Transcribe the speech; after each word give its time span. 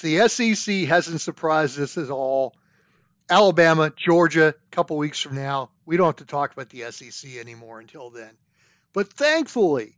The 0.00 0.28
SEC 0.28 0.86
hasn't 0.86 1.20
surprised 1.20 1.80
us 1.80 1.98
at 1.98 2.10
all. 2.10 2.54
Alabama, 3.28 3.92
Georgia, 3.94 4.48
a 4.48 4.70
couple 4.70 4.96
weeks 4.96 5.20
from 5.20 5.34
now. 5.34 5.70
We 5.84 5.96
don't 5.96 6.06
have 6.06 6.16
to 6.16 6.24
talk 6.24 6.52
about 6.52 6.70
the 6.70 6.90
SEC 6.90 7.36
anymore 7.36 7.80
until 7.80 8.10
then. 8.10 8.30
But 8.92 9.12
thankfully, 9.12 9.96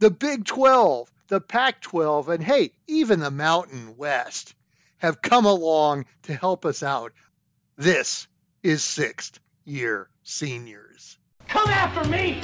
the 0.00 0.10
Big 0.10 0.44
12, 0.44 1.10
the 1.28 1.40
Pac 1.40 1.80
12, 1.80 2.28
and 2.28 2.42
hey, 2.42 2.72
even 2.86 3.20
the 3.20 3.30
Mountain 3.30 3.96
West 3.96 4.54
have 4.98 5.22
come 5.22 5.46
along 5.46 6.06
to 6.24 6.34
help 6.34 6.64
us 6.66 6.82
out. 6.82 7.12
This 7.76 8.26
is 8.62 8.82
sixth 8.82 9.38
year 9.64 10.08
seniors. 10.22 11.18
Come 11.48 11.68
after 11.68 12.08
me! 12.08 12.40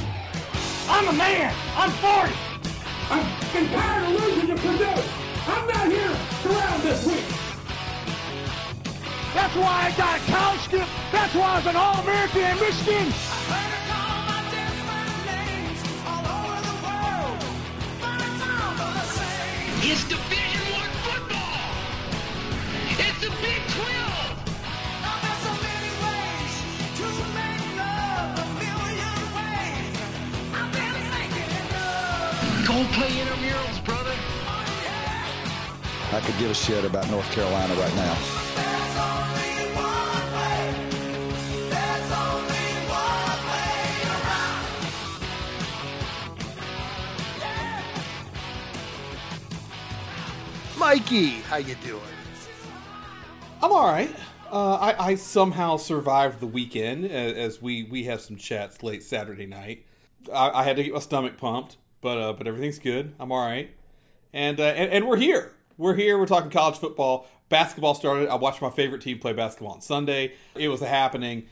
I'm 0.89 1.09
a 1.09 1.13
man! 1.13 1.55
I'm 1.77 1.91
40! 1.91 2.35
I'm 3.11 3.53
been 3.53 3.69
tired 3.73 4.15
of 4.15 4.21
losing 4.21 4.47
to 4.49 4.55
Purdue! 4.55 5.03
I'm 5.47 5.67
not 5.67 5.91
here 5.91 6.20
round 6.51 6.83
this 6.83 7.07
week! 7.07 7.25
That's 9.35 9.55
why 9.57 9.87
I 9.87 9.95
got 9.97 10.19
a 10.19 10.33
college 10.33 10.61
skip! 10.61 10.89
That's 11.13 11.35
why 11.35 11.53
I 11.53 11.57
was 11.57 11.67
an 11.67 11.77
All-American 11.77 12.43
in 12.43 12.59
Michigan! 12.59 13.13
It's 19.83 20.05
Division 20.05 20.73
One 20.73 20.91
football. 21.03 21.57
It's 22.99 23.21
the 23.21 23.31
Big 23.43 23.63
12. 23.67 24.11
Go 32.71 32.77
play 32.93 33.09
intramurals, 33.09 33.41
brother. 33.41 33.50
I 36.13 36.21
could 36.21 36.37
give 36.39 36.51
a 36.51 36.55
shit 36.55 36.85
about 36.85 37.09
North 37.09 37.31
Carolina 37.31 37.73
right 37.75 37.95
now. 37.95 38.17
Mikey, 50.77 51.29
how 51.43 51.59
you 51.59 51.77
doing? 51.77 52.03
I'm 53.63 53.71
all 53.71 53.87
right. 53.87 54.13
Uh, 54.51 54.75
I, 54.75 55.11
I 55.11 55.15
somehow 55.15 55.77
survived 55.77 56.41
the 56.41 56.49
weekend 56.49 57.05
as, 57.05 57.35
as 57.35 57.63
we, 57.63 57.85
we 57.85 58.03
had 58.03 58.21
some 58.21 58.37
chats 58.37 58.83
late 58.83 59.05
Saturday 59.05 59.47
night. 59.47 59.87
I, 60.35 60.51
I 60.51 60.63
had 60.65 60.75
to 60.75 60.83
get 60.83 60.93
my 60.93 60.99
stomach 60.99 61.37
pumped, 61.37 61.77
but 62.01 62.19
uh, 62.19 62.33
but 62.33 62.49
everything's 62.49 62.81
good. 62.81 63.15
I'm 63.21 63.31
all 63.31 63.47
right, 63.47 63.71
and, 64.33 64.59
uh, 64.59 64.65
and 64.65 64.91
and 64.91 65.07
we're 65.07 65.17
here. 65.19 65.53
We're 65.81 65.95
here. 65.95 66.19
We're 66.19 66.27
talking 66.27 66.51
college 66.51 66.77
football. 66.77 67.27
Basketball 67.49 67.95
started. 67.95 68.29
I 68.29 68.35
watched 68.35 68.61
my 68.61 68.69
favorite 68.69 69.01
team 69.01 69.19
play 69.19 69.33
basketball 69.33 69.73
on 69.73 69.81
Sunday. 69.81 70.35
It 70.55 70.69
was 70.69 70.83
a 70.83 70.87
happening. 70.87 71.47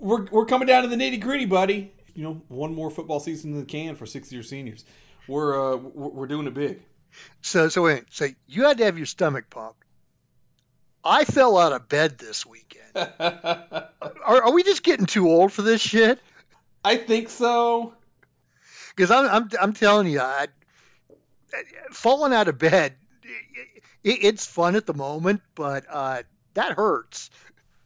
We're 0.00 0.24
we're 0.32 0.46
coming 0.46 0.66
down 0.66 0.82
to 0.82 0.88
the 0.88 0.96
nitty 0.96 1.20
gritty, 1.20 1.44
buddy. 1.44 1.92
You 2.12 2.24
know, 2.24 2.42
one 2.48 2.74
more 2.74 2.90
football 2.90 3.20
season 3.20 3.52
in 3.52 3.60
the 3.60 3.64
can 3.64 3.94
for 3.94 4.04
six 4.04 4.32
year 4.32 4.42
seniors. 4.42 4.84
We're 5.28 5.74
uh, 5.74 5.76
we're, 5.76 6.08
we're 6.08 6.26
doing 6.26 6.48
it 6.48 6.54
big. 6.54 6.82
So, 7.40 7.68
so 7.68 7.84
wait, 7.84 8.06
so 8.10 8.26
you 8.48 8.64
had 8.64 8.78
to 8.78 8.84
have 8.84 8.96
your 8.96 9.06
stomach 9.06 9.48
pumped. 9.48 9.84
I 11.04 11.24
fell 11.24 11.56
out 11.56 11.72
of 11.72 11.88
bed 11.88 12.18
this 12.18 12.44
weekend. 12.44 12.82
are, 12.96 13.92
are 14.26 14.52
we 14.52 14.64
just 14.64 14.82
getting 14.82 15.06
too 15.06 15.28
old 15.28 15.52
for 15.52 15.62
this 15.62 15.80
shit? 15.80 16.18
I 16.84 16.96
think 16.96 17.28
so. 17.28 17.94
Because 18.96 19.12
I'm, 19.12 19.26
I'm, 19.26 19.50
I'm 19.60 19.72
telling 19.72 20.08
you, 20.08 20.20
I, 20.20 20.48
falling 21.92 22.32
out 22.32 22.48
of 22.48 22.58
bed, 22.58 22.96
it, 24.04 24.18
it's 24.24 24.46
fun 24.46 24.76
at 24.76 24.86
the 24.86 24.94
moment, 24.94 25.42
but 25.54 25.84
uh, 25.90 26.22
that 26.54 26.72
hurts. 26.72 27.30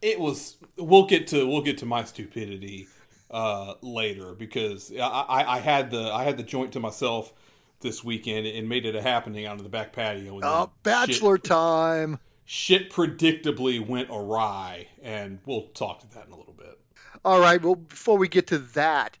It 0.01 0.19
was. 0.19 0.57
We'll 0.77 1.05
get 1.05 1.27
to 1.27 1.47
we'll 1.47 1.61
get 1.61 1.77
to 1.79 1.85
my 1.85 2.03
stupidity 2.03 2.87
uh, 3.31 3.75
later 3.81 4.33
because 4.33 4.91
I, 4.91 4.99
I, 4.99 5.55
I 5.55 5.59
had 5.59 5.91
the 5.91 6.11
I 6.11 6.23
had 6.23 6.37
the 6.37 6.43
joint 6.43 6.73
to 6.73 6.79
myself 6.79 7.33
this 7.81 8.03
weekend 8.03 8.47
and 8.47 8.67
made 8.67 8.85
it 8.85 8.95
a 8.95 9.01
happening 9.01 9.45
out 9.45 9.57
of 9.57 9.63
the 9.63 9.69
back 9.69 9.93
patio. 9.93 10.35
And 10.35 10.43
Oh, 10.43 10.71
bachelor 10.83 11.37
shit, 11.37 11.43
time. 11.43 12.19
Shit 12.45 12.91
predictably 12.91 13.85
went 13.85 14.09
awry, 14.11 14.87
and 15.01 15.39
we'll 15.45 15.67
talk 15.69 15.99
to 16.01 16.09
that 16.15 16.27
in 16.27 16.33
a 16.33 16.37
little 16.37 16.53
bit. 16.53 16.79
All 17.23 17.39
right. 17.39 17.61
Well, 17.61 17.75
before 17.75 18.17
we 18.17 18.27
get 18.27 18.47
to 18.47 18.59
that, 18.59 19.17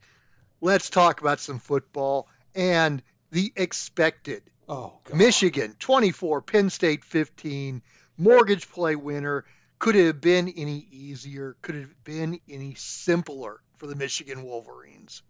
let's 0.59 0.89
talk 0.89 1.21
about 1.21 1.39
some 1.39 1.59
football 1.59 2.27
and 2.55 3.01
the 3.31 3.53
expected. 3.55 4.43
Oh, 4.69 4.93
God. 5.03 5.17
Michigan 5.17 5.75
24, 5.79 6.41
Penn 6.41 6.69
State 6.69 7.03
15, 7.03 7.81
mortgage 8.17 8.69
play 8.69 8.95
winner. 8.95 9.45
Could 9.79 9.95
it 9.95 10.05
have 10.05 10.21
been 10.21 10.47
any 10.49 10.87
easier? 10.91 11.57
Could 11.61 11.75
it 11.75 11.81
have 11.81 12.03
been 12.03 12.39
any 12.49 12.73
simpler 12.75 13.61
for 13.77 13.87
the 13.87 13.95
Michigan 13.95 14.43
Wolverines? 14.43 15.21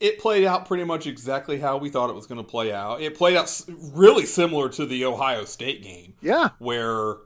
It 0.00 0.18
played 0.20 0.44
out 0.44 0.66
pretty 0.66 0.84
much 0.84 1.06
exactly 1.06 1.58
how 1.58 1.76
we 1.76 1.90
thought 1.90 2.08
it 2.08 2.14
was 2.14 2.26
going 2.26 2.42
to 2.42 2.48
play 2.48 2.72
out. 2.72 3.02
It 3.02 3.16
played 3.16 3.36
out 3.36 3.60
really 3.92 4.24
similar 4.26 4.68
to 4.70 4.86
the 4.86 5.04
Ohio 5.04 5.44
State 5.44 5.82
game. 5.82 6.14
Yeah. 6.22 6.50
where 6.58 7.16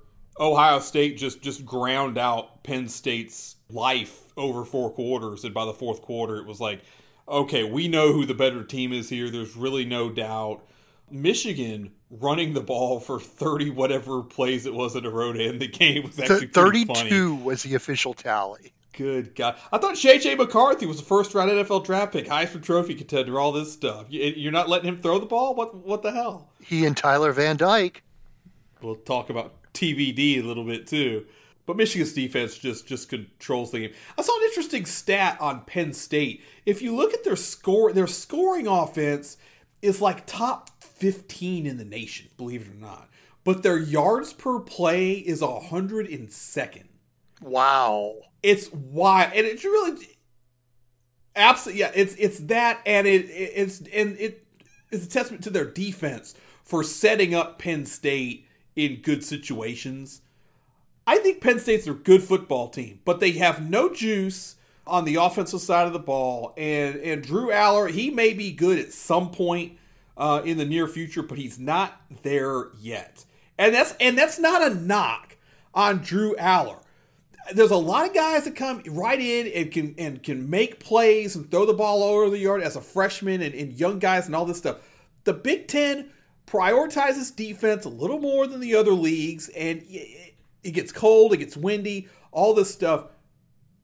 Ohio 0.40 0.80
State 0.80 1.18
just 1.18 1.42
just 1.42 1.64
ground 1.66 2.16
out 2.16 2.64
Penn 2.64 2.88
State's 2.88 3.56
life 3.68 4.32
over 4.36 4.64
four 4.64 4.90
quarters, 4.90 5.44
and 5.44 5.52
by 5.52 5.66
the 5.66 5.74
fourth 5.74 6.00
quarter, 6.00 6.36
it 6.38 6.46
was 6.46 6.60
like, 6.60 6.80
okay, 7.28 7.62
we 7.62 7.86
know 7.88 8.12
who 8.12 8.24
the 8.24 8.34
better 8.34 8.64
team 8.64 8.92
is 8.92 9.10
here. 9.10 9.28
There's 9.30 9.54
really 9.54 9.84
no 9.84 10.08
doubt. 10.10 10.64
Michigan 11.12 11.92
running 12.10 12.54
the 12.54 12.60
ball 12.60 13.00
for 13.00 13.20
thirty 13.20 13.70
whatever 13.70 14.22
plays 14.22 14.66
it 14.66 14.74
was 14.74 14.96
in 14.96 15.04
a 15.06 15.10
row 15.10 15.32
to 15.32 15.42
end 15.44 15.60
the 15.60 15.68
game 15.68 16.02
was 16.04 16.18
actually 16.18 16.40
Th- 16.40 16.52
pretty 16.52 16.84
32 16.84 16.94
funny. 17.34 17.42
was 17.42 17.62
the 17.62 17.74
official 17.74 18.14
tally. 18.14 18.72
Good 18.94 19.34
God, 19.34 19.56
I 19.72 19.78
thought 19.78 19.94
JJ 19.94 20.36
McCarthy 20.36 20.84
was 20.84 20.98
the 20.98 21.04
first 21.04 21.34
round 21.34 21.50
NFL 21.50 21.84
draft 21.86 22.12
pick, 22.12 22.26
Heisman 22.26 22.62
Trophy 22.62 22.94
contender, 22.94 23.40
all 23.40 23.50
this 23.52 23.72
stuff. 23.72 24.06
You- 24.10 24.22
You're 24.36 24.52
not 24.52 24.68
letting 24.68 24.88
him 24.88 24.98
throw 24.98 25.18
the 25.18 25.26
ball? 25.26 25.54
What 25.54 25.74
what 25.74 26.02
the 26.02 26.12
hell? 26.12 26.50
He 26.60 26.84
and 26.84 26.96
Tyler 26.96 27.32
Van 27.32 27.56
Dyke. 27.56 28.02
we'll 28.82 28.96
talk 28.96 29.30
about 29.30 29.54
TVD 29.72 30.38
a 30.38 30.42
little 30.42 30.64
bit 30.64 30.86
too. 30.86 31.24
But 31.64 31.76
Michigan's 31.76 32.12
defense 32.12 32.58
just 32.58 32.86
just 32.86 33.08
controls 33.08 33.70
the 33.70 33.78
game. 33.80 33.92
I 34.18 34.22
saw 34.22 34.36
an 34.36 34.42
interesting 34.44 34.84
stat 34.84 35.38
on 35.40 35.60
Penn 35.64 35.92
State. 35.94 36.42
If 36.66 36.82
you 36.82 36.94
look 36.94 37.14
at 37.14 37.22
their 37.24 37.36
score, 37.36 37.92
their 37.92 38.08
scoring 38.08 38.66
offense 38.66 39.36
is 39.82 40.00
like 40.00 40.24
top 40.24 40.70
15 40.80 41.66
in 41.66 41.76
the 41.76 41.84
nation, 41.84 42.28
believe 42.36 42.62
it 42.62 42.68
or 42.68 42.80
not. 42.80 43.08
But 43.44 43.64
their 43.64 43.78
yards 43.78 44.32
per 44.32 44.60
play 44.60 45.14
is 45.14 45.42
102nd. 45.42 46.84
Wow. 47.42 48.14
It's 48.42 48.72
wild, 48.72 49.32
and 49.34 49.46
it's 49.46 49.64
really 49.64 50.08
absolutely 51.34 51.80
yeah. 51.80 51.90
It's 51.94 52.14
it's 52.14 52.38
that, 52.40 52.80
and 52.86 53.06
it, 53.06 53.24
it 53.26 53.52
it's 53.54 53.80
and 53.92 54.16
it 54.18 54.46
is 54.90 55.06
a 55.06 55.08
testament 55.08 55.42
to 55.44 55.50
their 55.50 55.64
defense 55.64 56.34
for 56.62 56.84
setting 56.84 57.34
up 57.34 57.58
Penn 57.58 57.84
State 57.86 58.46
in 58.76 59.00
good 59.02 59.24
situations. 59.24 60.22
I 61.06 61.18
think 61.18 61.40
Penn 61.40 61.58
State's 61.58 61.86
a 61.86 61.94
good 61.94 62.22
football 62.22 62.68
team, 62.68 63.00
but 63.04 63.20
they 63.20 63.32
have 63.32 63.68
no 63.68 63.92
juice 63.92 64.56
on 64.86 65.04
the 65.04 65.16
offensive 65.16 65.60
side 65.60 65.86
of 65.86 65.92
the 65.92 65.98
ball. 65.98 66.54
And 66.56 66.96
and 66.96 67.22
Drew 67.22 67.48
Allar, 67.48 67.90
he 67.90 68.10
may 68.10 68.32
be 68.32 68.52
good 68.52 68.78
at 68.78 68.92
some 68.92 69.30
point 69.30 69.78
uh, 70.16 70.42
in 70.44 70.58
the 70.58 70.64
near 70.64 70.86
future, 70.86 71.22
but 71.22 71.38
he's 71.38 71.58
not 71.58 72.00
there 72.22 72.68
yet. 72.80 73.24
And 73.58 73.74
that's 73.74 73.94
and 74.00 74.16
that's 74.16 74.38
not 74.38 74.62
a 74.62 74.74
knock 74.74 75.36
on 75.74 75.98
Drew 75.98 76.34
Allar. 76.36 76.78
There's 77.52 77.70
a 77.72 77.76
lot 77.76 78.06
of 78.06 78.14
guys 78.14 78.44
that 78.44 78.54
come 78.54 78.82
right 78.88 79.20
in 79.20 79.48
and 79.48 79.70
can 79.72 79.94
and 79.98 80.22
can 80.22 80.48
make 80.48 80.80
plays 80.80 81.34
and 81.34 81.50
throw 81.50 81.66
the 81.66 81.74
ball 81.74 82.02
over 82.02 82.30
the 82.30 82.38
yard 82.38 82.62
as 82.62 82.76
a 82.76 82.80
freshman 82.80 83.42
and, 83.42 83.54
and 83.54 83.72
young 83.72 83.98
guys 83.98 84.26
and 84.26 84.36
all 84.36 84.44
this 84.44 84.58
stuff. 84.58 84.78
The 85.24 85.32
Big 85.32 85.68
Ten 85.68 86.10
prioritizes 86.46 87.34
defense 87.34 87.84
a 87.84 87.88
little 87.88 88.18
more 88.18 88.46
than 88.46 88.60
the 88.60 88.74
other 88.74 88.92
leagues, 88.92 89.48
and 89.50 89.82
it, 89.88 90.34
it 90.62 90.70
gets 90.72 90.92
cold, 90.92 91.32
it 91.32 91.38
gets 91.38 91.56
windy, 91.56 92.08
all 92.30 92.54
this 92.54 92.72
stuff. 92.72 93.06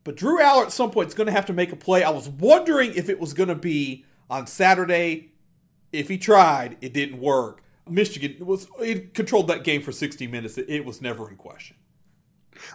But 0.09 0.17
Drew 0.17 0.41
Allar 0.41 0.63
at 0.65 0.73
some 0.73 0.91
point 0.91 1.09
is 1.09 1.15
going 1.15 1.27
to 1.27 1.35
have 1.35 1.45
to 1.45 1.53
make 1.53 1.71
a 1.71 1.77
play. 1.77 2.03
I 2.03 2.09
was 2.09 2.31
wondering 2.31 2.95
if 2.95 3.11
it 3.11 3.21
was 3.21 3.35
going 3.35 3.51
to 3.51 3.55
be 3.55 4.07
on 4.31 4.47
Saturday. 4.47 5.33
If 5.93 6.09
he 6.09 6.17
tried, 6.17 6.79
it 6.81 6.95
didn't 6.95 7.21
work. 7.21 7.63
Michigan 7.87 8.37
was 8.47 8.69
it 8.81 9.13
controlled 9.13 9.49
that 9.49 9.65
game 9.65 9.83
for 9.83 9.93
60 9.93 10.27
minutes. 10.27 10.57
It, 10.57 10.65
it 10.71 10.87
was 10.87 11.03
never 11.03 11.29
in 11.29 11.37
question. 11.37 11.77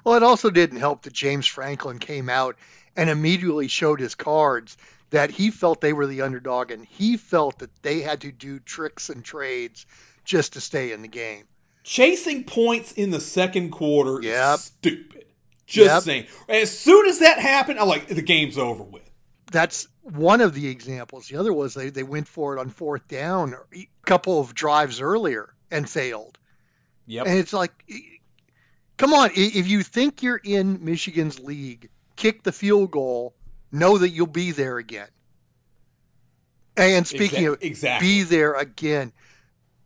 Well, 0.04 0.14
it 0.14 0.22
also 0.22 0.52
didn't 0.52 0.78
help 0.78 1.02
that 1.02 1.14
James 1.14 1.48
Franklin 1.48 1.98
came 1.98 2.30
out 2.30 2.56
and 2.96 3.10
immediately 3.10 3.68
showed 3.68 4.00
his 4.00 4.14
cards 4.14 4.78
that 5.10 5.32
he 5.32 5.50
felt 5.50 5.82
they 5.82 5.92
were 5.92 6.06
the 6.06 6.22
underdog 6.22 6.70
and 6.70 6.86
he 6.86 7.18
felt 7.18 7.58
that 7.58 7.82
they 7.82 8.02
had 8.02 8.22
to 8.22 8.32
do 8.32 8.60
tricks 8.60 9.10
and 9.10 9.26
trades 9.26 9.88
just 10.24 10.54
to 10.54 10.62
stay 10.62 10.92
in 10.92 11.02
the 11.02 11.08
game. 11.08 11.46
Chasing 11.84 12.44
points 12.44 12.92
in 12.92 13.10
the 13.10 13.20
second 13.20 13.72
quarter 13.72 14.22
Yep. 14.22 14.56
is 14.56 14.62
stupid. 14.66 15.26
Just 15.74 15.88
Yep. 15.90 16.04
saying. 16.04 16.28
As 16.48 16.78
soon 16.78 17.08
as 17.08 17.20
that 17.20 17.40
happened, 17.40 17.80
I'm 17.80 17.88
like, 17.88 18.08
the 18.08 18.22
game's 18.22 18.58
over 18.60 18.84
with. 18.84 19.02
That's 19.52 19.88
one 20.04 20.42
of 20.42 20.54
the 20.54 20.68
examples. 20.68 21.28
The 21.28 21.38
other 21.38 21.52
was 21.52 21.74
they, 21.74 21.90
they 21.90 22.04
went 22.04 22.28
for 22.28 22.56
it 22.56 22.60
on 22.60 22.70
fourth 22.70 23.08
down 23.08 23.56
a 23.76 23.88
couple 24.06 24.40
of 24.40 24.54
drives 24.54 25.02
earlier 25.02 25.54
and 25.72 25.90
failed. 25.90 26.38
Yep. 27.08 27.26
And 27.26 27.38
it's 27.40 27.54
like, 27.54 27.72
come 28.98 29.14
on, 29.14 29.32
if 29.34 29.68
you 29.68 29.82
think 29.82 30.22
you're 30.22 30.40
in 30.44 30.86
Michigan's 30.86 31.40
league, 31.40 31.90
kick 32.16 32.44
the 32.44 32.52
field 32.52 32.92
goal, 32.92 33.34
know 33.72 33.98
that 33.98 34.10
you'll 34.10 34.28
be 34.28 34.52
there 34.52 34.78
again. 34.78 35.08
And 36.78 37.06
speaking 37.08 37.44
Exa- 37.46 37.54
of 37.54 37.58
exactly. 37.64 38.08
be 38.08 38.24
there 38.24 38.54
again, 38.54 39.12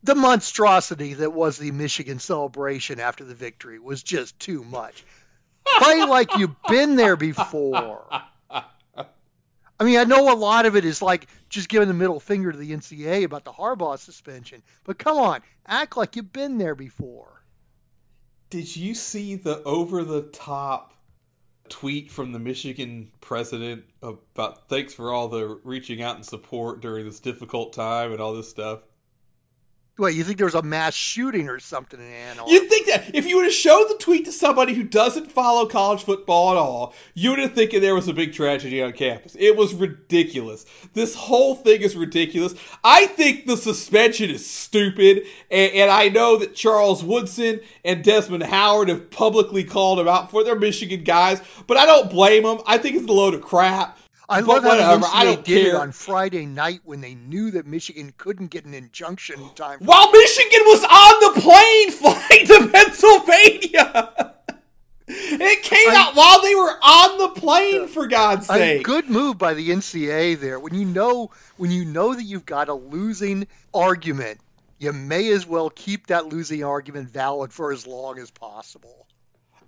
the 0.04 0.16
monstrosity 0.16 1.16
that 1.16 1.34
was 1.34 1.58
the 1.58 1.72
Michigan 1.72 2.20
celebration 2.20 3.00
after 3.00 3.26
the 3.26 3.36
victory 3.36 3.80
was 3.80 4.04
just 4.04 4.40
too 4.40 4.64
much. 4.64 5.04
Play 5.80 6.06
like 6.06 6.36
you've 6.38 6.56
been 6.68 6.96
there 6.96 7.16
before. 7.16 8.06
I 9.80 9.84
mean, 9.84 10.00
I 10.00 10.06
know 10.06 10.34
a 10.34 10.36
lot 10.36 10.66
of 10.66 10.76
it 10.76 10.86
is 10.86 11.02
like 11.02 11.28
just 11.50 11.70
giving 11.70 11.88
the 11.88 11.94
middle 11.94 12.20
finger 12.20 12.52
to 12.52 12.58
the 12.58 12.72
NCAA 12.72 13.24
about 13.24 13.44
the 13.46 13.52
Harbaugh 13.52 14.00
suspension, 14.00 14.64
but 14.84 14.98
come 14.98 15.18
on, 15.18 15.42
act 15.68 15.96
like 15.96 16.16
you've 16.16 16.34
been 16.34 16.58
there 16.58 16.76
before. 16.76 17.44
Did 18.50 18.76
you 18.76 18.96
see 18.96 19.36
the 19.36 19.62
over 19.64 20.04
the 20.04 20.24
top 20.24 20.94
tweet 21.70 22.10
from 22.10 22.32
the 22.32 22.40
Michigan 22.40 23.12
president 23.22 23.84
about 24.02 24.68
thanks 24.70 24.94
for 24.94 25.12
all 25.12 25.28
the 25.28 25.60
reaching 25.64 26.02
out 26.02 26.16
and 26.16 26.26
support 26.26 26.82
during 26.82 27.06
this 27.06 27.20
difficult 27.20 27.74
time 27.74 28.12
and 28.12 28.22
all 28.22 28.34
this 28.34 28.50
stuff? 28.50 28.80
What, 29.98 30.14
you 30.14 30.24
think 30.24 30.38
there 30.38 30.46
was 30.46 30.54
a 30.54 30.62
mass 30.62 30.94
shooting 30.94 31.50
or 31.50 31.60
something 31.60 32.00
in 32.00 32.40
Arbor? 32.40 32.52
You'd 32.52 32.70
think 32.70 32.86
that 32.86 33.16
if 33.16 33.26
you 33.26 33.38
would 33.38 33.46
have 33.46 33.54
showed 33.54 33.88
the 33.90 33.98
tweet 34.00 34.26
to 34.26 34.32
somebody 34.32 34.76
who 34.76 34.84
doesn't 34.84 35.32
follow 35.32 35.66
college 35.66 36.04
football 36.04 36.52
at 36.52 36.58
all, 36.58 36.94
you 37.16 37.32
would 37.32 37.40
have 37.40 37.54
thinking 37.54 37.82
there 37.82 37.96
was 37.96 38.08
a 38.08 38.14
big 38.14 38.32
tragedy 38.32 38.80
on 38.80 38.94
campus. 38.94 39.36
It 39.40 39.58
was 39.58 39.74
ridiculous. 39.74 40.68
This 40.94 41.16
whole 41.16 41.56
thing 41.56 41.82
is 41.82 41.96
ridiculous. 41.96 42.54
I 42.84 43.08
think 43.08 43.48
the 43.48 43.58
suspension 43.58 44.30
is 44.30 44.48
stupid, 44.48 45.24
and, 45.50 45.74
and 45.74 45.90
I 45.90 46.10
know 46.10 46.38
that 46.38 46.54
Charles 46.54 47.04
Woodson 47.04 47.60
and 47.84 48.04
Desmond 48.04 48.44
Howard 48.44 48.90
have 48.90 49.10
publicly 49.10 49.64
called 49.64 50.00
him 50.00 50.08
out 50.08 50.30
for 50.30 50.44
their 50.44 50.56
Michigan 50.56 51.04
guys, 51.04 51.42
but 51.66 51.76
I 51.76 51.88
don't 51.88 52.12
blame 52.12 52.44
them. 52.44 52.60
I 52.68 52.78
think 52.78 52.98
it's 52.98 53.10
a 53.10 53.12
load 53.12 53.34
of 53.34 53.42
crap. 53.42 53.98
I 54.30 54.42
But 54.42 54.48
love 54.48 54.64
how 54.64 54.70
whatever, 54.70 55.06
NCAA 55.06 55.14
I 55.14 55.24
don't 55.24 55.46
did 55.46 55.68
it 55.68 55.76
on 55.76 55.92
Friday 55.94 56.46
night 56.46 56.82
when 56.84 57.00
they 57.02 57.16
knew 57.16 57.52
that 57.52 57.66
Michigan 57.66 58.14
couldn't 58.18 58.48
get 58.48 58.66
an 58.66 58.74
injunction 58.74 59.40
in 59.42 59.50
time. 59.56 59.80
While 59.80 60.12
Michigan 60.12 60.60
was 60.66 60.84
on 60.84 61.34
the 61.34 61.42
plane 61.42 61.92
flying 61.92 62.48
to 62.48 62.70
Pennsylvania. 62.72 64.34
It 65.10 65.64
came 65.64 65.90
I- 65.90 65.96
out 65.96 66.16
while 66.16 66.42
they 66.42 66.54
were 66.56 66.78
on 66.84 67.18
the 67.20 67.30
plane, 67.40 67.88
for 67.88 68.08
God's 68.08 68.50
a 68.50 68.54
sake. 68.54 68.84
good 68.84 69.10
move 69.10 69.38
by 69.38 69.54
the 69.54 69.70
NCAA 69.70 70.38
there. 70.38 70.60
When 70.60 70.74
you 70.76 70.84
know 70.86 71.32
when 71.56 71.72
you 71.72 71.86
know 71.86 72.14
that 72.14 72.24
you've 72.24 72.46
got 72.46 72.68
a 72.68 72.74
losing 72.74 73.48
argument, 73.74 74.42
you 74.80 74.92
may 74.92 75.32
as 75.32 75.46
well 75.46 75.70
keep 75.70 76.08
that 76.08 76.26
losing 76.28 76.66
argument 76.66 77.10
valid 77.10 77.54
for 77.54 77.72
as 77.72 77.88
long 77.88 78.20
as 78.20 78.30
possible. 78.32 79.08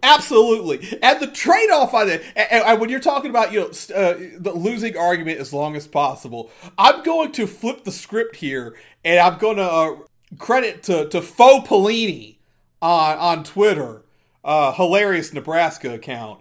Absolutely. 0.01 0.98
And 1.01 1.19
the 1.19 1.28
trade 1.28 1.69
off 1.72 1.94
on 1.94 2.10
it, 2.10 2.24
and, 2.36 2.80
when 2.80 2.90
you're 2.90 3.00
talking 3.00 3.30
about, 3.30 3.51
you 3.51 3.60
know, 3.60 3.68
uh, 3.96 4.16
the 4.38 4.54
losing 4.54 4.96
argument 4.96 5.40
as 5.40 5.51
long 5.51 5.75
as 5.75 5.88
possible, 5.88 6.50
I'm 6.78 7.04
going 7.04 7.31
to 7.34 7.48
flip 7.48 7.84
the 7.84 7.92
script 7.92 8.38
here 8.38 8.78
and 9.04 9.19
I'm 9.19 9.38
going 9.38 9.57
to 9.57 9.63
uh, 9.63 9.96
credit 10.38 10.84
to, 10.84 11.10
to 11.10 11.22
Faux 11.22 11.68
Pelini 11.68 12.38
on, 12.81 13.18
on 13.18 13.44
Twitter, 13.44 14.04
uh, 14.44 14.72
hilarious 14.74 15.34
Nebraska 15.34 15.94
account. 15.94 16.40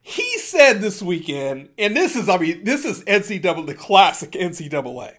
He 0.00 0.38
said 0.38 0.80
this 0.80 1.00
weekend, 1.02 1.70
and 1.78 1.96
this 1.96 2.14
is, 2.14 2.28
I 2.28 2.36
mean, 2.36 2.62
this 2.62 2.84
is 2.84 3.02
NCAA, 3.04 3.66
the 3.66 3.74
classic 3.74 4.32
NCAA. 4.32 5.14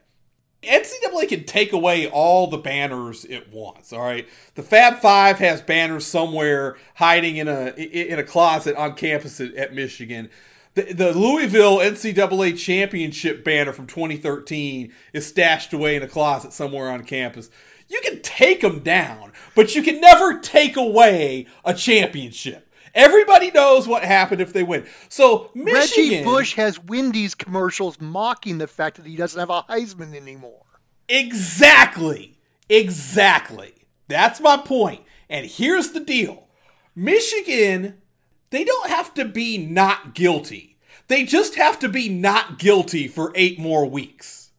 NCAA 0.65 1.29
can 1.29 1.43
take 1.43 1.73
away 1.73 2.07
all 2.07 2.47
the 2.47 2.57
banners 2.57 3.25
it 3.25 3.51
wants. 3.51 3.93
All 3.93 4.01
right, 4.01 4.27
the 4.55 4.63
Fab 4.63 4.99
Five 4.99 5.39
has 5.39 5.61
banners 5.61 6.05
somewhere 6.05 6.77
hiding 6.95 7.37
in 7.37 7.47
a 7.47 7.69
in 7.75 8.19
a 8.19 8.23
closet 8.23 8.75
on 8.75 8.95
campus 8.95 9.39
at, 9.39 9.53
at 9.55 9.73
Michigan. 9.73 10.29
The, 10.75 10.93
the 10.93 11.13
Louisville 11.13 11.77
NCAA 11.77 12.57
championship 12.57 13.45
banner 13.45 13.71
from 13.71 13.87
2013 13.87 14.91
is 15.13 15.25
stashed 15.25 15.71
away 15.71 15.95
in 15.95 16.03
a 16.03 16.07
closet 16.07 16.51
somewhere 16.51 16.91
on 16.91 17.05
campus. 17.05 17.49
You 17.87 18.01
can 18.03 18.21
take 18.21 18.61
them 18.61 18.79
down, 18.79 19.31
but 19.55 19.75
you 19.75 19.81
can 19.81 20.01
never 20.01 20.39
take 20.39 20.75
away 20.75 21.47
a 21.63 21.73
championship. 21.73 22.64
Everybody 22.95 23.51
knows 23.51 23.87
what 23.87 24.03
happened 24.03 24.41
if 24.41 24.53
they 24.53 24.63
win. 24.63 24.85
So 25.09 25.51
Michigan, 25.53 25.73
Reggie 25.73 26.23
Bush 26.23 26.55
has 26.55 26.81
Wendy's 26.81 27.35
commercials 27.35 27.99
mocking 27.99 28.57
the 28.57 28.67
fact 28.67 28.97
that 28.97 29.05
he 29.05 29.17
doesn't 29.17 29.39
have 29.39 29.49
a 29.49 29.63
Heisman 29.63 30.15
anymore. 30.15 30.63
Exactly. 31.09 32.39
Exactly. 32.69 33.73
That's 34.07 34.39
my 34.39 34.57
point. 34.57 35.01
And 35.29 35.45
here's 35.45 35.91
the 35.91 35.99
deal 35.99 36.47
Michigan, 36.95 38.01
they 38.49 38.63
don't 38.63 38.89
have 38.89 39.13
to 39.15 39.25
be 39.25 39.57
not 39.57 40.15
guilty. 40.15 40.77
They 41.07 41.25
just 41.25 41.55
have 41.55 41.77
to 41.79 41.89
be 41.89 42.09
not 42.09 42.57
guilty 42.57 43.07
for 43.07 43.31
eight 43.35 43.59
more 43.59 43.85
weeks. 43.85 44.51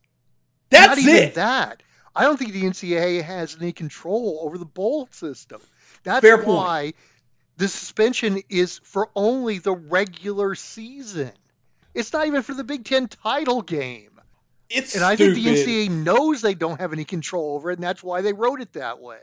That's 0.70 1.04
Not 1.04 1.14
it. 1.14 1.34
that. 1.34 1.82
I 2.14 2.22
don't 2.22 2.38
think 2.38 2.52
the 2.52 2.62
NCAA 2.62 3.22
has 3.22 3.56
any 3.60 3.72
control 3.72 4.40
over 4.42 4.58
the 4.58 4.64
bowl 4.64 5.08
system. 5.10 5.60
That's 6.02 6.20
Fair 6.20 6.38
point. 6.42 6.94
The 7.56 7.68
suspension 7.68 8.40
is 8.48 8.80
for 8.84 9.08
only 9.16 9.58
the 9.58 9.72
regular 9.74 10.54
season. 10.54 11.32
It's 11.94 12.12
not 12.12 12.26
even 12.26 12.42
for 12.42 12.54
the 12.54 12.64
Big 12.64 12.84
Ten 12.84 13.08
title 13.08 13.62
game. 13.62 14.10
It's 14.68 14.94
And 14.94 15.04
I 15.04 15.14
stupid. 15.14 15.34
think 15.42 15.46
the 15.66 15.86
NCAA 15.88 15.90
knows 15.90 16.42
they 16.42 16.54
don't 16.54 16.80
have 16.80 16.92
any 16.92 17.04
control 17.04 17.54
over 17.54 17.70
it, 17.70 17.74
and 17.74 17.84
that's 17.84 18.02
why 18.02 18.20
they 18.20 18.32
wrote 18.32 18.60
it 18.60 18.72
that 18.74 19.00
way. 19.00 19.20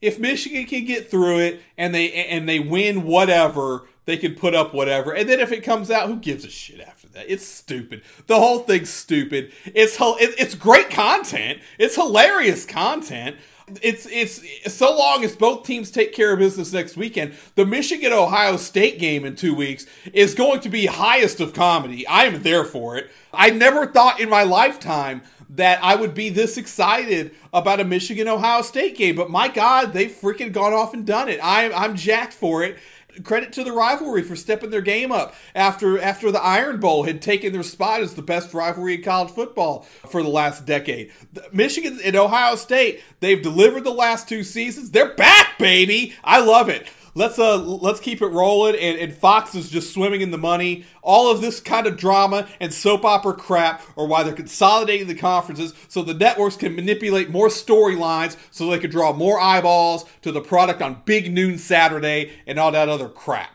if 0.00 0.18
Michigan 0.18 0.66
can 0.66 0.84
get 0.84 1.10
through 1.10 1.38
it 1.38 1.60
and 1.78 1.94
they 1.94 2.12
and 2.12 2.48
they 2.48 2.58
win 2.60 3.04
whatever, 3.04 3.86
they 4.04 4.16
can 4.16 4.34
put 4.34 4.54
up 4.54 4.74
whatever. 4.74 5.12
And 5.12 5.28
then 5.28 5.40
if 5.40 5.52
it 5.52 5.62
comes 5.62 5.90
out, 5.90 6.08
who 6.08 6.16
gives 6.16 6.44
a 6.44 6.50
shit 6.50 6.80
after 6.80 7.08
that? 7.10 7.26
It's 7.30 7.46
stupid. 7.46 8.02
The 8.26 8.36
whole 8.38 8.60
thing's 8.60 8.90
stupid. 8.90 9.52
It's 9.66 9.96
it's 10.00 10.54
great 10.54 10.90
content. 10.90 11.60
It's 11.78 11.94
hilarious 11.96 12.64
content. 12.66 13.36
It's 13.82 14.06
it's 14.08 14.72
so 14.72 14.96
long 14.96 15.24
as 15.24 15.34
both 15.34 15.66
teams 15.66 15.90
take 15.90 16.12
care 16.12 16.32
of 16.32 16.38
business 16.38 16.72
next 16.72 16.96
weekend. 16.96 17.34
The 17.56 17.66
Michigan 17.66 18.12
Ohio 18.12 18.56
State 18.58 19.00
game 19.00 19.24
in 19.24 19.34
2 19.34 19.54
weeks 19.54 19.86
is 20.12 20.34
going 20.34 20.60
to 20.60 20.68
be 20.68 20.86
highest 20.86 21.40
of 21.40 21.52
comedy. 21.52 22.06
I 22.06 22.26
am 22.26 22.44
there 22.44 22.64
for 22.64 22.96
it. 22.96 23.10
I 23.32 23.50
never 23.50 23.86
thought 23.86 24.20
in 24.20 24.28
my 24.28 24.44
lifetime 24.44 25.22
that 25.50 25.82
I 25.82 25.96
would 25.96 26.14
be 26.14 26.28
this 26.28 26.56
excited 26.56 27.34
about 27.52 27.80
a 27.80 27.84
Michigan 27.84 28.28
Ohio 28.28 28.62
State 28.62 28.96
game, 28.96 29.16
but 29.16 29.30
my 29.30 29.48
God, 29.48 29.92
they've 29.92 30.10
freaking 30.10 30.52
gone 30.52 30.72
off 30.72 30.94
and 30.94 31.04
done 31.04 31.28
it. 31.28 31.40
I'm 31.42 31.72
I'm 31.74 31.96
jacked 31.96 32.34
for 32.34 32.62
it. 32.62 32.78
Credit 33.24 33.52
to 33.54 33.64
the 33.64 33.72
rivalry 33.72 34.22
for 34.22 34.36
stepping 34.36 34.70
their 34.70 34.80
game 34.80 35.12
up 35.12 35.34
after 35.54 36.00
after 36.00 36.30
the 36.30 36.42
Iron 36.42 36.80
Bowl 36.80 37.04
had 37.04 37.22
taken 37.22 37.52
their 37.52 37.62
spot 37.62 38.00
as 38.00 38.14
the 38.14 38.22
best 38.22 38.54
rivalry 38.54 38.94
in 38.94 39.02
college 39.02 39.30
football 39.30 39.86
for 40.08 40.22
the 40.22 40.28
last 40.28 40.66
decade. 40.66 41.12
Michigan 41.52 41.98
and 42.04 42.16
Ohio 42.16 42.56
State, 42.56 43.02
they've 43.20 43.42
delivered 43.42 43.84
the 43.84 43.90
last 43.90 44.28
two 44.28 44.42
seasons. 44.42 44.90
They're 44.90 45.14
back, 45.14 45.58
baby. 45.58 46.14
I 46.24 46.40
love 46.40 46.68
it 46.68 46.86
let's 47.16 47.38
uh 47.38 47.56
let's 47.56 47.98
keep 47.98 48.22
it 48.22 48.26
rolling 48.26 48.76
and, 48.76 48.98
and 48.98 49.12
fox 49.12 49.54
is 49.54 49.68
just 49.68 49.92
swimming 49.92 50.20
in 50.20 50.30
the 50.30 50.38
money. 50.38 50.84
All 51.02 51.30
of 51.30 51.40
this 51.40 51.58
kind 51.58 51.86
of 51.86 51.96
drama 51.96 52.46
and 52.60 52.72
soap 52.72 53.04
opera 53.04 53.34
crap 53.34 53.82
or 53.96 54.06
why 54.06 54.22
they're 54.22 54.34
consolidating 54.34 55.08
the 55.08 55.14
conferences 55.14 55.74
so 55.88 56.02
the 56.02 56.14
networks 56.14 56.56
can 56.56 56.76
manipulate 56.76 57.30
more 57.30 57.48
storylines 57.48 58.36
so 58.50 58.70
they 58.70 58.78
can 58.78 58.90
draw 58.90 59.12
more 59.12 59.40
eyeballs 59.40 60.04
to 60.22 60.30
the 60.30 60.40
product 60.40 60.82
on 60.82 61.02
big 61.04 61.32
noon 61.32 61.58
saturday 61.58 62.30
and 62.46 62.58
all 62.58 62.70
that 62.70 62.88
other 62.88 63.08
crap. 63.08 63.50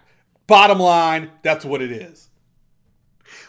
Bottom 0.48 0.80
line 0.80 1.32
that's 1.44 1.64
what 1.64 1.82
it 1.82 1.92
is. 1.92 2.30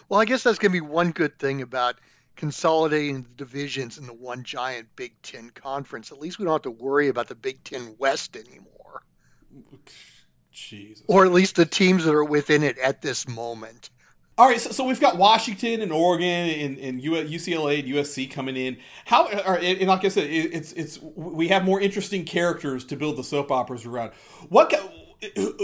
Well, 0.07 0.21
I 0.21 0.25
guess 0.25 0.43
that's 0.43 0.59
going 0.59 0.71
to 0.71 0.81
be 0.81 0.87
one 0.87 1.11
good 1.11 1.39
thing 1.39 1.61
about 1.61 1.95
consolidating 2.35 3.23
the 3.23 3.29
divisions 3.35 3.97
in 3.97 4.05
the 4.05 4.13
one 4.13 4.43
giant 4.43 4.87
Big 4.95 5.13
Ten 5.21 5.49
conference. 5.49 6.11
At 6.11 6.19
least 6.19 6.39
we 6.39 6.45
don't 6.45 6.53
have 6.53 6.61
to 6.63 6.71
worry 6.71 7.07
about 7.07 7.27
the 7.27 7.35
Big 7.35 7.63
Ten 7.63 7.95
West 7.99 8.35
anymore, 8.35 8.72
jesus 10.53 11.03
or 11.07 11.25
at 11.25 11.31
least 11.31 11.55
the 11.55 11.65
teams 11.65 12.05
that 12.05 12.13
are 12.13 12.23
within 12.23 12.63
it 12.63 12.77
at 12.77 13.01
this 13.01 13.27
moment. 13.27 13.89
All 14.35 14.47
right, 14.47 14.59
so, 14.59 14.71
so 14.71 14.83
we've 14.83 14.99
got 14.99 15.17
Washington 15.17 15.81
and 15.83 15.91
Oregon 15.91 16.27
and, 16.27 16.77
and 16.79 17.01
UCLA 17.03 17.79
and 17.83 17.87
USC 17.87 18.31
coming 18.31 18.57
in. 18.57 18.77
How 19.05 19.27
or, 19.27 19.59
and 19.59 19.87
like 19.87 20.03
I 20.05 20.07
said, 20.07 20.23
it, 20.23 20.51
it's 20.53 20.71
it's 20.73 20.99
we 20.99 21.49
have 21.49 21.63
more 21.63 21.79
interesting 21.79 22.25
characters 22.25 22.83
to 22.85 22.95
build 22.95 23.17
the 23.17 23.23
soap 23.23 23.51
operas 23.51 23.85
around. 23.85 24.11
What 24.49 24.73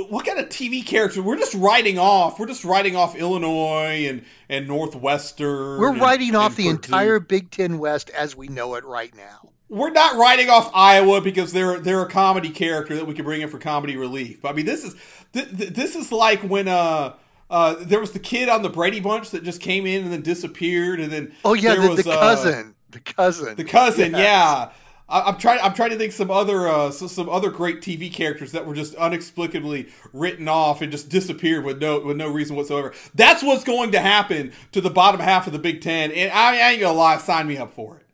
what 0.09 0.25
kind 0.25 0.39
of 0.39 0.49
TV 0.49 0.85
character? 0.85 1.21
We're 1.23 1.37
just 1.37 1.55
writing 1.55 1.97
off. 1.97 2.39
We're 2.39 2.45
just 2.45 2.63
writing 2.63 2.95
off 2.95 3.15
Illinois 3.15 4.05
and 4.07 4.23
and 4.49 4.67
Northwestern. 4.67 5.79
We're 5.79 5.89
and- 5.89 6.01
writing 6.01 6.35
off 6.35 6.57
and 6.57 6.57
the 6.57 6.63
Purdue. 6.65 6.75
entire 6.93 7.19
Big 7.19 7.49
Ten 7.51 7.79
West 7.79 8.09
as 8.11 8.35
we 8.35 8.47
know 8.49 8.75
it 8.75 8.85
right 8.85 9.13
now. 9.15 9.48
We're 9.69 9.91
not 9.91 10.15
writing 10.15 10.49
off 10.49 10.71
Iowa 10.73 11.21
because 11.21 11.53
they're 11.53 11.79
they're 11.79 12.01
a 12.01 12.09
comedy 12.09 12.49
character 12.49 12.95
that 12.95 13.05
we 13.05 13.13
can 13.13 13.23
bring 13.23 13.41
in 13.41 13.49
for 13.49 13.59
comedy 13.59 13.97
relief. 13.97 14.41
But 14.41 14.49
I 14.49 14.53
mean, 14.53 14.65
this 14.65 14.83
is 14.83 14.95
th- 15.33 15.55
th- 15.55 15.69
this 15.71 15.95
is 15.95 16.11
like 16.11 16.41
when 16.41 16.67
uh. 16.67 17.13
Uh, 17.51 17.75
there 17.79 17.99
was 17.99 18.11
the 18.11 18.19
kid 18.19 18.47
on 18.47 18.61
the 18.61 18.69
Brady 18.69 18.99
Bunch 18.99 19.31
that 19.31 19.43
just 19.43 19.59
came 19.59 19.87
in 19.87 20.03
and 20.03 20.13
then 20.13 20.21
disappeared, 20.21 20.99
and 20.99 21.11
then 21.11 21.33
Oh 21.43 21.53
yeah, 21.53 21.73
there 21.73 21.81
the, 21.81 21.89
was, 21.89 22.03
the 22.05 22.11
uh, 22.11 22.19
cousin, 22.19 22.75
the 22.91 22.99
cousin, 22.99 23.55
the 23.55 23.63
cousin, 23.63 24.11
yeah. 24.11 24.69
I, 25.09 25.21
I'm 25.21 25.37
trying. 25.37 25.59
I'm 25.61 25.73
trying 25.73 25.89
to 25.89 25.97
think 25.97 26.13
some 26.13 26.29
other 26.29 26.67
uh, 26.67 26.91
so, 26.91 27.07
some 27.07 27.27
other 27.27 27.49
great 27.49 27.81
TV 27.81 28.13
characters 28.13 28.51
that 28.51 28.65
were 28.65 28.75
just 28.75 28.93
inexplicably 28.93 29.89
written 30.13 30.47
off 30.47 30.81
and 30.81 30.91
just 30.91 31.09
disappeared 31.09 31.65
with 31.65 31.81
no 31.81 31.99
with 31.99 32.17
no 32.17 32.29
reason 32.29 32.55
whatsoever. 32.55 32.93
That's 33.15 33.41
what's 33.41 33.63
going 33.63 33.91
to 33.93 33.99
happen 33.99 34.53
to 34.71 34.81
the 34.81 34.89
bottom 34.89 35.19
half 35.19 35.47
of 35.47 35.53
the 35.53 35.59
Big 35.59 35.81
Ten, 35.81 36.11
and 36.11 36.31
I, 36.31 36.57
I 36.57 36.71
ain't 36.71 36.81
gonna 36.81 36.97
lie, 36.97 37.17
sign 37.17 37.47
me 37.47 37.57
up 37.57 37.73
for 37.73 37.97
it. 37.97 38.05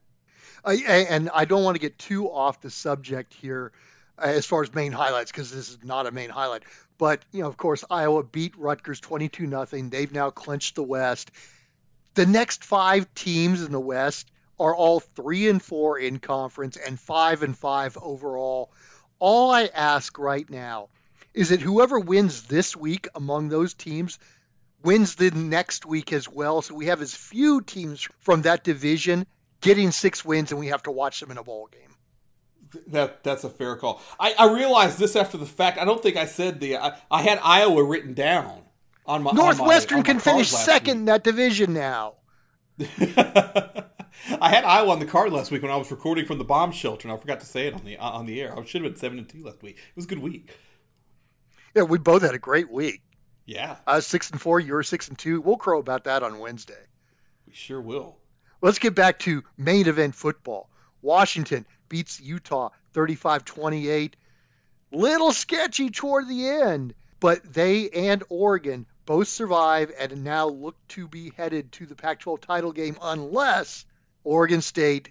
I, 0.66 1.06
and 1.10 1.30
I 1.34 1.46
don't 1.46 1.64
want 1.64 1.76
to 1.76 1.82
get 1.82 1.98
too 2.00 2.30
off 2.32 2.62
the 2.62 2.70
subject 2.70 3.34
here 3.34 3.72
uh, 4.18 4.24
as 4.26 4.46
far 4.46 4.64
as 4.64 4.74
main 4.74 4.92
highlights 4.92 5.32
because 5.32 5.52
this 5.52 5.70
is 5.70 5.78
not 5.84 6.08
a 6.08 6.12
main 6.12 6.30
highlight. 6.30 6.64
But 6.98 7.22
you 7.32 7.42
know, 7.42 7.48
of 7.48 7.58
course, 7.58 7.84
Iowa 7.90 8.24
beat 8.24 8.58
Rutgers 8.58 9.00
22 9.00 9.46
nothing. 9.46 9.90
They've 9.90 10.12
now 10.12 10.30
clinched 10.30 10.76
the 10.76 10.84
West. 10.84 11.32
The 12.16 12.26
next 12.26 12.64
five 12.64 13.14
teams 13.14 13.62
in 13.62 13.72
the 13.72 13.80
West 13.80 14.32
are 14.60 14.74
all 14.74 15.02
three 15.02 15.50
and 15.50 15.62
four 15.62 16.00
in 16.00 16.20
conference 16.20 16.78
and 16.78 17.00
five 17.00 17.44
and 17.44 17.58
five 17.58 17.98
overall. 18.02 18.72
All 19.20 19.52
I 19.52 19.66
ask 19.66 20.18
right 20.18 20.50
now 20.50 20.90
is 21.34 21.50
that 21.50 21.62
whoever 21.62 22.00
wins 22.00 22.44
this 22.44 22.76
week 22.76 23.08
among 23.14 23.50
those 23.50 23.74
teams 23.74 24.18
wins 24.82 25.16
the 25.16 25.32
next 25.32 25.86
week 25.86 26.14
as 26.14 26.30
well. 26.30 26.62
So 26.62 26.76
we 26.76 26.86
have 26.86 27.02
as 27.02 27.14
few 27.14 27.62
teams 27.62 28.08
from 28.20 28.44
that 28.44 28.64
division 28.64 29.28
getting 29.62 29.92
six 29.92 30.24
wins 30.24 30.52
and 30.52 30.60
we 30.60 30.68
have 30.68 30.84
to 30.84 30.92
watch 30.92 31.20
them 31.20 31.32
in 31.32 31.38
a 31.38 31.44
bowl 31.44 31.70
game. 31.72 31.96
That 32.88 33.24
that's 33.24 33.44
a 33.44 33.50
fair 33.50 33.76
call. 33.78 34.02
I, 34.20 34.34
I 34.38 34.54
realized 34.54 35.00
this 35.00 35.16
after 35.16 35.38
the 35.38 35.46
fact. 35.46 35.78
I 35.78 35.86
don't 35.86 36.02
think 36.02 36.18
I 36.18 36.26
said 36.26 36.60
the. 36.60 36.78
I, 36.78 36.98
I 37.10 37.22
had 37.22 37.40
Iowa 37.42 37.84
written 37.84 38.14
down 38.14 38.64
on 39.06 39.24
my. 39.24 39.32
Northwestern 39.32 40.00
on 40.00 40.04
my, 40.04 40.10
on 40.10 40.20
can 40.20 40.20
finish 40.20 40.50
second 40.50 40.98
in 41.00 41.06
that 41.06 41.24
division 41.24 41.74
now. 41.74 42.16
I 42.80 44.50
had 44.50 44.66
Iowa 44.66 44.92
on 44.92 45.00
the 45.00 45.06
card 45.06 45.32
last 45.32 45.52
week 45.52 45.62
when 45.62 45.72
I 45.72 45.78
was 45.78 45.92
recording 45.92 46.26
from 46.26 46.38
the 46.38 46.44
bomb 46.44 46.72
shelter, 46.72 47.08
and 47.08 47.16
I 47.16 47.20
forgot 47.20 47.40
to 47.40 47.46
say 47.46 47.68
it 47.68 47.74
on 47.74 47.86
the 47.86 47.98
on 47.98 48.26
the 48.26 48.42
air. 48.42 48.58
I 48.58 48.64
should 48.66 48.84
have 48.84 48.92
been 48.92 49.00
seven 49.00 49.20
and 49.20 49.30
two 49.30 49.44
last 49.44 49.62
week. 49.62 49.78
It 49.78 49.96
was 49.96 50.06
a 50.06 50.10
good 50.10 50.20
week. 50.20 50.52
Yeah, 51.76 51.84
we 51.84 51.98
both 51.98 52.22
had 52.22 52.36
a 52.36 52.40
great 52.40 52.70
week. 52.70 53.02
Yeah, 53.46 53.78
I 53.86 53.98
was 53.98 54.08
six 54.08 54.32
and 54.32 54.42
four. 54.42 54.60
You 54.60 54.74
were 54.74 54.84
six 54.84 55.08
and 55.08 55.18
two. 55.18 55.40
We'll 55.42 55.58
crow 55.58 55.80
about 55.80 56.06
that 56.06 56.24
on 56.24 56.40
Wednesday. 56.40 56.74
We 57.48 57.54
sure 57.54 57.82
will. 57.82 58.18
Let's 58.66 58.80
get 58.80 58.96
back 58.96 59.20
to 59.20 59.44
main 59.58 59.88
event 59.88 60.16
football. 60.16 60.72
Washington 61.04 61.68
beats 61.88 62.20
Utah 62.20 62.70
35-28. 62.96 64.14
Little 64.92 65.32
sketchy 65.34 65.92
toward 65.92 66.28
the 66.28 66.48
end, 66.48 66.96
but 67.20 67.44
they 67.54 67.92
and 67.92 68.24
Oregon 68.28 68.88
both 69.06 69.28
survive 69.28 69.92
and 70.00 70.24
now 70.24 70.48
look 70.48 70.76
to 70.88 71.08
be 71.08 71.32
headed 71.38 71.74
to 71.74 71.86
the 71.86 71.94
Pac-12 71.94 72.42
title 72.42 72.72
game 72.72 72.98
unless 73.04 73.86
Oregon 74.24 74.64
State 74.64 75.10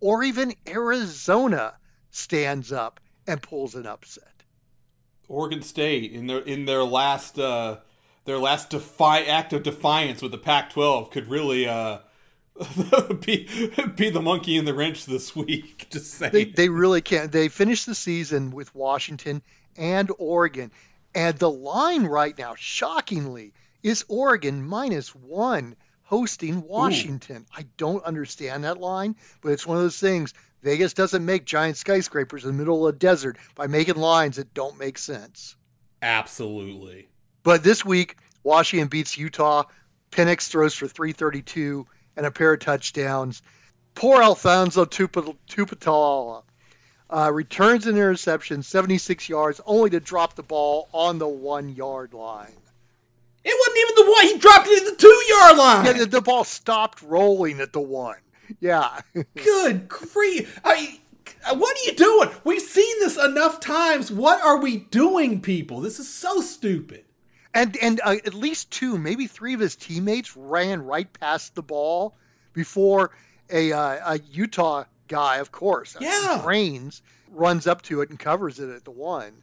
or 0.00 0.22
even 0.22 0.52
Arizona 0.68 1.72
stands 2.10 2.70
up 2.70 3.00
and 3.26 3.40
pulls 3.40 3.74
an 3.76 3.86
upset. 3.86 4.42
Oregon 5.26 5.62
State 5.62 6.12
in 6.12 6.26
their 6.26 6.40
in 6.40 6.66
their 6.66 6.84
last 6.84 7.38
uh, 7.38 7.78
their 8.26 8.38
last 8.38 8.68
defi- 8.68 9.26
act 9.26 9.54
of 9.54 9.62
defiance 9.62 10.20
with 10.20 10.32
the 10.32 10.38
Pac-12 10.38 11.10
could 11.10 11.30
really 11.30 11.66
uh, 11.66 12.00
be 13.24 13.48
be 13.96 14.10
the 14.10 14.20
monkey 14.22 14.56
in 14.56 14.64
the 14.64 14.74
wrench 14.74 15.06
this 15.06 15.34
week. 15.34 15.88
Just 15.90 16.14
saying. 16.14 16.32
They, 16.32 16.44
they 16.44 16.68
really 16.68 17.00
can't. 17.00 17.32
They 17.32 17.48
finished 17.48 17.86
the 17.86 17.94
season 17.94 18.50
with 18.50 18.74
Washington 18.74 19.42
and 19.76 20.10
Oregon, 20.18 20.70
and 21.14 21.38
the 21.38 21.50
line 21.50 22.04
right 22.04 22.36
now, 22.36 22.54
shockingly, 22.56 23.52
is 23.82 24.04
Oregon 24.08 24.66
minus 24.66 25.14
one 25.14 25.76
hosting 26.02 26.62
Washington. 26.62 27.46
Ooh. 27.48 27.54
I 27.56 27.66
don't 27.76 28.04
understand 28.04 28.64
that 28.64 28.78
line, 28.78 29.16
but 29.42 29.52
it's 29.52 29.66
one 29.66 29.76
of 29.76 29.82
those 29.82 29.98
things. 29.98 30.34
Vegas 30.62 30.92
doesn't 30.92 31.24
make 31.24 31.46
giant 31.46 31.78
skyscrapers 31.78 32.44
in 32.44 32.50
the 32.50 32.58
middle 32.58 32.86
of 32.86 32.92
the 32.92 32.98
desert 32.98 33.38
by 33.54 33.66
making 33.66 33.96
lines 33.96 34.36
that 34.36 34.52
don't 34.52 34.78
make 34.78 34.98
sense. 34.98 35.56
Absolutely. 36.02 37.08
But 37.42 37.62
this 37.62 37.84
week, 37.84 38.16
Washington 38.42 38.88
beats 38.88 39.16
Utah. 39.16 39.64
Penix 40.10 40.48
throws 40.48 40.74
for 40.74 40.88
332 40.88 41.86
and 42.20 42.26
a 42.26 42.30
pair 42.30 42.52
of 42.52 42.60
touchdowns. 42.60 43.40
Poor 43.94 44.20
Alphonzo 44.20 44.84
Tuputala 44.84 46.42
uh, 47.08 47.30
returns 47.32 47.86
an 47.86 47.96
interception, 47.96 48.62
76 48.62 49.26
yards, 49.26 49.58
only 49.64 49.88
to 49.88 50.00
drop 50.00 50.34
the 50.36 50.42
ball 50.42 50.90
on 50.92 51.18
the 51.18 51.26
one 51.26 51.70
yard 51.70 52.12
line. 52.12 52.52
It 53.42 53.56
wasn't 53.58 53.78
even 53.78 54.04
the 54.04 54.12
one. 54.12 54.26
He 54.26 54.38
dropped 54.38 54.68
it 54.68 54.82
at 54.82 54.90
the 54.90 54.96
two 54.96 55.24
yard 55.30 55.56
line. 55.56 55.86
Yeah, 55.86 55.92
the, 55.94 56.06
the 56.06 56.20
ball 56.20 56.44
stopped 56.44 57.00
rolling 57.00 57.58
at 57.58 57.72
the 57.72 57.80
one. 57.80 58.18
Yeah. 58.60 59.00
Good 59.34 59.88
grief. 59.88 60.60
I 60.62 61.00
what 61.54 61.74
are 61.74 61.90
you 61.90 61.96
doing? 61.96 62.28
We've 62.44 62.60
seen 62.60 63.00
this 63.00 63.16
enough 63.16 63.60
times. 63.60 64.12
What 64.12 64.42
are 64.42 64.58
we 64.58 64.76
doing, 64.76 65.40
people? 65.40 65.80
This 65.80 65.98
is 65.98 66.12
so 66.12 66.42
stupid. 66.42 67.06
And 67.52 67.76
and 67.76 68.00
uh, 68.04 68.16
at 68.24 68.34
least 68.34 68.70
two, 68.70 68.96
maybe 68.96 69.26
three 69.26 69.54
of 69.54 69.60
his 69.60 69.74
teammates 69.76 70.36
ran 70.36 70.82
right 70.82 71.12
past 71.12 71.54
the 71.54 71.62
ball 71.62 72.14
before 72.52 73.10
a 73.50 73.72
uh, 73.72 74.14
a 74.14 74.20
Utah 74.30 74.84
guy, 75.08 75.38
of 75.38 75.50
course, 75.50 75.96
yeah, 76.00 76.46
Rains 76.46 77.02
runs 77.30 77.66
up 77.66 77.82
to 77.82 78.00
it 78.00 78.10
and 78.10 78.18
covers 78.18 78.58
it 78.58 78.70
at 78.70 78.84
the 78.84 78.90
one. 78.90 79.42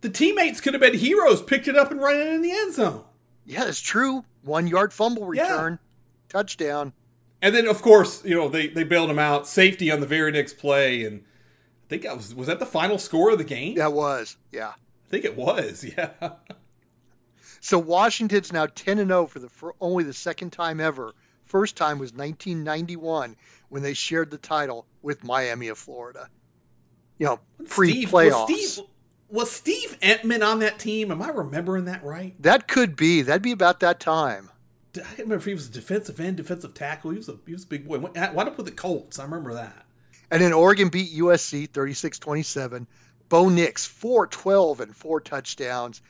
The 0.00 0.10
teammates 0.10 0.60
could 0.60 0.74
have 0.74 0.80
been 0.80 0.94
heroes, 0.94 1.42
picked 1.42 1.68
it 1.68 1.76
up 1.76 1.90
and 1.90 2.00
ran 2.00 2.20
it 2.20 2.32
in 2.32 2.42
the 2.42 2.52
end 2.52 2.74
zone. 2.74 3.04
Yeah, 3.44 3.66
it's 3.66 3.80
true. 3.80 4.24
One 4.42 4.66
yard 4.66 4.92
fumble 4.92 5.26
return, 5.26 5.78
yeah. 5.80 6.28
touchdown. 6.28 6.92
And 7.42 7.54
then, 7.54 7.66
of 7.66 7.82
course, 7.82 8.24
you 8.24 8.34
know 8.34 8.48
they 8.48 8.68
they 8.68 8.84
bailed 8.84 9.10
him 9.10 9.18
out. 9.18 9.46
Safety 9.46 9.90
on 9.90 10.00
the 10.00 10.06
very 10.06 10.32
next 10.32 10.58
play, 10.58 11.04
and 11.04 11.20
I 11.20 11.88
think 11.88 12.02
that 12.02 12.16
was 12.16 12.34
was 12.34 12.46
that 12.46 12.58
the 12.58 12.66
final 12.66 12.98
score 12.98 13.30
of 13.32 13.38
the 13.38 13.44
game. 13.44 13.74
That 13.76 13.92
was, 13.92 14.36
yeah. 14.52 14.68
I 14.68 15.08
think 15.08 15.24
it 15.24 15.36
was, 15.36 15.84
yeah. 15.96 16.10
So 17.66 17.80
Washington's 17.80 18.52
now 18.52 18.66
ten 18.66 19.00
and 19.00 19.08
zero 19.08 19.22
oh 19.22 19.26
for 19.26 19.40
the 19.40 19.48
for 19.48 19.74
only 19.80 20.04
the 20.04 20.12
second 20.12 20.50
time 20.50 20.80
ever. 20.80 21.12
First 21.46 21.76
time 21.76 21.98
was 21.98 22.12
1991 22.12 23.34
when 23.70 23.82
they 23.82 23.92
shared 23.92 24.30
the 24.30 24.38
title 24.38 24.86
with 25.02 25.24
Miami 25.24 25.66
of 25.66 25.76
Florida. 25.76 26.28
You 27.18 27.26
know, 27.26 27.40
pre 27.68 28.06
playoffs. 28.06 28.48
Was 28.48 28.72
Steve, 28.72 28.86
was 29.28 29.50
Steve 29.50 29.98
Emtman 30.00 30.46
on 30.46 30.60
that 30.60 30.78
team? 30.78 31.10
Am 31.10 31.20
I 31.20 31.30
remembering 31.30 31.86
that 31.86 32.04
right? 32.04 32.40
That 32.40 32.68
could 32.68 32.94
be. 32.94 33.22
That'd 33.22 33.42
be 33.42 33.50
about 33.50 33.80
that 33.80 33.98
time. 33.98 34.48
I 34.94 35.00
can't 35.00 35.18
remember 35.18 35.34
if 35.34 35.44
he 35.44 35.54
was 35.54 35.68
a 35.68 35.72
defensive 35.72 36.20
end, 36.20 36.36
defensive 36.36 36.72
tackle. 36.72 37.10
He 37.10 37.16
was 37.16 37.28
a 37.28 37.36
he 37.46 37.52
was 37.52 37.64
a 37.64 37.66
big 37.66 37.88
boy. 37.88 37.98
Went 37.98 38.16
up 38.16 38.56
with 38.56 38.66
the 38.66 38.72
Colts. 38.72 39.18
I 39.18 39.24
remember 39.24 39.54
that. 39.54 39.84
And 40.30 40.40
then 40.40 40.52
Oregon 40.52 40.88
beat 40.88 41.12
USC 41.12 41.68
36-27. 41.68 42.86
Bo 43.28 43.48
Nix 43.48 43.88
4-12 43.88 44.80
and 44.80 44.94
four 44.94 45.20
touchdowns. 45.20 46.00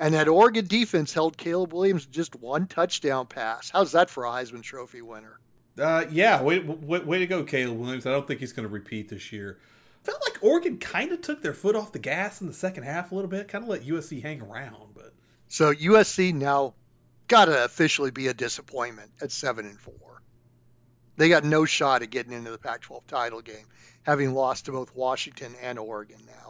And 0.00 0.14
that 0.14 0.28
Oregon 0.28 0.66
defense 0.66 1.12
held 1.12 1.36
Caleb 1.36 1.74
Williams 1.74 2.06
just 2.06 2.34
one 2.34 2.66
touchdown 2.66 3.26
pass. 3.26 3.68
How's 3.68 3.92
that 3.92 4.08
for 4.08 4.24
a 4.24 4.30
Heisman 4.30 4.62
Trophy 4.62 5.02
winner? 5.02 5.38
Uh, 5.78 6.06
yeah, 6.10 6.42
way, 6.42 6.58
way, 6.58 7.00
way 7.00 7.18
to 7.18 7.26
go, 7.26 7.44
Caleb 7.44 7.78
Williams. 7.78 8.06
I 8.06 8.10
don't 8.10 8.26
think 8.26 8.40
he's 8.40 8.54
going 8.54 8.66
to 8.66 8.72
repeat 8.72 9.10
this 9.10 9.30
year. 9.30 9.58
Felt 10.02 10.22
like 10.26 10.42
Oregon 10.42 10.78
kind 10.78 11.12
of 11.12 11.20
took 11.20 11.42
their 11.42 11.52
foot 11.52 11.76
off 11.76 11.92
the 11.92 11.98
gas 11.98 12.40
in 12.40 12.46
the 12.46 12.54
second 12.54 12.84
half 12.84 13.12
a 13.12 13.14
little 13.14 13.28
bit, 13.28 13.48
kind 13.48 13.62
of 13.62 13.68
let 13.68 13.84
USC 13.84 14.22
hang 14.22 14.40
around. 14.40 14.94
But 14.94 15.12
so 15.48 15.74
USC 15.74 16.32
now 16.32 16.72
got 17.28 17.44
to 17.44 17.64
officially 17.64 18.10
be 18.10 18.28
a 18.28 18.34
disappointment 18.34 19.10
at 19.20 19.30
seven 19.30 19.66
and 19.66 19.78
four. 19.78 20.22
They 21.18 21.28
got 21.28 21.44
no 21.44 21.66
shot 21.66 22.02
at 22.02 22.08
getting 22.08 22.32
into 22.32 22.50
the 22.50 22.58
Pac-12 22.58 23.06
title 23.06 23.42
game, 23.42 23.66
having 24.04 24.32
lost 24.32 24.64
to 24.64 24.72
both 24.72 24.96
Washington 24.96 25.54
and 25.60 25.78
Oregon 25.78 26.20
now. 26.26 26.49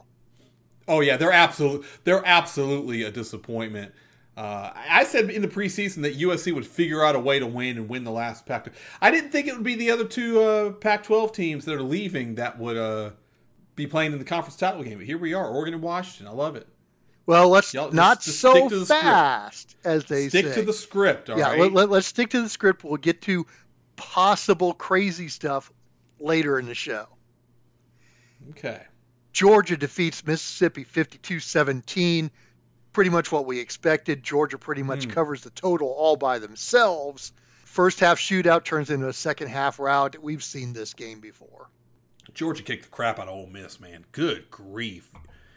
Oh 0.91 1.01
yeah, 1.01 1.17
they're 1.17 1.31
absolutely 1.31 1.87
they're 2.03 2.27
absolutely 2.27 3.05
a 3.05 3.13
disappointment. 3.13 3.95
Uh, 4.37 4.73
I 4.75 5.05
said 5.05 5.31
in 5.31 5.41
the 5.41 5.49
preseason 5.49 6.03
that 6.03 6.19
USC 6.19 6.53
would 6.53 6.67
figure 6.67 7.05
out 7.05 7.15
a 7.15 7.21
way 7.21 7.39
to 7.39 7.47
win 7.47 7.77
and 7.77 7.89
win 7.89 8.03
the 8.03 8.11
last 8.11 8.45
Pac. 8.45 8.73
I 9.01 9.13
didn't 9.13 9.31
think 9.31 9.47
it 9.47 9.55
would 9.55 9.63
be 9.63 9.77
the 9.77 9.93
other 9.93 10.05
two 10.05 10.41
uh, 10.41 10.71
Pac-12 10.73 11.33
teams 11.33 11.65
that 11.67 11.75
are 11.77 11.83
leaving 11.83 12.35
that 12.37 12.59
would 12.59 12.77
uh, 12.77 13.11
be 13.77 13.87
playing 13.87 14.13
in 14.13 14.19
the 14.19 14.25
conference 14.25 14.57
title 14.57 14.83
game. 14.83 14.99
But 14.99 15.07
here 15.07 15.19
we 15.19 15.33
are, 15.33 15.47
Oregon 15.47 15.75
and 15.75 15.83
Washington. 15.83 16.27
I 16.27 16.33
love 16.35 16.57
it. 16.57 16.67
Well, 17.27 17.51
let's 17.51 17.73
Y'all, 17.73 17.93
not 17.93 18.23
just, 18.23 18.41
so 18.41 18.69
just 18.69 18.89
fast, 18.89 19.71
script. 19.71 19.87
as 19.87 20.05
they 20.07 20.29
stick 20.29 20.47
say. 20.47 20.55
to 20.55 20.63
the 20.63 20.73
script. 20.73 21.29
yeah, 21.29 21.51
right? 21.51 21.61
let, 21.61 21.73
let, 21.73 21.91
let's 21.91 22.07
stick 22.09 22.31
to 22.31 22.43
the 22.43 22.49
script. 22.49 22.83
We'll 22.83 22.97
get 22.97 23.23
to 23.23 23.47
possible 23.95 24.73
crazy 24.73 25.29
stuff 25.29 25.71
later 26.19 26.59
in 26.59 26.67
the 26.67 26.75
show. 26.75 27.07
Okay. 28.51 28.81
Georgia 29.33 29.77
defeats 29.77 30.27
Mississippi 30.27 30.85
52-17 30.85 32.31
pretty 32.93 33.11
much 33.11 33.31
what 33.31 33.47
we 33.47 33.61
expected. 33.61 34.23
Georgia 34.23 34.59
pretty 34.59 34.83
much 34.83 35.07
mm. 35.07 35.13
covers 35.13 35.43
the 35.43 35.51
total 35.51 35.89
all 35.89 36.17
by 36.17 36.39
themselves. 36.39 37.33
First 37.65 38.01
half 38.01 38.19
shootout 38.19 38.65
turns 38.65 38.91
into 38.91 39.09
a 39.09 39.13
second 39.13 39.49
half 39.49 39.79
rout. 39.79 40.17
We've 40.21 40.43
seen 40.43 40.73
this 40.73 40.95
game 40.95 41.21
before. 41.21 41.69
Georgia 42.35 42.63
kicked 42.63 42.85
the 42.85 42.91
crap 42.91 43.19
out 43.19 43.29
of 43.29 43.35
Ole 43.35 43.47
Miss, 43.47 43.81
man. 43.81 44.05
Good 44.13 44.51
grief. 44.51 45.11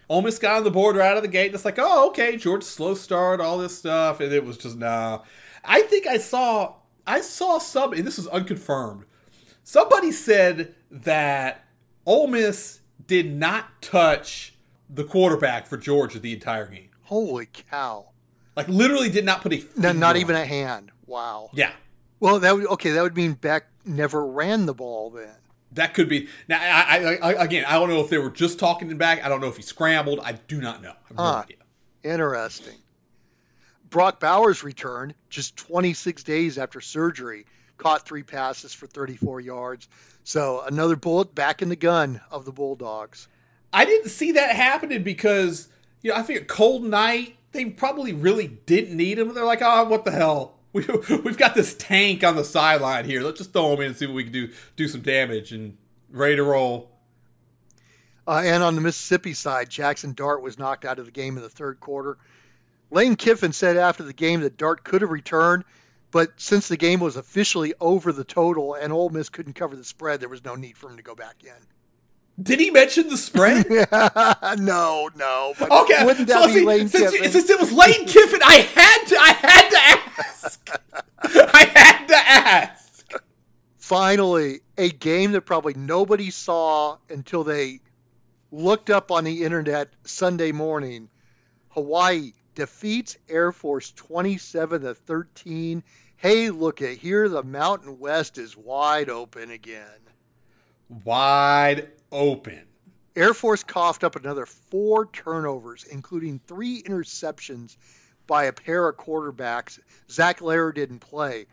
Ole 0.10 0.22
Miss 0.22 0.38
got 0.38 0.58
on 0.58 0.63
the 0.63 0.72
board 0.72 0.96
right 0.96 1.10
out 1.10 1.18
of 1.18 1.24
the 1.24 1.30
gate. 1.30 1.48
and 1.48 1.56
It's 1.56 1.65
like, 1.65 1.80
oh, 1.80 2.08
okay, 2.10 2.38
Georgia 2.38 2.65
slow 2.65 2.94
start, 2.94 3.42
all 3.42 3.58
this 3.58 3.77
stuff, 3.77 4.20
and 4.20 4.32
it 4.32 4.46
was 4.46 4.58
just 4.58 4.77
nah. 4.77 5.22
I 5.63 5.82
think 5.84 6.06
I 6.06 6.18
saw 6.18 6.75
I 7.06 7.22
saw 7.22 7.58
some. 7.58 7.92
this 7.92 8.20
is 8.20 8.27
unconfirmed. 8.27 9.06
Somebody 9.63 10.12
said 10.12 10.75
that 10.92 11.65
Ole 12.06 12.27
Miss 12.27 12.80
did 13.22 13.32
not 13.32 13.79
touch 13.79 14.55
the 14.89 15.03
quarterback 15.03 15.67
for 15.67 15.77
Georgia 15.77 16.17
the 16.17 16.34
entire 16.34 16.65
game. 16.65 16.89
Holy 17.03 17.46
cow! 17.46 18.08
Like 18.55 18.67
literally 18.67 19.10
did 19.10 19.24
not 19.24 19.41
put 19.41 19.53
a 19.53 19.63
No, 19.75 19.91
not 19.91 20.15
on 20.15 20.22
even 20.22 20.36
a 20.36 20.43
hand. 20.46 20.91
Wow. 21.05 21.51
yeah. 21.53 21.74
Well, 22.20 22.39
that 22.39 22.55
would 22.55 22.65
okay. 22.67 22.89
That 22.91 23.03
would 23.03 23.15
mean 23.15 23.34
Beck 23.34 23.67
never 23.86 24.25
ran 24.25 24.65
the 24.65 24.74
ball 24.74 25.12
then. 25.12 25.36
That 25.74 25.93
could 25.93 26.10
be 26.10 26.27
now. 26.48 26.60
I, 26.60 27.17
I, 27.22 27.32
I 27.34 27.43
again, 27.43 27.65
I 27.67 27.74
don't 27.74 27.89
know 27.89 28.00
if 28.00 28.10
they 28.10 28.17
were 28.17 28.32
just 28.32 28.58
talking 28.58 28.89
him 28.89 28.98
back. 28.98 29.24
I 29.24 29.29
don't 29.29 29.41
know 29.41 29.48
if 29.48 29.58
he 29.58 29.62
scrambled. 29.63 30.20
I 30.24 30.32
do 30.34 30.60
not 30.60 30.82
know. 30.82 30.91
I 30.91 31.08
have 31.10 31.17
no 31.17 31.24
Huh. 31.24 31.43
Interesting. 32.03 32.77
Brock 33.91 34.20
Bowers 34.20 34.63
returned 34.63 35.13
just 35.29 35.55
26 35.55 36.24
days 36.24 36.58
after 36.58 36.82
surgery, 36.82 37.46
caught 37.84 38.06
three 38.06 38.24
passes 38.24 38.74
for 38.74 38.88
34 38.88 39.42
yards. 39.42 39.90
So 40.24 40.63
another 40.66 40.96
bullet 40.96 41.36
back 41.36 41.62
in 41.62 41.68
the 41.68 41.75
gun 41.75 42.22
of 42.32 42.46
the 42.46 42.54
Bulldogs. 42.54 43.28
I 43.74 43.84
didn't 43.84 44.10
see 44.10 44.32
that 44.34 44.56
happening 44.56 45.04
because 45.04 45.68
you 46.02 46.12
know 46.12 46.18
I 46.18 46.22
think 46.22 46.42
a 46.42 46.46
cold 46.46 46.84
night. 46.84 47.36
They 47.52 47.66
probably 47.66 48.13
really 48.13 48.48
didn't 48.48 48.98
need 48.98 49.20
him. 49.20 49.34
They're 49.36 49.46
like, 49.46 49.62
oh, 49.62 49.84
what 49.84 50.06
the 50.06 50.12
hell? 50.12 50.56
We, 50.74 50.84
we've 51.24 51.38
got 51.38 51.54
this 51.54 51.75
tank 51.75 52.24
on 52.24 52.36
the 52.36 52.44
sideline 52.44 53.06
here. 53.06 53.22
Let's 53.22 53.38
just 53.38 53.54
throw 53.54 53.74
him 53.74 53.82
in 53.82 53.88
and 53.90 53.96
see 53.96 54.08
what 54.08 54.16
we 54.16 54.24
can 54.24 54.34
do. 54.34 54.50
Do 54.75 54.88
some 54.88 55.02
damage 55.02 55.52
and 55.52 55.78
ready 56.10 56.38
to 56.38 56.42
roll. 56.42 56.90
Uh, 58.28 58.42
and 58.44 58.63
on 58.63 58.74
the 58.74 58.82
Mississippi 58.82 59.36
side, 59.36 59.70
Jackson 59.70 60.13
Dart 60.13 60.42
was 60.42 60.58
knocked 60.58 60.84
out 60.84 60.98
of 60.98 61.06
the 61.06 61.12
game 61.12 61.38
in 61.38 61.44
the 61.44 61.50
third 61.50 61.80
quarter. 61.80 62.18
Lane 62.90 63.16
Kiffin 63.16 63.54
said 63.54 63.78
after 63.78 64.02
the 64.02 64.13
game 64.13 64.42
that 64.42 64.58
Dart 64.58 64.84
could 64.84 65.04
have 65.04 65.12
returned, 65.12 65.63
but 66.13 66.32
since 66.38 66.67
the 66.67 66.77
game 66.77 67.00
was 67.00 67.15
officially 67.17 67.74
over 67.82 68.13
the 68.13 68.24
total 68.24 68.75
and 68.75 68.93
Ole 68.93 69.10
Miss 69.10 69.29
couldn't 69.29 69.53
cover 69.53 69.75
the 69.75 69.84
spread, 69.84 70.20
there 70.22 70.29
was 70.29 70.46
no 70.46 70.53
need 70.53 70.77
for 70.77 70.89
him 70.89 70.98
to 70.98 71.03
go 71.03 71.15
back 71.15 71.43
in. 71.43 71.51
Did 72.41 72.60
he 72.60 72.70
mention 72.70 73.10
the 73.10 73.17
spread? 73.17 73.67
no, 74.60 75.10
no. 75.15 75.53
But 75.60 75.72
Okay, 75.72 76.05
wouldn't 76.05 76.29
so 76.29 76.39
that 76.39 76.48
be 76.48 76.53
see, 76.53 76.65
Lane 76.65 76.88
since, 76.88 77.12
Kiffin? 77.12 77.32
since 77.32 77.50
it 77.50 77.60
was 77.60 77.72
Lane 77.72 78.05
Kiffin, 78.05 78.41
I 78.46 78.58
had 78.58 79.05
to, 79.08 79.17
I 79.20 79.34
had 79.34 79.70
to 79.70 79.77
ask. 80.22 80.70
I 81.53 81.72
had 81.75 82.08
to 82.08 82.15
ask. 82.15 83.13
Finally, 83.77 84.62
a 84.77 84.89
game 84.91 85.32
that 85.32 85.41
probably 85.41 85.74
nobody 85.74 86.29
saw 86.29 86.98
until 87.10 87.43
they 87.43 87.82
looked 88.51 88.91
up 88.91 89.12
on 89.12 89.24
the 89.24 89.43
internet 89.43 89.89
Sunday 90.03 90.51
morning. 90.51 91.10
Hawaii 91.70 92.34
defeats 92.55 93.17
Air 93.29 93.51
Force 93.51 93.91
27 93.91 94.81
to 94.81 94.93
13. 94.93 95.83
Hey, 96.17 96.50
look 96.50 96.81
at 96.81 96.98
here, 96.98 97.27
the 97.27 97.43
Mountain 97.43 98.00
West 98.00 98.38
is 98.38 98.55
wide 98.55 99.10
open 99.10 99.51
again. 99.51 99.88
Wide 101.03 101.89
open. 102.12 102.65
Air 103.15 103.33
Force 103.33 103.63
coughed 103.63 104.03
up 104.03 104.15
another 104.15 104.45
four 104.45 105.07
turnovers, 105.07 105.83
including 105.83 106.39
three 106.39 106.81
interceptions 106.81 107.77
by 108.25 108.45
a 108.45 108.53
pair 108.53 108.88
of 108.88 108.98
quarterbacks. 108.98 109.79
Zac 110.10 110.41
Larrier 110.41 110.74
didn't 110.74 111.00
play, 111.00 111.45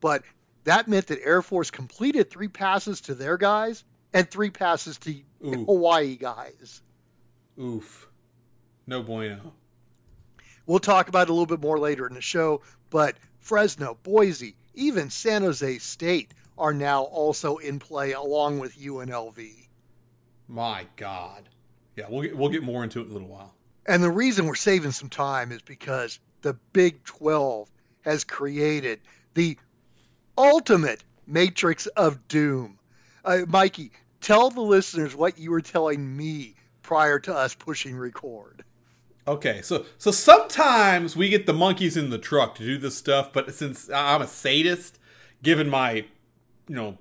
but 0.00 0.22
that 0.64 0.88
meant 0.88 1.06
that 1.06 1.20
Air 1.22 1.42
Force 1.42 1.70
completed 1.70 2.30
three 2.30 2.48
passes 2.48 3.00
to 3.02 3.14
their 3.14 3.36
guys 3.36 3.84
and 4.12 4.28
three 4.30 4.50
passes 4.50 4.98
to 4.98 5.14
Ooh. 5.44 5.64
Hawaii 5.64 6.16
guys. 6.16 6.82
Oof. 7.58 8.08
No 8.86 9.02
bueno. 9.02 9.52
We'll 10.66 10.80
talk 10.80 11.08
about 11.08 11.28
it 11.28 11.30
a 11.30 11.32
little 11.32 11.46
bit 11.46 11.60
more 11.60 11.78
later 11.78 12.06
in 12.06 12.14
the 12.14 12.20
show, 12.20 12.62
but 12.90 13.16
Fresno, 13.38 13.96
Boise, 14.02 14.56
even 14.74 15.10
San 15.10 15.42
Jose 15.42 15.78
State 15.78 16.32
are 16.58 16.74
now 16.74 17.02
also 17.02 17.56
in 17.56 17.78
play 17.78 18.12
along 18.12 18.58
with 18.58 18.78
UNLV. 18.78 19.52
My 20.48 20.86
God. 20.96 21.48
Yeah, 21.96 22.06
we'll 22.08 22.22
get, 22.22 22.36
we'll 22.36 22.48
get 22.48 22.62
more 22.62 22.82
into 22.84 23.00
it 23.00 23.04
in 23.04 23.10
a 23.10 23.12
little 23.12 23.28
while. 23.28 23.54
And 23.86 24.02
the 24.02 24.10
reason 24.10 24.46
we're 24.46 24.54
saving 24.54 24.92
some 24.92 25.08
time 25.08 25.52
is 25.52 25.62
because 25.62 26.18
the 26.42 26.54
Big 26.72 27.04
12 27.04 27.70
has 28.02 28.24
created 28.24 29.00
the 29.34 29.58
ultimate 30.36 31.02
matrix 31.26 31.86
of 31.86 32.28
doom. 32.28 32.78
Uh, 33.24 33.40
Mikey, 33.46 33.92
tell 34.20 34.50
the 34.50 34.60
listeners 34.60 35.14
what 35.14 35.38
you 35.38 35.50
were 35.50 35.60
telling 35.60 36.16
me 36.16 36.54
prior 36.82 37.18
to 37.20 37.34
us 37.34 37.54
pushing 37.54 37.96
record. 37.96 38.64
Okay, 39.28 39.60
so 39.62 39.84
so 39.98 40.10
sometimes 40.12 41.16
we 41.16 41.28
get 41.28 41.46
the 41.46 41.52
monkeys 41.52 41.96
in 41.96 42.10
the 42.10 42.18
truck 42.18 42.54
to 42.56 42.64
do 42.64 42.78
this 42.78 42.96
stuff, 42.96 43.32
but 43.32 43.52
since 43.54 43.90
I'm 43.90 44.22
a 44.22 44.26
sadist, 44.26 45.00
given 45.42 45.68
my, 45.68 46.04
you 46.68 46.76
know, 46.76 46.98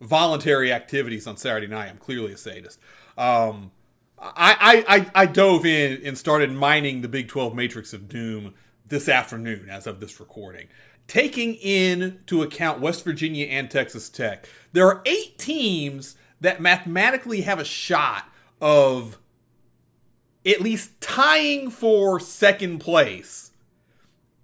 voluntary 0.00 0.72
activities 0.72 1.26
on 1.26 1.36
Saturday 1.36 1.66
night, 1.66 1.90
I'm 1.90 1.98
clearly 1.98 2.32
a 2.32 2.36
sadist. 2.38 2.80
Um, 3.18 3.72
I, 4.18 4.84
I, 4.88 4.96
I, 4.96 5.10
I 5.22 5.26
dove 5.26 5.66
in 5.66 6.00
and 6.04 6.16
started 6.16 6.50
mining 6.52 7.02
the 7.02 7.08
Big 7.08 7.28
12 7.28 7.54
Matrix 7.54 7.92
of 7.92 8.08
Doom 8.08 8.54
this 8.86 9.08
afternoon 9.08 9.68
as 9.68 9.86
of 9.86 10.00
this 10.00 10.18
recording. 10.18 10.68
Taking 11.06 11.54
into 11.54 12.42
account 12.42 12.80
West 12.80 13.04
Virginia 13.04 13.46
and 13.46 13.70
Texas 13.70 14.08
Tech, 14.08 14.48
there 14.72 14.86
are 14.86 15.02
eight 15.06 15.38
teams 15.38 16.16
that 16.40 16.60
mathematically 16.60 17.42
have 17.42 17.58
a 17.58 17.64
shot 17.64 18.24
of 18.60 19.18
at 20.48 20.60
least 20.60 21.00
tying 21.00 21.70
for 21.70 22.18
second 22.18 22.78
place 22.78 23.52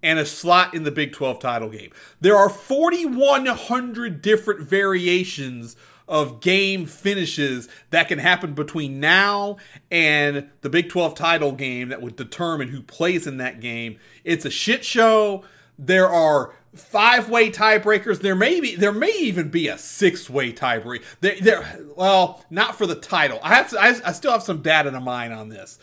and 0.03 0.19
a 0.19 0.27
slot 0.27 0.75
in 0.75 0.85
the 0.85 0.90
Big 0.90 1.12
12 1.12 1.40
title 1.40 1.71
game. 1.71 1.90
There 2.21 2.37
are 2.37 2.51
4,100 2.51 4.21
different 4.21 4.61
variations 4.61 5.77
of 6.07 6.40
game 6.40 6.85
finishes 6.85 7.69
that 7.88 8.09
can 8.09 8.19
happen 8.19 8.53
between 8.53 9.01
now 9.01 9.57
and 9.90 10.51
the 10.61 10.69
Big 10.69 10.90
12 10.90 11.14
title 11.14 11.53
game 11.53 11.88
that 11.88 12.03
would 12.03 12.17
determine 12.17 12.69
who 12.69 12.83
plays 12.83 13.27
in 13.27 13.38
that 13.38 13.61
game. 13.61 13.99
It's 14.23 14.45
a 14.45 14.51
shit 14.51 14.85
show. 14.85 15.43
There 15.79 16.09
are 16.09 16.55
five-way 16.75 17.51
tiebreakers. 17.51 18.21
There 18.21 18.35
may 18.35 18.61
be, 18.61 18.77
there 18.77 18.93
may 18.93 19.12
even 19.19 19.49
be 19.49 19.69
a 19.69 19.79
six-way 19.79 20.53
tiebreaker. 20.53 21.03
There, 21.21 21.37
there, 21.40 21.81
well, 21.97 22.45
not 22.51 22.77
for 22.77 22.87
the 22.87 22.95
title. 22.95 23.38
I 23.43 23.55
have, 23.55 23.75
I, 23.79 23.95
I 24.05 24.12
still 24.12 24.33
have 24.33 24.43
some 24.43 24.61
data 24.61 24.90
to 24.90 25.01
mine 25.01 25.33
on 25.33 25.49
this. 25.49 25.79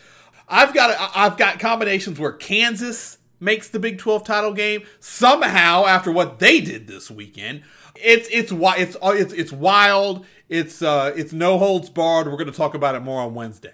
I've 0.51 0.73
got, 0.73 1.11
I've 1.15 1.37
got 1.37 1.59
combinations 1.59 2.19
where 2.19 2.33
Kansas 2.33 3.17
makes 3.39 3.69
the 3.69 3.79
Big 3.79 3.97
12 3.97 4.23
title 4.23 4.53
game 4.53 4.83
somehow 4.99 5.85
after 5.85 6.11
what 6.11 6.39
they 6.39 6.59
did 6.59 6.87
this 6.87 7.09
weekend. 7.09 7.63
It's 7.95 8.27
it's 8.31 8.51
it's 8.51 8.97
it's 9.01 9.33
it's 9.33 9.51
wild. 9.51 10.25
It's 10.49 10.81
uh 10.81 11.13
it's 11.15 11.33
no 11.33 11.57
holds 11.57 11.89
barred. 11.89 12.27
We're 12.27 12.37
going 12.37 12.51
to 12.51 12.57
talk 12.57 12.73
about 12.73 12.95
it 12.95 13.01
more 13.01 13.21
on 13.21 13.33
Wednesday. 13.33 13.73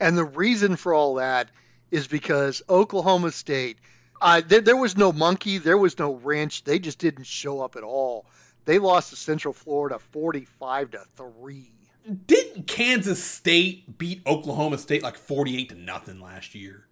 And 0.00 0.16
the 0.16 0.24
reason 0.24 0.76
for 0.76 0.94
all 0.94 1.14
that 1.14 1.50
is 1.90 2.06
because 2.06 2.62
Oklahoma 2.68 3.32
State, 3.32 3.78
uh, 4.20 4.40
there, 4.46 4.60
there 4.60 4.76
was 4.76 4.96
no 4.96 5.12
monkey, 5.12 5.58
there 5.58 5.76
was 5.76 5.98
no 5.98 6.14
wrench. 6.14 6.64
They 6.64 6.78
just 6.78 6.98
didn't 6.98 7.24
show 7.24 7.60
up 7.60 7.76
at 7.76 7.82
all. 7.82 8.26
They 8.64 8.78
lost 8.78 9.10
to 9.10 9.16
Central 9.16 9.52
Florida 9.52 9.98
45 9.98 10.92
to 10.92 11.04
3. 11.16 11.72
Didn't 12.26 12.66
Kansas 12.66 13.22
State 13.22 13.98
beat 13.98 14.22
Oklahoma 14.26 14.78
State 14.78 15.02
like 15.02 15.16
48 15.16 15.68
to 15.70 15.74
nothing 15.74 16.20
last 16.20 16.54
year? 16.54 16.86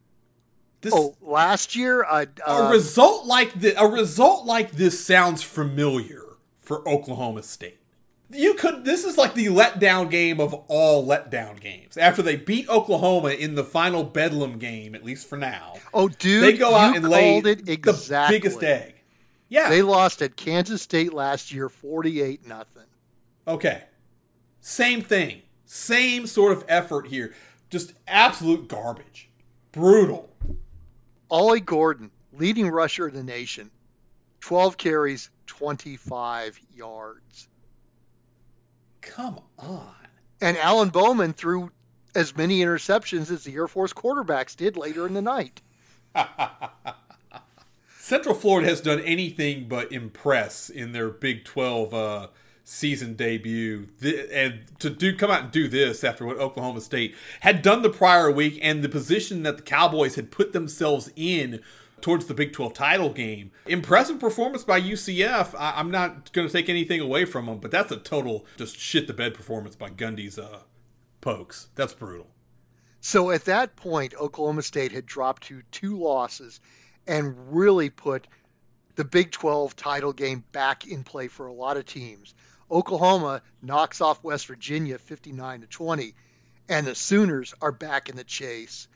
This 0.80 0.92
Oh, 0.94 1.16
last 1.20 1.74
year, 1.74 2.04
uh, 2.04 2.26
a 2.46 2.50
uh, 2.50 2.70
result 2.70 3.26
like 3.26 3.58
the 3.58 3.80
a 3.80 3.86
result 3.86 4.46
like 4.46 4.72
this 4.72 5.04
sounds 5.04 5.42
familiar 5.42 6.22
for 6.58 6.88
Oklahoma 6.88 7.42
State. 7.42 7.78
You 8.30 8.54
could 8.54 8.84
this 8.84 9.04
is 9.04 9.16
like 9.18 9.34
the 9.34 9.46
letdown 9.46 10.10
game 10.10 10.38
of 10.38 10.54
all 10.68 11.04
letdown 11.06 11.58
games. 11.58 11.96
After 11.96 12.22
they 12.22 12.36
beat 12.36 12.68
Oklahoma 12.68 13.30
in 13.30 13.54
the 13.54 13.64
final 13.64 14.04
Bedlam 14.04 14.58
game, 14.58 14.94
at 14.94 15.04
least 15.04 15.26
for 15.26 15.36
now, 15.36 15.74
oh, 15.92 16.08
dude, 16.08 16.44
they 16.44 16.56
go 16.56 16.74
out 16.74 16.94
and 16.94 17.08
lay 17.08 17.38
it 17.38 17.68
exactly. 17.68 18.36
the 18.36 18.40
biggest 18.40 18.62
egg. 18.62 18.94
Yeah. 19.48 19.70
They 19.70 19.82
lost 19.82 20.22
at 20.22 20.36
Kansas 20.36 20.82
State 20.82 21.12
last 21.12 21.52
year, 21.52 21.68
48 21.68 22.46
nothing. 22.46 22.82
Okay. 23.46 23.84
Same 24.60 25.02
thing. 25.02 25.42
Same 25.64 26.26
sort 26.26 26.52
of 26.52 26.64
effort 26.68 27.08
here. 27.08 27.34
Just 27.70 27.92
absolute 28.06 28.68
garbage. 28.68 29.28
Brutal. 29.72 30.30
Ollie 31.30 31.60
Gordon, 31.60 32.10
leading 32.32 32.68
rusher 32.68 33.08
in 33.08 33.14
the 33.14 33.22
nation, 33.22 33.70
12 34.40 34.78
carries, 34.78 35.30
25 35.46 36.58
yards. 36.74 37.48
Come 39.02 39.40
on. 39.58 39.94
And 40.40 40.56
Alan 40.56 40.88
Bowman 40.88 41.32
threw 41.32 41.70
as 42.14 42.36
many 42.36 42.60
interceptions 42.60 43.30
as 43.30 43.44
the 43.44 43.54
Air 43.54 43.68
Force 43.68 43.92
quarterbacks 43.92 44.56
did 44.56 44.76
later 44.76 45.06
in 45.06 45.14
the 45.14 45.22
night. 45.22 45.60
Central 47.98 48.34
Florida 48.34 48.68
has 48.68 48.80
done 48.80 49.00
anything 49.00 49.68
but 49.68 49.92
impress 49.92 50.70
in 50.70 50.92
their 50.92 51.10
Big 51.10 51.44
12 51.44 51.92
uh, 51.92 52.26
season 52.68 53.14
debut. 53.14 53.88
Th- 54.00 54.28
and 54.30 54.60
to 54.78 54.90
do 54.90 55.16
come 55.16 55.30
out 55.30 55.42
and 55.44 55.50
do 55.50 55.68
this 55.68 56.04
after 56.04 56.26
what 56.26 56.36
Oklahoma 56.36 56.80
State 56.82 57.14
had 57.40 57.62
done 57.62 57.82
the 57.82 57.90
prior 57.90 58.30
week 58.30 58.58
and 58.62 58.84
the 58.84 58.88
position 58.88 59.42
that 59.44 59.56
the 59.56 59.62
Cowboys 59.62 60.16
had 60.16 60.30
put 60.30 60.52
themselves 60.52 61.10
in 61.16 61.60
towards 62.00 62.26
the 62.26 62.34
Big 62.34 62.52
12 62.52 62.74
title 62.74 63.10
game. 63.10 63.50
Impressive 63.66 64.20
performance 64.20 64.64
by 64.64 64.80
UCF. 64.80 65.54
I, 65.58 65.80
am 65.80 65.90
not 65.90 66.32
going 66.32 66.46
to 66.46 66.52
take 66.52 66.68
anything 66.68 67.00
away 67.00 67.24
from 67.24 67.46
them, 67.46 67.58
but 67.58 67.70
that's 67.70 67.90
a 67.90 67.96
total 67.96 68.44
just 68.56 68.78
shit 68.78 69.06
the 69.06 69.14
bed 69.14 69.34
performance 69.34 69.74
by 69.74 69.88
Gundy's 69.88 70.38
uh, 70.38 70.60
pokes. 71.20 71.68
That's 71.74 71.94
brutal. 71.94 72.28
So 73.00 73.30
at 73.30 73.46
that 73.46 73.76
point, 73.76 74.14
Oklahoma 74.14 74.62
State 74.62 74.92
had 74.92 75.06
dropped 75.06 75.44
to 75.44 75.62
two 75.70 75.98
losses 75.98 76.60
and 77.06 77.34
really 77.56 77.88
put 77.88 78.26
the 78.96 79.04
Big 79.04 79.30
12 79.30 79.74
title 79.74 80.12
game 80.12 80.44
back 80.52 80.86
in 80.86 81.02
play 81.02 81.28
for 81.28 81.46
a 81.46 81.52
lot 81.52 81.76
of 81.76 81.86
teams. 81.86 82.34
Oklahoma 82.70 83.42
knocks 83.62 84.00
off 84.00 84.22
West 84.22 84.46
Virginia 84.46 84.98
59 84.98 85.62
to 85.62 85.66
20, 85.66 86.14
and 86.68 86.86
the 86.86 86.94
Sooners 86.94 87.54
are 87.62 87.72
back 87.72 88.08
in 88.08 88.16
the 88.16 88.24
chase. 88.24 88.88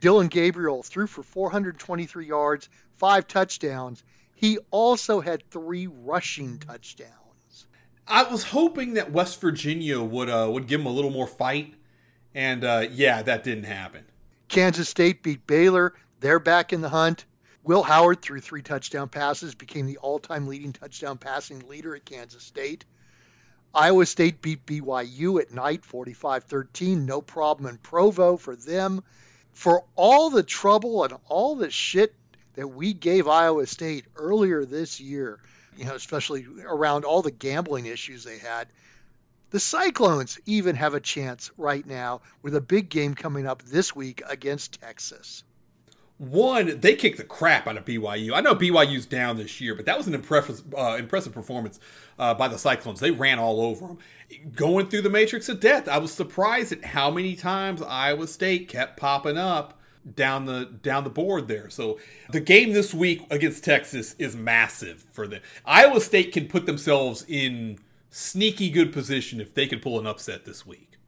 Dillon 0.00 0.28
Gabriel 0.28 0.82
threw 0.82 1.06
for 1.06 1.22
423 1.22 2.26
yards, 2.26 2.68
five 2.96 3.26
touchdowns. 3.26 4.02
He 4.34 4.58
also 4.70 5.20
had 5.20 5.50
three 5.50 5.86
rushing 5.88 6.58
touchdowns. 6.58 7.66
I 8.06 8.22
was 8.22 8.44
hoping 8.44 8.94
that 8.94 9.12
West 9.12 9.40
Virginia 9.40 10.00
would 10.00 10.30
uh, 10.30 10.48
would 10.50 10.66
give 10.66 10.80
him 10.80 10.86
a 10.86 10.92
little 10.92 11.10
more 11.10 11.26
fight, 11.26 11.74
and 12.34 12.64
uh, 12.64 12.86
yeah, 12.90 13.20
that 13.22 13.44
didn't 13.44 13.64
happen. 13.64 14.04
Kansas 14.48 14.88
State 14.88 15.22
beat 15.22 15.46
Baylor. 15.46 15.94
They're 16.20 16.38
back 16.40 16.72
in 16.72 16.80
the 16.80 16.88
hunt. 16.88 17.26
Will 17.64 17.82
Howard 17.82 18.22
threw 18.22 18.40
three 18.40 18.62
touchdown 18.62 19.10
passes, 19.10 19.54
became 19.54 19.84
the 19.84 19.98
all-time 19.98 20.46
leading 20.46 20.72
touchdown 20.72 21.18
passing 21.18 21.68
leader 21.68 21.94
at 21.94 22.06
Kansas 22.06 22.42
State. 22.42 22.86
Iowa 23.78 24.06
State 24.06 24.42
beat 24.42 24.66
BYU 24.66 25.40
at 25.40 25.54
night 25.54 25.82
45-13. 25.82 27.06
No 27.06 27.20
problem 27.20 27.68
in 27.68 27.78
Provo 27.78 28.36
for 28.36 28.56
them. 28.56 29.04
For 29.52 29.84
all 29.94 30.30
the 30.30 30.42
trouble 30.42 31.04
and 31.04 31.14
all 31.28 31.54
the 31.54 31.70
shit 31.70 32.12
that 32.56 32.66
we 32.66 32.92
gave 32.92 33.28
Iowa 33.28 33.68
State 33.68 34.06
earlier 34.16 34.64
this 34.64 34.98
year, 34.98 35.38
you 35.76 35.84
know, 35.84 35.94
especially 35.94 36.44
around 36.64 37.04
all 37.04 37.22
the 37.22 37.30
gambling 37.30 37.86
issues 37.86 38.24
they 38.24 38.38
had, 38.38 38.66
the 39.50 39.60
Cyclones 39.60 40.40
even 40.44 40.74
have 40.74 40.94
a 40.94 41.00
chance 41.00 41.52
right 41.56 41.86
now 41.86 42.22
with 42.42 42.56
a 42.56 42.60
big 42.60 42.88
game 42.88 43.14
coming 43.14 43.46
up 43.46 43.62
this 43.62 43.94
week 43.94 44.22
against 44.26 44.80
Texas. 44.80 45.44
One, 46.18 46.80
they 46.80 46.96
kicked 46.96 47.18
the 47.18 47.24
crap 47.24 47.68
out 47.68 47.76
of 47.76 47.84
BYU. 47.84 48.32
I 48.34 48.40
know 48.40 48.56
BYU's 48.56 49.06
down 49.06 49.36
this 49.36 49.60
year, 49.60 49.76
but 49.76 49.86
that 49.86 49.96
was 49.96 50.08
an 50.08 50.14
impressive, 50.14 50.62
uh, 50.76 50.96
impressive 50.98 51.32
performance 51.32 51.78
uh, 52.18 52.34
by 52.34 52.48
the 52.48 52.58
Cyclones. 52.58 52.98
They 52.98 53.12
ran 53.12 53.38
all 53.38 53.60
over 53.60 53.86
them, 53.86 53.98
going 54.52 54.88
through 54.88 55.02
the 55.02 55.10
matrix 55.10 55.48
of 55.48 55.60
death. 55.60 55.86
I 55.86 55.98
was 55.98 56.12
surprised 56.12 56.72
at 56.72 56.84
how 56.86 57.12
many 57.12 57.36
times 57.36 57.82
Iowa 57.82 58.26
State 58.26 58.68
kept 58.68 58.98
popping 58.98 59.38
up 59.38 59.78
down 60.16 60.46
the 60.46 60.64
down 60.82 61.04
the 61.04 61.10
board 61.10 61.46
there. 61.46 61.70
So 61.70 62.00
the 62.30 62.40
game 62.40 62.72
this 62.72 62.92
week 62.92 63.22
against 63.30 63.62
Texas 63.62 64.16
is 64.18 64.34
massive 64.34 65.06
for 65.12 65.28
them. 65.28 65.42
Iowa 65.64 66.00
State 66.00 66.32
can 66.32 66.48
put 66.48 66.66
themselves 66.66 67.24
in 67.28 67.78
sneaky 68.10 68.70
good 68.70 68.92
position 68.92 69.40
if 69.40 69.54
they 69.54 69.68
can 69.68 69.78
pull 69.78 70.00
an 70.00 70.06
upset 70.06 70.44
this 70.44 70.66
week. 70.66 70.98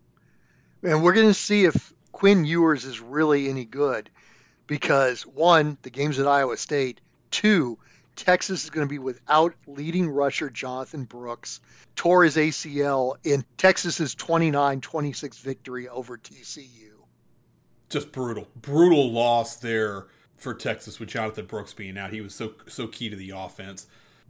And 0.84 1.02
we're 1.02 1.14
going 1.14 1.26
to 1.26 1.34
see 1.34 1.64
if 1.64 1.92
Quinn 2.12 2.44
Ewers 2.44 2.84
is 2.84 3.00
really 3.00 3.48
any 3.48 3.64
good 3.64 4.08
because 4.70 5.26
one, 5.26 5.76
the 5.82 5.90
game's 5.90 6.20
at 6.20 6.28
Iowa 6.28 6.56
State. 6.56 7.00
Two, 7.32 7.76
Texas 8.14 8.62
is 8.62 8.70
going 8.70 8.86
to 8.86 8.88
be 8.88 9.00
without 9.00 9.52
leading 9.66 10.08
rusher 10.08 10.48
Jonathan 10.48 11.04
Brooks, 11.04 11.60
tore 11.96 12.22
his 12.22 12.36
ACL 12.36 13.16
in 13.24 13.44
Texas's 13.58 14.14
29-26 14.14 15.40
victory 15.40 15.88
over 15.88 16.16
TCU. 16.16 16.92
Just 17.88 18.12
brutal, 18.12 18.46
brutal 18.54 19.10
loss 19.10 19.56
there 19.56 20.06
for 20.36 20.54
Texas 20.54 21.00
with 21.00 21.08
Jonathan 21.08 21.46
Brooks 21.46 21.74
being 21.74 21.98
out. 21.98 22.12
He 22.12 22.20
was 22.20 22.32
so 22.32 22.54
so 22.68 22.86
key 22.86 23.10
to 23.10 23.16
the 23.16 23.30
offense. 23.30 23.88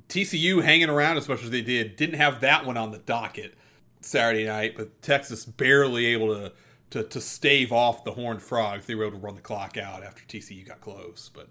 TCU 0.09 0.62
hanging 0.62 0.88
around 0.88 1.18
as 1.18 1.29
much 1.29 1.44
as 1.44 1.50
they 1.50 1.61
did, 1.61 1.96
didn't 1.96 2.16
have 2.18 2.40
that 2.40 2.64
one 2.64 2.79
on 2.79 2.92
the 2.92 2.98
docket 2.98 3.53
Saturday 4.00 4.46
night, 4.46 4.74
but 4.74 5.03
Texas 5.03 5.44
barely 5.44 6.07
able 6.07 6.35
to 6.35 6.53
to, 6.90 7.05
to 7.05 7.20
stave 7.20 7.72
off 7.72 8.05
the 8.05 8.12
Horned 8.12 8.42
Frogs. 8.42 8.87
They 8.87 8.94
were 8.94 9.05
able 9.07 9.18
to 9.18 9.24
run 9.24 9.37
the 9.37 9.40
clock 9.40 9.76
out 9.76 10.03
after 10.03 10.22
TCU 10.24 10.66
got 10.66 10.81
close. 10.81 11.31
But 11.33 11.48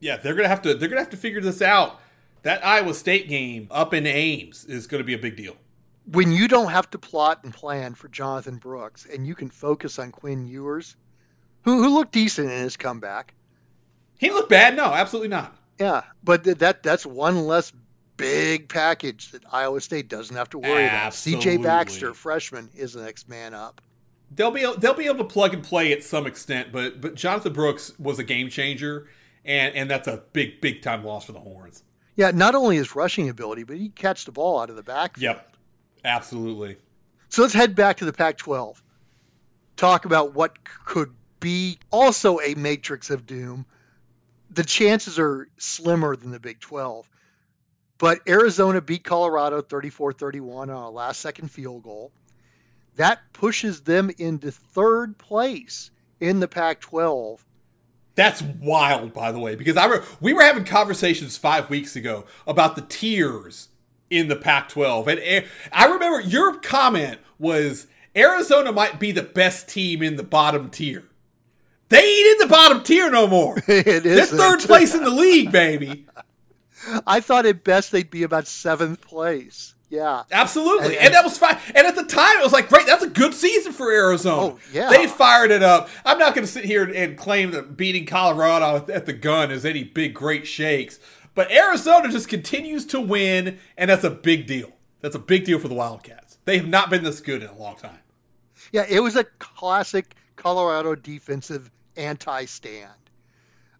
yeah, 0.00 0.16
they're 0.16 0.34
gonna 0.34 0.48
have 0.48 0.62
to 0.62 0.74
they're 0.74 0.88
gonna 0.88 1.00
have 1.00 1.10
to 1.10 1.16
figure 1.16 1.40
this 1.40 1.62
out. 1.62 2.00
That 2.42 2.64
Iowa 2.64 2.94
State 2.94 3.28
game 3.28 3.68
up 3.70 3.92
in 3.92 4.06
Ames 4.06 4.64
is 4.64 4.86
going 4.86 5.00
to 5.00 5.04
be 5.04 5.12
a 5.12 5.18
big 5.18 5.36
deal. 5.36 5.56
When 6.10 6.32
you 6.32 6.48
don't 6.48 6.70
have 6.70 6.88
to 6.90 6.98
plot 6.98 7.44
and 7.44 7.52
plan 7.52 7.94
for 7.94 8.08
Jonathan 8.08 8.56
Brooks, 8.56 9.06
and 9.12 9.26
you 9.26 9.34
can 9.34 9.50
focus 9.50 9.98
on 9.98 10.10
Quinn 10.10 10.46
Ewers, 10.46 10.96
who 11.62 11.82
who 11.82 11.90
looked 11.90 12.12
decent 12.12 12.50
in 12.50 12.58
his 12.58 12.76
comeback. 12.76 13.34
He 14.18 14.30
looked 14.30 14.50
bad. 14.50 14.76
No, 14.76 14.86
absolutely 14.86 15.28
not. 15.28 15.56
Yeah, 15.78 16.02
but 16.24 16.44
that 16.44 16.82
that's 16.82 17.04
one 17.04 17.46
less 17.46 17.72
big 18.16 18.68
package 18.68 19.30
that 19.32 19.42
Iowa 19.50 19.80
State 19.80 20.08
doesn't 20.08 20.36
have 20.36 20.50
to 20.50 20.58
worry 20.58 20.84
absolutely. 20.84 21.54
about. 21.54 21.60
CJ 21.60 21.62
Baxter, 21.62 22.14
freshman, 22.14 22.70
is 22.74 22.94
the 22.94 23.02
next 23.02 23.28
man 23.28 23.54
up 23.54 23.80
they'll 24.30 24.50
be 24.50 24.66
they'll 24.78 24.94
be 24.94 25.06
able 25.06 25.18
to 25.18 25.24
plug 25.24 25.54
and 25.54 25.62
play 25.62 25.92
at 25.92 26.02
some 26.02 26.26
extent, 26.26 26.72
but 26.72 27.00
but 27.00 27.14
Jonathan 27.14 27.52
Brooks 27.52 27.92
was 27.98 28.18
a 28.18 28.24
game 28.24 28.48
changer, 28.48 29.08
and 29.44 29.74
and 29.74 29.90
that's 29.90 30.08
a 30.08 30.22
big 30.32 30.60
big 30.60 30.82
time 30.82 31.04
loss 31.04 31.24
for 31.24 31.32
the 31.32 31.40
Horns. 31.40 31.82
Yeah, 32.16 32.32
not 32.32 32.54
only 32.54 32.76
his 32.76 32.94
rushing 32.94 33.28
ability, 33.28 33.64
but 33.64 33.76
he 33.76 33.88
catch 33.88 34.24
the 34.24 34.32
ball 34.32 34.60
out 34.60 34.70
of 34.70 34.76
the 34.76 34.82
backfield. 34.82 35.22
Yep, 35.22 35.56
absolutely. 36.04 36.76
So 37.28 37.42
let's 37.42 37.54
head 37.54 37.74
back 37.74 37.98
to 37.98 38.04
the 38.04 38.12
Pac-12. 38.12 38.82
Talk 39.76 40.04
about 40.04 40.34
what 40.34 40.52
could 40.84 41.14
be 41.38 41.78
also 41.90 42.40
a 42.40 42.54
matrix 42.54 43.10
of 43.10 43.24
doom. 43.24 43.64
The 44.50 44.64
chances 44.64 45.18
are 45.18 45.48
slimmer 45.56 46.16
than 46.16 46.32
the 46.32 46.40
Big 46.40 46.60
12. 46.60 47.08
But 47.98 48.20
Arizona 48.28 48.80
beat 48.80 49.04
Colorado 49.04 49.62
34-31 49.62 50.62
on 50.62 50.70
a 50.70 50.90
last 50.90 51.20
second 51.20 51.50
field 51.50 51.84
goal. 51.84 52.12
That 53.00 53.32
pushes 53.32 53.80
them 53.80 54.10
into 54.18 54.50
third 54.50 55.16
place 55.16 55.90
in 56.20 56.40
the 56.40 56.46
Pac 56.46 56.82
12. 56.82 57.42
That's 58.14 58.42
wild, 58.42 59.14
by 59.14 59.32
the 59.32 59.38
way, 59.38 59.54
because 59.54 59.78
I 59.78 59.86
re- 59.86 60.02
we 60.20 60.34
were 60.34 60.42
having 60.42 60.64
conversations 60.64 61.38
five 61.38 61.70
weeks 61.70 61.96
ago 61.96 62.26
about 62.46 62.76
the 62.76 62.82
tiers 62.82 63.70
in 64.10 64.28
the 64.28 64.36
Pac 64.36 64.68
12. 64.68 65.08
And 65.08 65.20
eh, 65.22 65.46
I 65.72 65.86
remember 65.86 66.20
your 66.20 66.58
comment 66.58 67.20
was 67.38 67.86
Arizona 68.14 68.70
might 68.70 69.00
be 69.00 69.12
the 69.12 69.22
best 69.22 69.66
team 69.66 70.02
in 70.02 70.16
the 70.16 70.22
bottom 70.22 70.68
tier. 70.68 71.04
They 71.88 72.02
ain't 72.02 72.42
in 72.42 72.48
the 72.48 72.52
bottom 72.52 72.82
tier 72.82 73.10
no 73.10 73.26
more. 73.26 73.56
it. 73.66 74.02
They're 74.02 74.26
third 74.26 74.60
place 74.60 74.94
in 74.94 75.04
the 75.04 75.10
league, 75.10 75.50
baby. 75.50 76.04
I 77.06 77.20
thought 77.20 77.46
at 77.46 77.64
best 77.64 77.92
they'd 77.92 78.10
be 78.10 78.24
about 78.24 78.46
seventh 78.46 79.00
place. 79.00 79.74
Yeah, 79.90 80.22
absolutely, 80.30 80.84
and, 80.84 80.94
and, 80.94 81.04
and, 81.06 81.14
that 81.14 81.24
was 81.24 81.36
fine. 81.36 81.58
And 81.74 81.84
at 81.84 81.96
the 81.96 82.04
time, 82.04 82.38
it 82.38 82.44
was 82.44 82.52
like, 82.52 82.68
great, 82.68 82.86
that's 82.86 83.02
a 83.02 83.08
good 83.08 83.34
season 83.34 83.72
for 83.72 83.90
Arizona. 83.90 84.54
Oh 84.54 84.58
yeah, 84.72 84.88
they 84.88 85.08
fired 85.08 85.50
it 85.50 85.64
up. 85.64 85.88
I'm 86.04 86.16
not 86.16 86.32
going 86.32 86.46
to 86.46 86.52
sit 86.52 86.64
here 86.64 86.84
and 86.84 87.18
claim 87.18 87.50
that 87.50 87.76
beating 87.76 88.06
Colorado 88.06 88.86
at 88.92 89.06
the 89.06 89.12
gun 89.12 89.50
is 89.50 89.64
any 89.64 89.82
big 89.82 90.14
great 90.14 90.46
shakes, 90.46 91.00
but 91.34 91.50
Arizona 91.50 92.08
just 92.08 92.28
continues 92.28 92.86
to 92.86 93.00
win, 93.00 93.58
and 93.76 93.90
that's 93.90 94.04
a 94.04 94.10
big 94.10 94.46
deal. 94.46 94.72
That's 95.00 95.16
a 95.16 95.20
big 95.20 95.44
deal 95.44 95.58
for 95.58 95.66
the 95.66 95.74
Wildcats. 95.74 96.38
They 96.44 96.56
have 96.58 96.68
not 96.68 96.88
been 96.88 97.02
this 97.02 97.20
good 97.20 97.42
in 97.42 97.48
a 97.48 97.58
long 97.58 97.76
time. 97.76 97.98
Yeah, 98.70 98.86
it 98.88 99.00
was 99.00 99.16
a 99.16 99.24
classic 99.24 100.14
Colorado 100.36 100.94
defensive 100.94 101.70
anti-stand. 101.96 102.92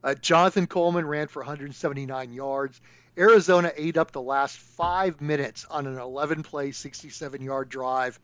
Uh, 0.02 0.14
Jonathan 0.14 0.66
Coleman 0.66 1.06
ran 1.06 1.28
for 1.28 1.40
179 1.40 2.32
yards. 2.32 2.80
Arizona 3.18 3.72
ate 3.76 3.96
up 3.96 4.12
the 4.12 4.22
last 4.22 4.56
five 4.58 5.20
minutes 5.20 5.66
on 5.68 5.86
an 5.86 5.98
11 5.98 6.42
play, 6.42 6.72
67 6.72 7.42
yard 7.42 7.68
drive. 7.68 8.18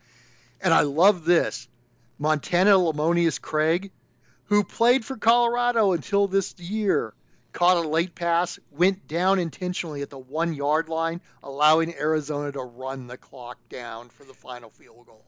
And 0.61 0.73
I 0.73 0.81
love 0.81 1.25
this. 1.25 1.67
Montana 2.17 2.71
Lemonious 2.71 3.39
Craig, 3.39 3.91
who 4.45 4.63
played 4.63 5.05
for 5.05 5.17
Colorado 5.17 5.91
until 5.91 6.27
this 6.27 6.57
year, 6.59 7.13
caught 7.51 7.77
a 7.77 7.87
late 7.87 8.15
pass, 8.15 8.59
went 8.71 9.07
down 9.07 9.39
intentionally 9.39 10.01
at 10.01 10.09
the 10.09 10.17
one 10.17 10.53
yard 10.53 10.89
line, 10.89 11.21
allowing 11.43 11.95
Arizona 11.95 12.51
to 12.51 12.61
run 12.61 13.07
the 13.07 13.17
clock 13.17 13.57
down 13.69 14.09
for 14.09 14.23
the 14.23 14.33
final 14.33 14.69
field 14.69 15.05
goal. 15.05 15.25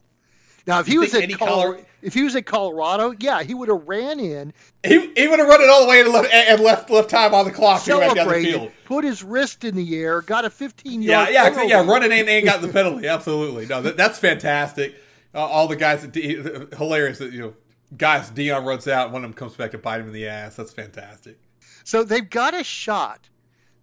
Now, 0.66 0.80
if 0.80 0.86
he 0.86 0.98
was 0.98 1.14
at 1.14 1.30
Colorado, 1.38 1.84
if 2.02 2.14
he 2.14 2.22
was 2.22 2.36
at 2.36 2.46
Colorado, 2.46 3.14
yeah, 3.18 3.42
he 3.42 3.54
would 3.54 3.68
have 3.68 3.86
ran 3.86 4.20
in. 4.20 4.52
He, 4.84 5.12
he 5.14 5.28
would 5.28 5.38
have 5.38 5.48
run 5.48 5.60
it 5.60 5.68
all 5.68 5.82
the 5.82 5.88
way 5.88 6.00
and 6.00 6.10
left, 6.10 6.32
and 6.32 6.60
left 6.60 6.90
left 6.90 7.10
time 7.10 7.34
on 7.34 7.44
the 7.44 7.50
clock 7.50 7.82
to 7.84 7.90
down 7.90 8.16
the 8.16 8.24
field. 8.42 8.70
Put 8.84 9.04
his 9.04 9.22
wrist 9.22 9.64
in 9.64 9.74
the 9.74 9.96
air, 9.96 10.22
got 10.22 10.44
a 10.44 10.50
15 10.50 11.02
yard. 11.02 11.28
Yeah, 11.32 11.50
yeah, 11.50 11.62
yeah. 11.62 11.86
Running 11.86 12.12
in 12.12 12.28
and 12.28 12.44
got 12.44 12.60
the 12.60 12.68
penalty. 12.68 13.06
Absolutely, 13.06 13.66
no, 13.66 13.82
that, 13.82 13.96
that's 13.96 14.18
fantastic. 14.18 14.94
Uh, 15.34 15.38
all 15.38 15.68
the 15.68 15.76
guys, 15.76 16.02
that, 16.02 16.74
hilarious 16.76 17.18
that 17.18 17.32
you 17.32 17.40
know, 17.40 17.54
guys. 17.96 18.30
Deion 18.30 18.64
runs 18.64 18.88
out, 18.88 19.12
one 19.12 19.24
of 19.24 19.30
them 19.30 19.36
comes 19.36 19.54
back 19.54 19.72
to 19.72 19.78
bite 19.78 20.00
him 20.00 20.08
in 20.08 20.12
the 20.12 20.26
ass. 20.26 20.56
That's 20.56 20.72
fantastic. 20.72 21.38
So 21.84 22.04
they've 22.04 22.28
got 22.28 22.54
a 22.54 22.64
shot. 22.64 23.28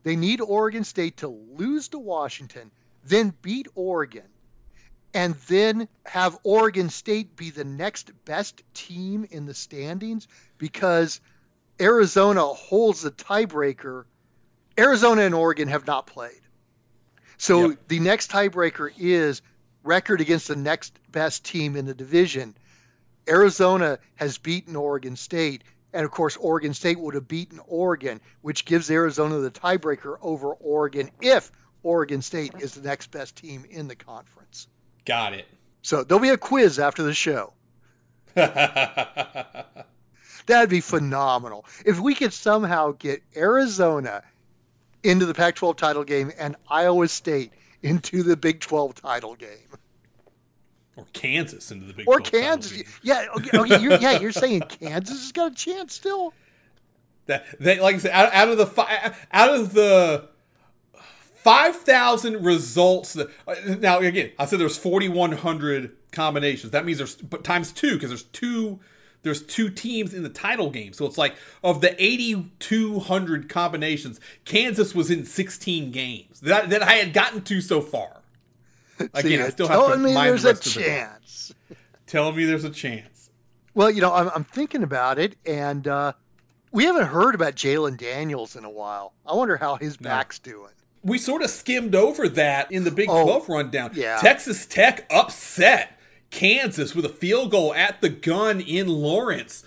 They 0.03 0.15
need 0.15 0.41
Oregon 0.41 0.83
State 0.83 1.17
to 1.17 1.27
lose 1.27 1.89
to 1.89 1.99
Washington, 1.99 2.71
then 3.03 3.33
beat 3.41 3.67
Oregon 3.75 4.23
and 5.17 5.33
then 5.47 5.87
have 6.05 6.37
Oregon 6.43 6.91
State 6.91 7.35
be 7.35 7.49
the 7.49 7.63
next 7.63 8.11
best 8.23 8.61
team 8.75 9.27
in 9.31 9.47
the 9.47 9.55
standings 9.55 10.27
because 10.59 11.19
Arizona 11.81 12.43
holds 12.45 13.01
the 13.01 13.09
tiebreaker, 13.09 14.05
Arizona 14.77 15.23
and 15.23 15.33
Oregon 15.33 15.69
have 15.69 15.87
not 15.87 16.05
played. 16.05 16.39
So 17.39 17.69
Yep. 17.69 17.87
the 17.87 17.99
next 17.99 18.29
tiebreaker 18.29 18.93
is 18.95 19.41
record 19.83 20.21
against 20.21 20.49
the 20.49 20.55
next 20.55 20.93
best 21.11 21.43
team 21.43 21.75
in 21.75 21.87
the 21.87 21.95
division. 21.95 22.55
Arizona 23.27 23.97
has 24.17 24.37
beaten 24.37 24.75
Oregon 24.75 25.15
State, 25.15 25.63
and 25.93 26.05
of 26.05 26.11
course, 26.11 26.37
Oregon 26.37 26.75
State 26.75 26.99
would 26.99 27.15
have 27.15 27.27
beaten 27.27 27.59
Oregon, 27.65 28.21
which 28.41 28.65
gives 28.65 28.91
Arizona 28.91 29.39
the 29.39 29.49
tiebreaker 29.49 30.15
over 30.21 30.53
Oregon 30.53 31.09
if 31.21 31.51
Oregon 31.81 32.21
State 32.21 32.53
is 32.59 32.75
the 32.75 32.87
next 32.87 33.09
best 33.09 33.35
team 33.35 33.65
in 33.67 33.87
the 33.87 33.95
conference. 33.95 34.67
Got 35.07 35.33
it. 35.33 35.47
So 35.81 36.03
there'll 36.03 36.21
be 36.21 36.29
a 36.29 36.37
quiz 36.37 36.79
after 36.79 37.01
the 37.01 37.13
show. 37.13 37.53
That'd 38.35 39.63
be 40.69 40.81
phenomenal. 40.81 41.65
If 41.85 41.99
we 41.99 42.13
could 42.13 42.33
somehow 42.33 42.91
get 42.91 43.23
Arizona 43.35 44.21
into 45.03 45.25
the 45.25 45.33
Pac 45.33 45.55
12 45.55 45.77
title 45.77 46.03
game 46.03 46.31
and 46.37 46.55
Iowa 46.69 47.07
State 47.07 47.53
into 47.81 48.23
the 48.23 48.35
Big 48.37 48.59
12 48.59 48.95
title 48.95 49.35
game. 49.35 49.47
or 50.97 51.05
Kansas 51.13 51.71
into 51.71 51.85
the 51.85 51.93
Big 51.93 52.07
Or 52.07 52.19
12 52.19 52.23
title 52.31 52.41
Kansas. 52.41 52.71
game. 52.73 52.85
Yeah, 53.01 53.25
okay, 53.37 53.57
okay 53.57 53.81
you're, 53.81 53.97
yeah, 53.99 54.19
you're 54.19 54.31
saying 54.33 54.61
Kansas 54.61 55.21
has 55.21 55.31
got 55.31 55.53
a 55.53 55.55
chance 55.55 55.93
still? 55.93 56.33
That 57.27 57.45
they 57.59 57.79
like 57.79 57.95
I 57.95 57.99
said, 57.99 58.11
out, 58.11 58.33
out 58.33 58.49
of 58.49 58.57
the 58.57 59.15
out 59.31 59.55
of 59.55 59.73
the 59.73 60.29
five 61.47 61.75
thousand 61.77 62.43
results. 62.43 63.13
That, 63.13 63.29
uh, 63.47 63.55
now 63.79 63.99
again, 63.99 64.31
I 64.37 64.45
said 64.45 64.59
there's 64.59 64.77
forty 64.77 65.07
one 65.09 65.31
hundred 65.31 65.95
combinations. 66.11 66.71
That 66.71 66.85
means 66.85 66.97
there's 66.97 67.15
but 67.15 67.43
times 67.43 67.71
two 67.71 67.93
because 67.93 68.09
there's 68.09 68.23
two 68.23 68.79
there's 69.23 69.41
two 69.41 69.69
teams 69.69 70.13
in 70.13 70.23
the 70.23 70.29
title 70.29 70.69
game. 70.69 70.93
So 70.93 71.05
it's 71.05 71.17
like 71.17 71.35
of 71.63 71.81
the 71.81 72.01
eighty 72.03 72.51
two 72.59 72.99
hundred 72.99 73.49
combinations, 73.49 74.19
Kansas 74.45 74.93
was 74.93 75.09
in 75.09 75.25
sixteen 75.25 75.91
games 75.91 76.39
that 76.41 76.69
that 76.69 76.83
I 76.83 76.93
had 76.93 77.13
gotten 77.13 77.41
to 77.43 77.61
so 77.61 77.81
far. 77.81 78.21
Again, 79.13 79.41
I 79.41 79.49
still 79.49 79.67
have 79.67 79.93
to 79.93 79.97
me 79.97 80.13
mind 80.13 80.29
there's 80.31 80.43
the 80.43 80.49
a 80.49 80.53
rest 80.53 80.67
of 80.67 80.73
game. 80.75 80.83
chance. 80.85 81.53
Telling 82.07 82.35
me 82.35 82.45
there's 82.45 82.63
a 82.63 82.69
chance. 82.69 83.29
Well, 83.73 83.91
you 83.91 84.01
know, 84.01 84.11
I'm, 84.13 84.29
I'm 84.33 84.43
thinking 84.43 84.81
about 84.81 85.19
it, 85.19 85.35
and 85.45 85.87
uh, 85.87 86.13
we 86.71 86.85
haven't 86.85 87.05
heard 87.05 87.35
about 87.35 87.53
Jalon 87.55 87.95
Daniels 87.97 88.55
in 88.55 88.65
a 88.65 88.69
while. 88.69 89.13
I 89.25 89.35
wonder 89.35 89.55
how 89.55 89.75
his 89.75 90.01
No. 90.01 90.09
back's 90.09 90.39
doing. 90.39 90.71
We 91.03 91.17
sort 91.17 91.41
of 91.41 91.49
skimmed 91.49 91.95
over 91.95 92.27
that 92.29 92.71
in 92.71 92.83
the 92.83 92.91
Big 92.91 93.09
Oh, 93.09 93.23
12 93.23 93.49
rundown. 93.49 93.91
yeah. 93.93 94.17
Texas 94.17 94.65
Tech 94.65 95.05
upset 95.11 95.97
Kansas 96.29 96.93
with 96.93 97.05
a 97.05 97.09
field 97.09 97.51
goal 97.51 97.73
at 97.73 98.01
the 98.01 98.09
gun 98.09 98.59
in 98.61 98.87
Lawrence. 98.87 99.63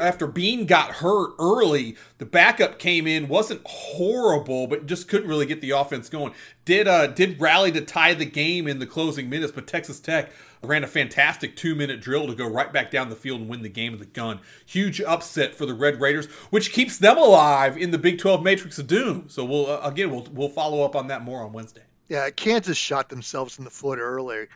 After 0.00 0.28
Bean 0.28 0.66
got 0.66 0.96
hurt 0.96 1.32
early, 1.40 1.96
the 2.18 2.24
backup 2.26 2.78
came 2.78 3.04
in, 3.06 3.26
wasn't 3.26 3.62
horrible, 3.64 4.68
but 4.68 4.86
just 4.86 5.08
couldn't 5.08 5.28
really 5.28 5.46
get 5.46 5.60
the 5.60 5.70
offense 5.70 6.08
going. 6.08 6.32
Did 6.64 6.86
uh 6.86 7.08
did 7.08 7.40
rally 7.40 7.72
to 7.72 7.80
tie 7.80 8.14
the 8.14 8.24
game 8.24 8.68
in 8.68 8.78
the 8.78 8.86
closing 8.86 9.28
minutes, 9.28 9.50
but 9.52 9.66
Texas 9.66 9.98
Tech 9.98 10.30
ran 10.62 10.84
a 10.84 10.86
fantastic 10.86 11.56
two 11.56 11.74
minute 11.74 12.00
drill 12.00 12.26
to 12.28 12.34
go 12.34 12.46
right 12.48 12.72
back 12.72 12.90
down 12.90 13.10
the 13.10 13.16
field 13.16 13.40
and 13.40 13.48
win 13.50 13.62
the 13.62 13.68
game 13.68 13.92
of 13.92 13.98
the 13.98 14.06
gun. 14.06 14.40
Huge 14.64 15.00
upset 15.00 15.54
for 15.54 15.66
the 15.66 15.74
Red 15.74 16.00
Raiders, 16.00 16.26
which 16.50 16.72
keeps 16.72 16.98
them 16.98 17.18
alive 17.18 17.76
in 17.76 17.90
the 17.90 17.98
Big 17.98 18.18
12 18.18 18.42
Matrix 18.42 18.78
of 18.78 18.86
Doom. 18.86 19.24
So 19.28 19.44
we'll 19.44 19.68
uh, 19.70 19.80
again 19.80 20.10
we'll 20.10 20.26
we'll 20.32 20.48
follow 20.48 20.82
up 20.84 20.94
on 20.94 21.08
that 21.08 21.22
more 21.22 21.42
on 21.42 21.52
Wednesday. 21.52 21.82
Yeah, 22.08 22.30
Kansas 22.30 22.76
shot 22.76 23.08
themselves 23.08 23.58
in 23.58 23.64
the 23.64 23.70
foot 23.70 23.98
earlier. 23.98 24.48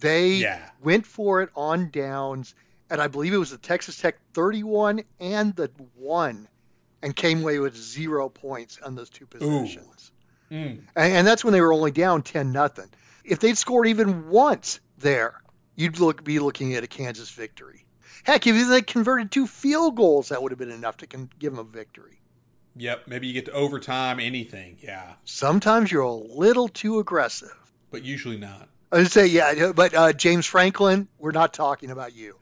They 0.00 0.28
Yeah. 0.34 0.70
went 0.82 1.06
for 1.06 1.42
it 1.42 1.50
on 1.54 1.90
downs, 1.90 2.54
and 2.90 3.00
I 3.00 3.06
believe 3.08 3.32
it 3.32 3.38
was 3.38 3.50
the 3.50 3.58
Texas 3.58 3.96
Tech 3.98 4.16
31 4.32 5.02
and 5.20 5.54
the 5.54 5.70
one, 5.94 6.48
and 7.02 7.14
came 7.14 7.42
away 7.42 7.58
with 7.60 7.76
zero 7.76 8.28
points 8.28 8.78
on 8.84 8.94
those 8.96 9.10
two 9.10 9.26
possessions. 9.26 10.10
Mm. 10.50 10.80
And, 10.96 11.12
and 11.12 11.26
that's 11.26 11.44
when 11.44 11.52
they 11.52 11.60
were 11.60 11.72
only 11.72 11.90
down 11.92 12.22
10 12.22 12.50
nothing. 12.50 12.88
If 13.24 13.38
they'd 13.38 13.56
scored 13.56 13.86
even 13.86 14.28
once 14.28 14.80
there, 14.98 15.42
you'd 15.76 15.98
look 15.98 16.24
be 16.24 16.38
looking 16.38 16.74
at 16.74 16.84
a 16.84 16.86
Kansas 16.86 17.30
victory. 17.30 17.84
Heck, 18.24 18.46
if 18.46 18.68
they 18.68 18.82
converted 18.82 19.30
two 19.30 19.46
field 19.46 19.96
goals, 19.96 20.30
that 20.30 20.42
would 20.42 20.52
have 20.52 20.58
been 20.58 20.70
enough 20.70 20.96
to 20.98 21.06
con- 21.06 21.30
give 21.38 21.52
them 21.52 21.58
a 21.60 21.64
victory. 21.64 22.20
Yep, 22.76 23.06
maybe 23.06 23.26
you 23.26 23.32
get 23.34 23.44
to 23.46 23.52
overtime, 23.52 24.18
anything, 24.18 24.78
yeah, 24.80 25.12
Sometimes 25.24 25.92
you're 25.92 26.02
a 26.02 26.12
little 26.12 26.68
too 26.68 26.98
aggressive. 26.98 27.54
but 27.90 28.02
usually 28.02 28.36
not. 28.38 28.68
I 28.90 28.98
would 28.98 29.10
say, 29.12 29.26
yeah, 29.26 29.72
but 29.74 29.94
uh, 29.94 30.12
James 30.12 30.46
Franklin, 30.46 31.06
we're 31.18 31.32
not 31.32 31.52
talking 31.52 31.90
about 31.90 32.14
you. 32.14 32.36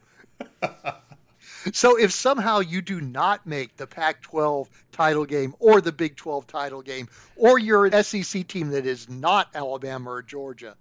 so 1.73 1.99
if 1.99 2.13
somehow 2.13 2.61
you 2.61 2.83
do 2.83 3.01
not 3.01 3.47
make 3.47 3.77
the 3.77 3.87
Pac-12 3.87 4.69
title 4.93 5.25
game 5.25 5.55
or 5.59 5.81
the 5.81 5.93
Big 5.93 6.17
12 6.17 6.47
title 6.47 6.83
game, 6.83 7.09
or 7.37 7.59
you're 7.59 7.87
an 7.87 8.03
SEC 8.03 8.47
team 8.47 8.71
that 8.71 8.87
is 8.87 9.09
not 9.09 9.49
Alabama 9.55 10.11
or 10.11 10.23
Georgia, 10.23 10.77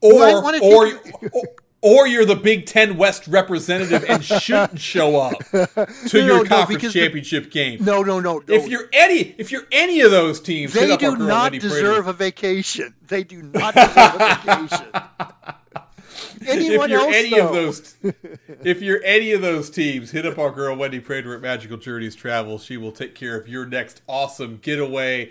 Or 0.00 0.44
or, 0.44 0.54
or 1.32 1.42
or 1.80 2.06
you're 2.08 2.24
the 2.24 2.34
Big 2.36 2.66
Ten 2.66 2.96
West 2.96 3.28
representative 3.28 4.04
and 4.08 4.24
shouldn't 4.24 4.80
show 4.80 5.16
up 5.20 5.38
to 5.50 5.68
No, 6.12 6.18
your 6.26 6.42
no, 6.42 6.44
conference 6.44 6.82
the- 6.82 6.90
championship 6.90 7.50
game. 7.52 7.84
no, 7.84 8.02
no, 8.02 8.18
no, 8.20 8.38
no. 8.38 8.54
If 8.54 8.68
you're 8.68 8.88
any 8.92 9.34
if 9.38 9.52
you're 9.52 9.66
any 9.70 10.00
of 10.00 10.10
those 10.10 10.40
teams, 10.40 10.72
they 10.72 10.96
do 10.96 11.16
not 11.16 11.52
deserve 11.52 12.06
a 12.08 12.12
vacation. 12.12 12.94
They 13.06 13.22
do 13.24 13.42
not 13.54 13.74
deserve 13.74 14.16
a 14.20 14.40
vacation. 14.44 14.86
Anyone 16.46 16.84
if 16.84 16.90
you're 16.90 17.00
else, 17.00 17.14
any 17.14 17.30
though? 17.30 17.46
of 17.48 17.52
those 17.52 17.96
if 18.64 18.80
you're 18.82 19.00
any 19.04 19.32
of 19.32 19.40
those 19.40 19.70
teams 19.70 20.10
hit 20.10 20.24
up 20.26 20.38
our 20.38 20.50
girl 20.50 20.74
wendy 20.76 21.00
prater 21.00 21.34
at 21.34 21.40
magical 21.40 21.76
journeys 21.76 22.14
travel 22.14 22.58
she 22.58 22.76
will 22.76 22.92
take 22.92 23.14
care 23.14 23.36
of 23.36 23.48
your 23.48 23.66
next 23.66 24.02
awesome 24.08 24.58
getaway 24.62 25.30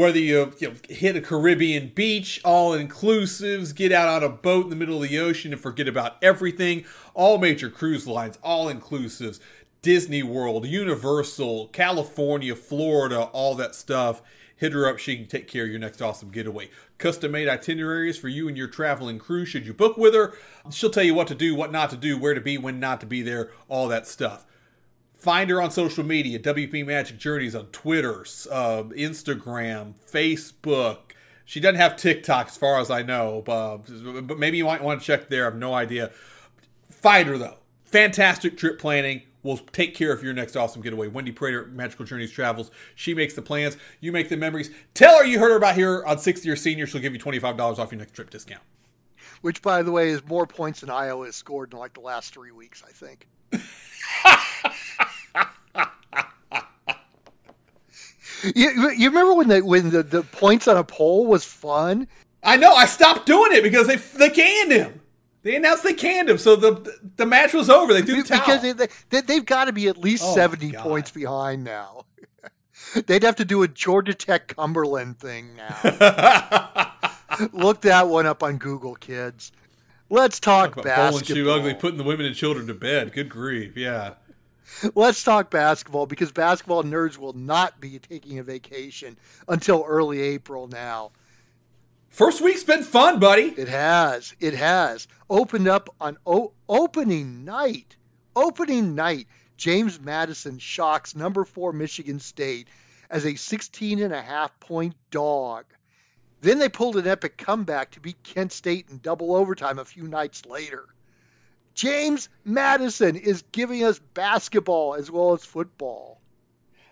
whether 0.00 0.18
you, 0.18 0.52
you 0.58 0.68
know, 0.68 0.74
hit 0.88 1.16
a 1.16 1.20
caribbean 1.20 1.88
beach 1.94 2.40
all 2.44 2.72
inclusives 2.72 3.74
get 3.74 3.92
out 3.92 4.08
on 4.08 4.22
a 4.22 4.28
boat 4.28 4.64
in 4.64 4.70
the 4.70 4.76
middle 4.76 5.02
of 5.02 5.08
the 5.08 5.18
ocean 5.18 5.52
and 5.52 5.60
forget 5.60 5.88
about 5.88 6.16
everything 6.22 6.84
all 7.14 7.38
major 7.38 7.70
cruise 7.70 8.06
lines 8.06 8.38
all 8.42 8.66
inclusives 8.66 9.40
disney 9.82 10.22
world 10.22 10.66
universal 10.66 11.68
california 11.68 12.54
florida 12.54 13.22
all 13.32 13.54
that 13.54 13.74
stuff 13.74 14.22
hit 14.56 14.72
her 14.72 14.88
up. 14.88 14.98
She 14.98 15.16
can 15.16 15.26
take 15.26 15.46
care 15.46 15.64
of 15.64 15.70
your 15.70 15.78
next 15.78 16.02
awesome 16.02 16.30
getaway. 16.30 16.70
Custom 16.98 17.30
made 17.32 17.48
itineraries 17.48 18.16
for 18.16 18.28
you 18.28 18.48
and 18.48 18.56
your 18.56 18.68
traveling 18.68 19.18
crew. 19.18 19.44
Should 19.44 19.66
you 19.66 19.74
book 19.74 19.96
with 19.96 20.14
her, 20.14 20.34
she'll 20.70 20.90
tell 20.90 21.04
you 21.04 21.14
what 21.14 21.28
to 21.28 21.34
do, 21.34 21.54
what 21.54 21.70
not 21.70 21.90
to 21.90 21.96
do, 21.96 22.18
where 22.18 22.34
to 22.34 22.40
be, 22.40 22.58
when 22.58 22.80
not 22.80 23.00
to 23.00 23.06
be 23.06 23.22
there, 23.22 23.50
all 23.68 23.86
that 23.88 24.06
stuff. 24.06 24.46
Find 25.16 25.50
her 25.50 25.60
on 25.62 25.70
social 25.70 26.04
media, 26.04 26.38
WP 26.38 26.86
Magic 26.86 27.18
Journeys 27.18 27.54
on 27.54 27.66
Twitter, 27.66 28.20
uh, 28.50 28.84
Instagram, 28.94 29.94
Facebook. 30.10 30.98
She 31.44 31.58
doesn't 31.58 31.80
have 31.80 31.96
TikTok 31.96 32.48
as 32.48 32.56
far 32.56 32.80
as 32.80 32.90
I 32.90 33.02
know, 33.02 33.42
but, 33.44 33.78
but 34.26 34.38
maybe 34.38 34.58
you 34.58 34.64
might 34.64 34.82
want 34.82 35.00
to 35.00 35.06
check 35.06 35.28
there. 35.28 35.42
I 35.42 35.46
have 35.46 35.56
no 35.56 35.74
idea. 35.74 36.10
Find 36.90 37.28
her 37.28 37.38
though. 37.38 37.56
Fantastic 37.84 38.56
trip 38.58 38.78
planning. 38.78 39.22
We'll 39.42 39.58
take 39.58 39.94
care 39.94 40.12
of 40.12 40.24
your 40.24 40.34
next 40.34 40.56
awesome 40.56 40.82
getaway. 40.82 41.06
Wendy 41.06 41.30
Prater, 41.30 41.66
Magical 41.66 42.04
Journeys 42.04 42.32
Travels. 42.32 42.72
She 42.96 43.14
makes 43.14 43.34
the 43.34 43.42
plans. 43.42 43.76
You 44.00 44.10
make 44.10 44.28
the 44.28 44.36
memories. 44.36 44.70
Tell 44.92 45.18
her 45.18 45.24
you 45.24 45.38
heard 45.38 45.50
her 45.50 45.56
about 45.56 45.76
here 45.76 46.04
on 46.04 46.18
60 46.18 46.44
Year 46.46 46.56
Senior. 46.56 46.86
She'll 46.88 47.00
give 47.00 47.14
you 47.14 47.20
$25 47.20 47.78
off 47.78 47.92
your 47.92 48.00
next 48.00 48.12
trip 48.12 48.28
discount. 48.28 48.62
Which, 49.42 49.62
by 49.62 49.82
the 49.82 49.92
way, 49.92 50.10
is 50.10 50.26
more 50.26 50.48
points 50.48 50.80
than 50.80 50.90
Iowa 50.90 51.26
has 51.26 51.36
scored 51.36 51.72
in 51.72 51.78
like 51.78 51.94
the 51.94 52.00
last 52.00 52.34
three 52.34 52.50
weeks, 52.50 52.82
I 52.84 52.90
think. 52.90 53.28
you, 58.54 58.90
you 58.90 59.08
remember 59.08 59.34
when 59.34 59.48
the 59.48 59.60
when 59.60 59.90
the, 59.90 60.02
the 60.02 60.22
points 60.22 60.68
on 60.68 60.76
a 60.76 60.84
poll 60.84 61.26
was 61.26 61.44
fun? 61.44 62.06
I 62.42 62.56
know. 62.56 62.74
I 62.74 62.86
stopped 62.86 63.26
doing 63.26 63.52
it 63.52 63.62
because 63.62 63.86
they 63.86 63.96
they 63.96 64.30
canned 64.30 64.72
him. 64.72 65.00
They 65.42 65.54
announced 65.56 65.82
they 65.84 65.94
canned 65.94 66.28
him, 66.28 66.38
so 66.38 66.56
the 66.56 66.98
the 67.16 67.26
match 67.26 67.52
was 67.54 67.70
over. 67.70 67.92
They 67.94 68.02
threw 68.02 68.22
the 68.22 68.28
towel. 68.28 68.40
because 68.40 68.62
they, 68.62 68.88
they, 69.10 69.20
they've 69.20 69.44
got 69.46 69.66
to 69.66 69.72
be 69.72 69.88
at 69.88 69.96
least 69.96 70.24
Oh, 70.26 70.34
70 70.34 70.72
points 70.72 71.10
behind 71.10 71.62
now. 71.64 72.04
They'd 73.06 73.22
have 73.24 73.36
to 73.36 73.44
do 73.44 73.62
a 73.62 73.68
Georgia 73.68 74.14
Tech 74.14 74.54
Cumberland 74.56 75.18
thing 75.18 75.56
now. 75.56 76.92
Look 77.52 77.82
that 77.82 78.08
one 78.08 78.26
up 78.26 78.42
on 78.42 78.58
Google, 78.58 78.94
kids. 78.94 79.52
Let's 80.08 80.38
talk 80.40 80.74
Talk 80.74 80.84
about 80.84 80.96
bowling 80.96 81.12
basketball. 81.20 81.36
shoe 81.36 81.50
ugly, 81.50 81.74
putting 81.74 81.98
the 81.98 82.04
women 82.04 82.26
and 82.26 82.34
children 82.34 82.66
to 82.68 82.74
bed. 82.74 83.12
Good 83.12 83.28
grief, 83.28 83.76
yeah. 83.76 84.14
Let's 84.94 85.22
talk 85.22 85.50
basketball 85.50 86.06
because 86.06 86.32
basketball 86.32 86.82
nerds 86.82 87.18
will 87.18 87.32
not 87.32 87.80
be 87.80 87.98
taking 87.98 88.38
a 88.38 88.42
vacation 88.42 89.16
until 89.48 89.84
early 89.86 90.20
April 90.20 90.68
now. 90.68 91.12
First 92.10 92.40
week's 92.40 92.64
been 92.64 92.82
fun, 92.82 93.18
buddy. 93.18 93.54
It 93.56 93.68
has. 93.68 94.34
It 94.40 94.54
has. 94.54 95.06
Opened 95.28 95.68
up 95.68 95.94
on 96.00 96.16
o- 96.26 96.52
opening 96.68 97.44
night. 97.44 97.96
Opening 98.34 98.94
night. 98.94 99.26
James 99.56 100.00
Madison 100.00 100.58
shocks 100.58 101.14
number 101.14 101.44
four 101.44 101.72
Michigan 101.72 102.20
State 102.20 102.68
as 103.10 103.24
a 103.24 103.36
16 103.36 104.00
and 104.00 104.12
a 104.12 104.22
half 104.22 104.58
point 104.60 104.94
dog. 105.10 105.64
Then 106.40 106.58
they 106.58 106.68
pulled 106.68 106.96
an 106.96 107.06
epic 107.06 107.38
comeback 107.38 107.92
to 107.92 108.00
beat 108.00 108.22
Kent 108.22 108.52
State 108.52 108.88
in 108.90 108.98
double 108.98 109.34
overtime 109.34 109.78
a 109.78 109.84
few 109.84 110.06
nights 110.06 110.44
later. 110.44 110.86
James 111.76 112.30
Madison 112.42 113.16
is 113.16 113.44
giving 113.52 113.84
us 113.84 113.98
basketball 114.14 114.94
as 114.94 115.10
well 115.10 115.34
as 115.34 115.44
football. 115.44 116.20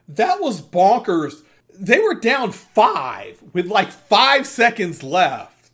That 0.06 0.40
was 0.40 0.60
bonkers. 0.60 1.42
They 1.72 1.98
were 1.98 2.14
down 2.14 2.52
five 2.52 3.42
with 3.54 3.66
like 3.66 3.90
five 3.90 4.46
seconds 4.46 5.02
left 5.02 5.70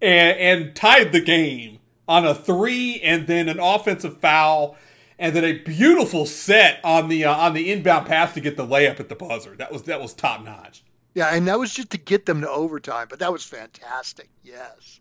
and, 0.00 0.38
and 0.38 0.76
tied 0.76 1.10
the 1.12 1.20
game 1.20 1.80
on 2.06 2.24
a 2.24 2.34
three 2.34 3.00
and 3.00 3.26
then 3.26 3.48
an 3.48 3.58
offensive 3.58 4.18
foul 4.18 4.76
and 5.18 5.34
then 5.34 5.44
a 5.44 5.58
beautiful 5.58 6.24
set 6.24 6.78
on 6.84 7.08
the 7.08 7.24
uh, 7.24 7.34
on 7.34 7.54
the 7.54 7.72
inbound 7.72 8.06
pass 8.06 8.34
to 8.34 8.40
get 8.40 8.56
the 8.56 8.66
layup 8.66 9.00
at 9.00 9.08
the 9.08 9.16
buzzer. 9.16 9.56
That 9.56 9.72
was 9.72 9.82
that 9.82 10.00
was 10.00 10.14
top 10.14 10.44
notch. 10.44 10.84
Yeah, 11.14 11.34
and 11.34 11.46
that 11.48 11.58
was 11.58 11.72
just 11.72 11.90
to 11.90 11.98
get 11.98 12.26
them 12.26 12.40
to 12.40 12.50
overtime, 12.50 13.08
but 13.10 13.18
that 13.18 13.32
was 13.32 13.44
fantastic. 13.44 14.28
Yes. 14.42 15.00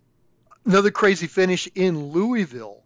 Another 0.66 0.92
crazy 0.92 1.28
finish 1.28 1.68
in 1.76 2.12
Louisville. 2.12 2.83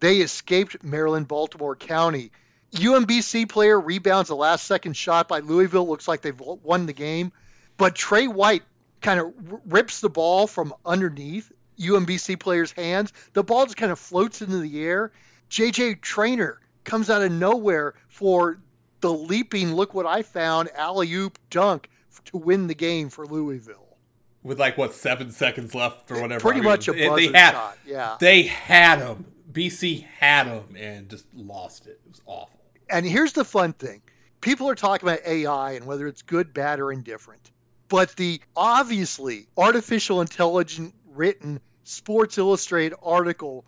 They 0.00 0.18
escaped 0.18 0.82
Maryland 0.82 1.28
Baltimore 1.28 1.76
County. 1.76 2.30
UMBC 2.72 3.48
player 3.48 3.80
rebounds 3.80 4.28
the 4.28 4.36
last 4.36 4.66
second 4.66 4.94
shot 4.96 5.28
by 5.28 5.38
Louisville. 5.40 5.86
Looks 5.86 6.08
like 6.08 6.22
they've 6.22 6.40
won 6.40 6.86
the 6.86 6.92
game. 6.92 7.32
But 7.76 7.94
Tre 7.94 8.26
White 8.26 8.62
kind 9.00 9.20
of 9.20 9.32
rips 9.66 10.00
the 10.00 10.08
ball 10.08 10.46
from 10.46 10.74
underneath 10.84 11.52
UMBC 11.78 12.38
player's 12.38 12.72
hands. 12.72 13.12
The 13.32 13.44
ball 13.44 13.64
just 13.64 13.76
kind 13.76 13.92
of 13.92 13.98
floats 13.98 14.42
into 14.42 14.58
the 14.58 14.84
air. 14.84 15.12
JJ 15.50 16.00
Traynor 16.00 16.60
comes 16.84 17.10
out 17.10 17.22
of 17.22 17.32
nowhere 17.32 17.94
for 18.08 18.58
the 19.00 19.12
leaping, 19.12 19.74
look 19.74 19.94
what 19.94 20.06
I 20.06 20.22
found, 20.22 20.70
alley 20.74 21.12
oop 21.12 21.38
dunk 21.50 21.90
to 22.26 22.38
win 22.38 22.66
the 22.66 22.74
game 22.74 23.10
for 23.10 23.26
Louisville. 23.26 23.96
With 24.42 24.58
like 24.58 24.76
what 24.76 24.94
seven 24.94 25.30
seconds 25.30 25.74
left 25.74 26.10
or 26.10 26.20
whatever. 26.20 26.40
Pretty 26.40 26.60
I 26.60 26.62
mean, 26.62 26.70
much 26.70 26.88
a 26.88 26.92
buzzer 26.92 27.16
they 27.16 27.38
had, 27.38 27.52
shot. 27.52 27.78
Yeah. 27.86 28.16
They 28.20 28.42
had 28.42 28.98
him. 29.00 29.24
BC 29.54 30.04
had 30.18 30.46
him 30.46 30.76
and 30.76 31.08
just 31.08 31.26
lost 31.34 31.86
it. 31.86 32.00
It 32.04 32.10
was 32.10 32.20
awful. 32.26 32.60
And 32.90 33.06
here's 33.06 33.32
the 33.32 33.44
fun 33.44 33.72
thing 33.72 34.02
people 34.40 34.68
are 34.68 34.74
talking 34.74 35.08
about 35.08 35.26
AI 35.26 35.72
and 35.72 35.86
whether 35.86 36.06
it's 36.06 36.22
good, 36.22 36.52
bad, 36.52 36.80
or 36.80 36.92
indifferent. 36.92 37.50
But 37.88 38.16
the 38.16 38.40
obviously 38.56 39.46
artificial 39.56 40.20
intelligent 40.20 40.94
written 41.06 41.60
Sports 41.84 42.36
Illustrated 42.36 42.96
article 43.02 43.64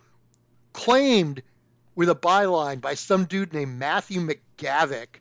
claimed 0.72 1.42
with 1.94 2.10
a 2.10 2.14
byline 2.14 2.80
by 2.80 2.94
some 2.94 3.24
dude 3.24 3.54
named 3.54 3.78
Matthew 3.78 4.20
McGavick 4.20 5.20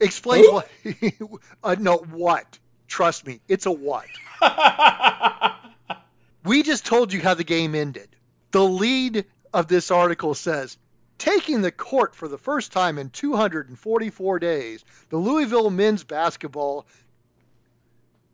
explains 0.00 0.48
what. 0.50 0.68
uh, 1.64 1.76
no, 1.78 1.98
what? 1.98 2.58
Trust 2.88 3.26
me, 3.26 3.40
it's 3.48 3.66
a 3.66 3.72
what. 3.72 4.06
We 6.44 6.62
just 6.62 6.84
told 6.84 7.12
you 7.12 7.20
how 7.20 7.34
the 7.34 7.44
game 7.44 7.74
ended. 7.74 8.11
The 8.52 8.64
lead 8.64 9.24
of 9.52 9.66
this 9.66 9.90
article 9.90 10.34
says 10.34 10.76
Taking 11.18 11.62
the 11.62 11.72
court 11.72 12.14
for 12.14 12.28
the 12.28 12.38
first 12.38 12.72
time 12.72 12.98
in 12.98 13.10
244 13.10 14.38
days, 14.38 14.84
the 15.08 15.16
Louisville 15.16 15.70
men's 15.70 16.04
basketball, 16.04 16.86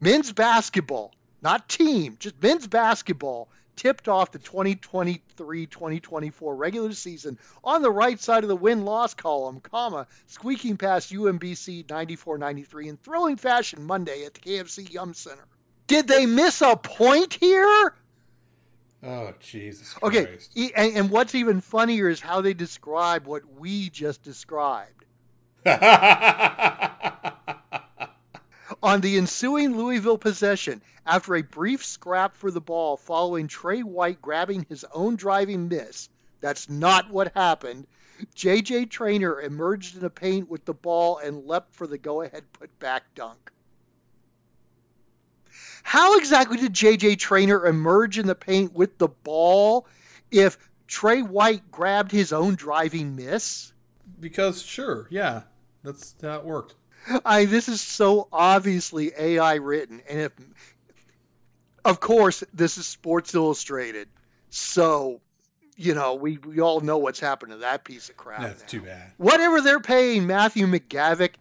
men's 0.00 0.32
basketball, 0.32 1.12
not 1.42 1.68
team, 1.68 2.16
just 2.18 2.42
men's 2.42 2.66
basketball, 2.66 3.48
tipped 3.76 4.08
off 4.08 4.32
the 4.32 4.38
2023-2024 4.38 6.32
regular 6.40 6.92
season 6.92 7.38
on 7.62 7.82
the 7.82 7.90
right 7.90 8.18
side 8.18 8.42
of 8.42 8.48
the 8.48 8.56
win-loss 8.56 9.14
column, 9.14 9.60
comma, 9.60 10.08
squeaking 10.26 10.78
past 10.78 11.12
UMBC 11.12 11.84
94-93 11.86 12.86
in 12.86 12.96
thrilling 12.96 13.36
fashion 13.36 13.84
Monday 13.84 14.24
at 14.24 14.34
the 14.34 14.40
KFC 14.40 14.90
Yum 14.90 15.14
Center. 15.14 15.44
Did 15.86 16.08
they 16.08 16.26
miss 16.26 16.60
a 16.60 16.74
point 16.74 17.34
here? 17.34 17.94
Oh 19.02 19.32
Jesus 19.38 19.94
Okay, 20.02 20.26
Christ. 20.26 20.56
and, 20.76 20.96
and 20.96 21.10
what's 21.10 21.34
even 21.34 21.60
funnier 21.60 22.08
is 22.08 22.20
how 22.20 22.40
they 22.40 22.54
describe 22.54 23.26
what 23.26 23.42
we 23.58 23.90
just 23.90 24.22
described. 24.22 25.04
On 28.82 29.00
the 29.00 29.16
ensuing 29.16 29.76
Louisville 29.76 30.18
possession, 30.18 30.82
after 31.06 31.34
a 31.36 31.42
brief 31.42 31.84
scrap 31.84 32.36
for 32.36 32.50
the 32.50 32.60
ball 32.60 32.96
following 32.96 33.48
Tre 33.48 33.80
White 33.82 34.20
grabbing 34.20 34.66
his 34.68 34.84
own 34.92 35.16
driving 35.16 35.68
miss, 35.68 36.08
that's 36.40 36.68
not 36.68 37.10
what 37.10 37.32
happened. 37.34 37.86
JJ 38.36 38.90
Traynor 38.90 39.40
emerged 39.40 39.94
in 39.94 40.00
the 40.00 40.10
paint 40.10 40.48
with 40.48 40.64
the 40.64 40.74
ball 40.74 41.18
and 41.18 41.46
leapt 41.46 41.74
for 41.74 41.86
the 41.86 41.98
go 41.98 42.22
ahead 42.22 42.44
putback 42.52 43.00
dunk. 43.14 43.52
How 45.88 46.18
exactly 46.18 46.58
did 46.58 46.74
JJ 46.74 47.18
Traynor 47.18 47.66
emerge 47.66 48.18
in 48.18 48.26
the 48.26 48.34
paint 48.34 48.74
with 48.74 48.98
the 48.98 49.08
ball 49.08 49.86
if 50.30 50.58
Tre 50.86 51.22
White 51.22 51.70
grabbed 51.70 52.12
his 52.12 52.32
own 52.32 52.56
driving 52.56 53.16
miss? 53.16 53.72
because 54.20 54.62
sure, 54.62 55.06
yeah, 55.10 55.42
that's 55.82 56.14
how 56.20 56.38
it 56.38 56.44
worked. 56.44 56.74
I 57.24 57.44
this 57.44 57.68
is 57.68 57.80
so 57.80 58.28
obviously 58.32 59.12
AI 59.16 59.54
written, 59.54 60.02
and 60.08 60.20
if 60.20 60.32
of 61.84 62.00
course 62.00 62.44
this 62.52 62.78
is 62.78 62.86
Sports 62.86 63.34
Illustrated, 63.34 64.08
so 64.50 65.20
you 65.76 65.94
know 65.94 66.14
we 66.14 66.38
we 66.38 66.60
all 66.60 66.80
know 66.80 66.98
what's 66.98 67.20
happened 67.20 67.52
to 67.52 67.58
that 67.58 67.84
piece 67.84 68.08
of 68.08 68.16
crap. 68.16 68.42
That's 68.42 68.62
now. 68.62 68.68
too 68.68 68.80
bad. 68.82 69.12
Whatever 69.16 69.60
they're 69.60 69.80
paying 69.80 70.26
Matthew 70.26 70.66
McGavick, 70.66 71.34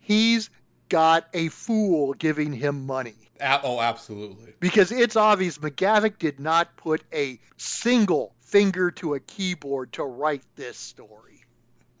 he's 0.00 0.50
got 0.88 1.26
a 1.34 1.48
fool 1.48 2.12
giving 2.14 2.52
him 2.52 2.86
money 2.86 3.26
oh, 3.40 3.80
absolutely. 3.80 4.54
because 4.60 4.92
it's 4.92 5.16
obvious 5.16 5.58
McGavick 5.58 6.18
did 6.18 6.40
not 6.40 6.76
put 6.76 7.02
a 7.12 7.38
single 7.56 8.34
finger 8.40 8.90
to 8.92 9.14
a 9.14 9.20
keyboard 9.20 9.92
to 9.94 10.04
write 10.04 10.42
this 10.54 10.76
story. 10.76 11.44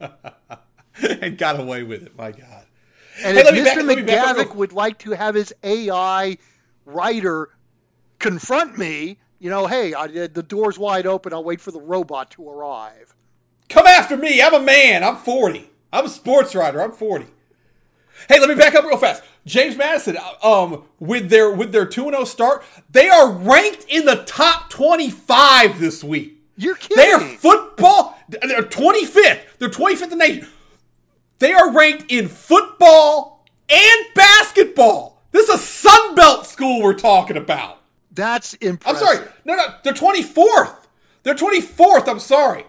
and 0.00 1.38
got 1.38 1.58
away 1.58 1.82
with 1.82 2.02
it. 2.04 2.16
My 2.16 2.30
God. 2.30 2.66
And 3.24 3.36
Hey, 3.36 3.40
if 3.40 3.44
let 3.44 3.54
me 3.54 3.64
back- 3.64 3.78
Mr. 3.78 4.06
back 4.06 4.36
McGavick 4.36 4.54
would 4.54 4.72
like 4.72 4.98
to 5.00 5.12
have 5.12 5.34
his 5.34 5.52
AI 5.62 6.38
writer 6.84 7.50
confront 8.18 8.78
me, 8.78 9.18
you 9.38 9.50
know, 9.50 9.66
hey, 9.66 9.94
I, 9.94 10.06
the 10.06 10.42
door's 10.42 10.78
wide 10.78 11.06
open. 11.06 11.32
I'll 11.32 11.44
wait 11.44 11.60
for 11.60 11.70
the 11.70 11.80
robot 11.80 12.30
to 12.32 12.48
arrive. 12.48 13.14
Come 13.68 13.86
after 13.86 14.16
me. 14.16 14.40
I'm 14.40 14.54
a 14.54 14.60
man. 14.60 15.02
I'm 15.02 15.16
40. 15.16 15.68
I'm 15.92 16.04
a 16.06 16.08
sports 16.08 16.54
writer. 16.54 16.80
I'm 16.80 16.92
40. 16.92 17.26
Hey, 18.28 18.40
let 18.40 18.48
me 18.48 18.54
back 18.54 18.74
up 18.74 18.84
real 18.84 18.96
fast. 18.96 19.22
James 19.44 19.76
Madison, 19.76 20.16
um, 20.42 20.84
with 20.98 21.30
their 21.30 21.50
with 21.50 21.72
their 21.72 21.86
2-0 21.86 22.26
start, 22.26 22.64
they 22.90 23.08
are 23.08 23.30
ranked 23.30 23.84
in 23.88 24.04
the 24.04 24.24
top 24.26 24.70
25 24.70 25.78
this 25.78 26.02
week. 26.02 26.42
You're 26.56 26.74
kidding. 26.74 26.96
They 26.96 27.12
are 27.12 27.20
football. 27.20 28.18
They're 28.28 28.62
25th. 28.62 29.40
They're 29.58 29.68
25th 29.68 30.02
in 30.02 30.10
the 30.10 30.16
nation. 30.16 30.48
They 31.38 31.52
are 31.52 31.72
ranked 31.72 32.10
in 32.10 32.28
football 32.28 33.44
and 33.68 34.06
basketball. 34.14 35.20
This 35.32 35.48
is 35.48 35.54
a 35.56 35.58
Sun 35.58 36.14
Belt 36.14 36.46
school 36.46 36.82
we're 36.82 36.94
talking 36.94 37.36
about. 37.36 37.82
That's 38.10 38.54
impressive. 38.54 39.02
I'm 39.02 39.16
sorry. 39.16 39.28
No, 39.44 39.54
no, 39.54 39.66
they're 39.84 39.92
24th. 39.92 40.76
They're 41.22 41.34
24th. 41.34 42.08
I'm 42.08 42.18
sorry. 42.20 42.64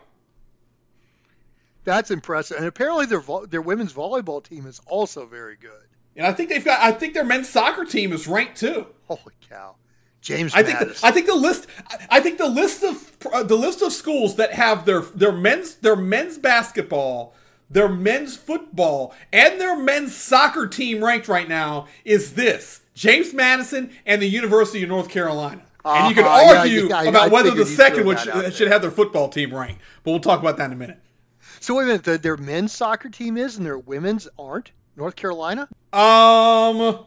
That's 1.88 2.12
impressive. 2.12 2.58
And 2.58 2.66
apparently 2.66 3.06
their 3.06 3.24
their 3.50 3.62
women's 3.62 3.94
volleyball 3.94 4.44
team 4.44 4.66
is 4.68 4.82
also 4.88 5.26
very 5.26 5.56
good. 5.56 5.88
And 6.18 6.28
I 6.28 6.34
think 6.34 6.50
they've 6.50 6.64
got. 6.64 6.82
I 6.82 6.92
think 6.92 7.14
their 7.14 7.24
men's 7.24 7.48
soccer 7.48 7.86
team 7.86 8.12
is 8.12 8.28
ranked 8.28 8.58
too. 8.58 8.88
Holy 9.08 9.22
cow. 9.50 9.76
James 10.20 10.54
I 10.54 10.64
think. 10.64 10.80
The, 10.80 11.00
I 11.02 11.12
think 11.12 11.28
the 11.28 11.36
list. 11.36 11.68
I 12.10 12.20
think 12.20 12.40
the 12.40 12.50
list 12.50 12.84
of 12.84 13.16
uh, 13.32 13.44
the 13.44 13.56
list 13.56 13.82
of 13.82 13.94
schools 13.94 14.36
that 14.36 14.52
have 14.52 14.84
their 14.84 15.00
their 15.00 15.32
men's 15.32 15.76
their 15.76 15.96
men's 15.96 16.38
basketball, 16.38 17.34
their 17.70 17.88
men's 17.88 18.36
football, 18.36 19.16
and 19.32 19.62
their 19.62 19.78
men's 19.78 20.14
soccer 20.14 20.68
team 20.68 21.02
ranked 21.02 21.30
right 21.30 21.48
now 21.48 21.88
is 22.04 22.34
this: 22.34 22.82
James 22.96 23.34
Madison 23.34 23.92
and 24.06 24.22
the 24.22 24.28
University 24.28 24.84
of 24.84 24.90
North 24.90 25.08
Carolina. 25.08 25.64
And 25.86 26.10
you 26.10 26.16
can 26.16 26.26
Uh-huh, 26.26 26.52
yeah, 26.52 26.60
argue 26.60 26.90
yeah, 26.90 27.04
about 27.04 27.28
I 27.28 27.28
whether 27.30 27.52
the 27.52 27.66
second 27.66 28.00
throw 28.00 28.08
would 28.08 28.18
that 28.18 28.26
sh- 28.26 28.48
out 28.48 28.54
should 28.54 28.68
have 28.68 28.82
their 28.82 28.92
football 28.92 29.30
team 29.30 29.56
ranked, 29.56 29.80
but 30.04 30.12
we'll 30.12 30.20
talk 30.20 30.42
about 30.42 30.58
that 30.58 30.66
in 30.66 30.74
a 30.74 30.76
minute. 30.76 31.00
So 31.68 31.76
wait 31.76 31.84
a 31.84 31.88
minute, 31.88 32.04
the, 32.06 32.18
their 32.18 32.38
men's 32.38 32.72
soccer 32.72 33.10
team 33.10 33.38
is 33.38 33.58
and 33.58 33.66
their 33.66 33.78
women's 33.78 34.28
aren't? 34.40 34.72
North 34.96 35.16
Carolina? 35.16 35.68
Um, 35.94 37.04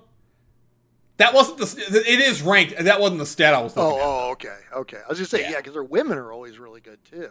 that 1.17 1.35
wasn't 1.35 1.59
the. 1.59 2.03
It 2.07 2.21
is 2.21 2.43
ranked. 2.43 2.73
and 2.73 2.87
That 2.87 3.01
wasn't 3.01 3.19
the 3.21 3.27
stat 3.27 3.55
I 3.55 3.63
was 3.63 3.77
looking 3.77 3.93
Oh, 3.93 3.97
at. 3.99 4.05
oh, 4.05 4.31
okay, 4.33 4.57
okay. 4.77 4.99
I 5.05 5.09
was 5.09 5.19
just 5.19 5.31
saying, 5.31 5.45
Yeah. 5.45 5.51
yeah, 5.53 5.57
because 5.57 5.73
their 5.73 5.83
women 5.83 6.19
are 6.19 6.33
always 6.33 6.59
really 6.59 6.81
good 6.81 6.99
too. 7.11 7.31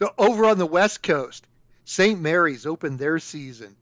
So 0.00 0.10
over 0.18 0.46
on 0.46 0.58
the 0.58 0.66
West 0.66 1.02
Coast, 1.02 1.46
St. 1.84 2.20
Mary's 2.20 2.66
opened 2.66 2.98
their 2.98 3.18
season 3.18 3.76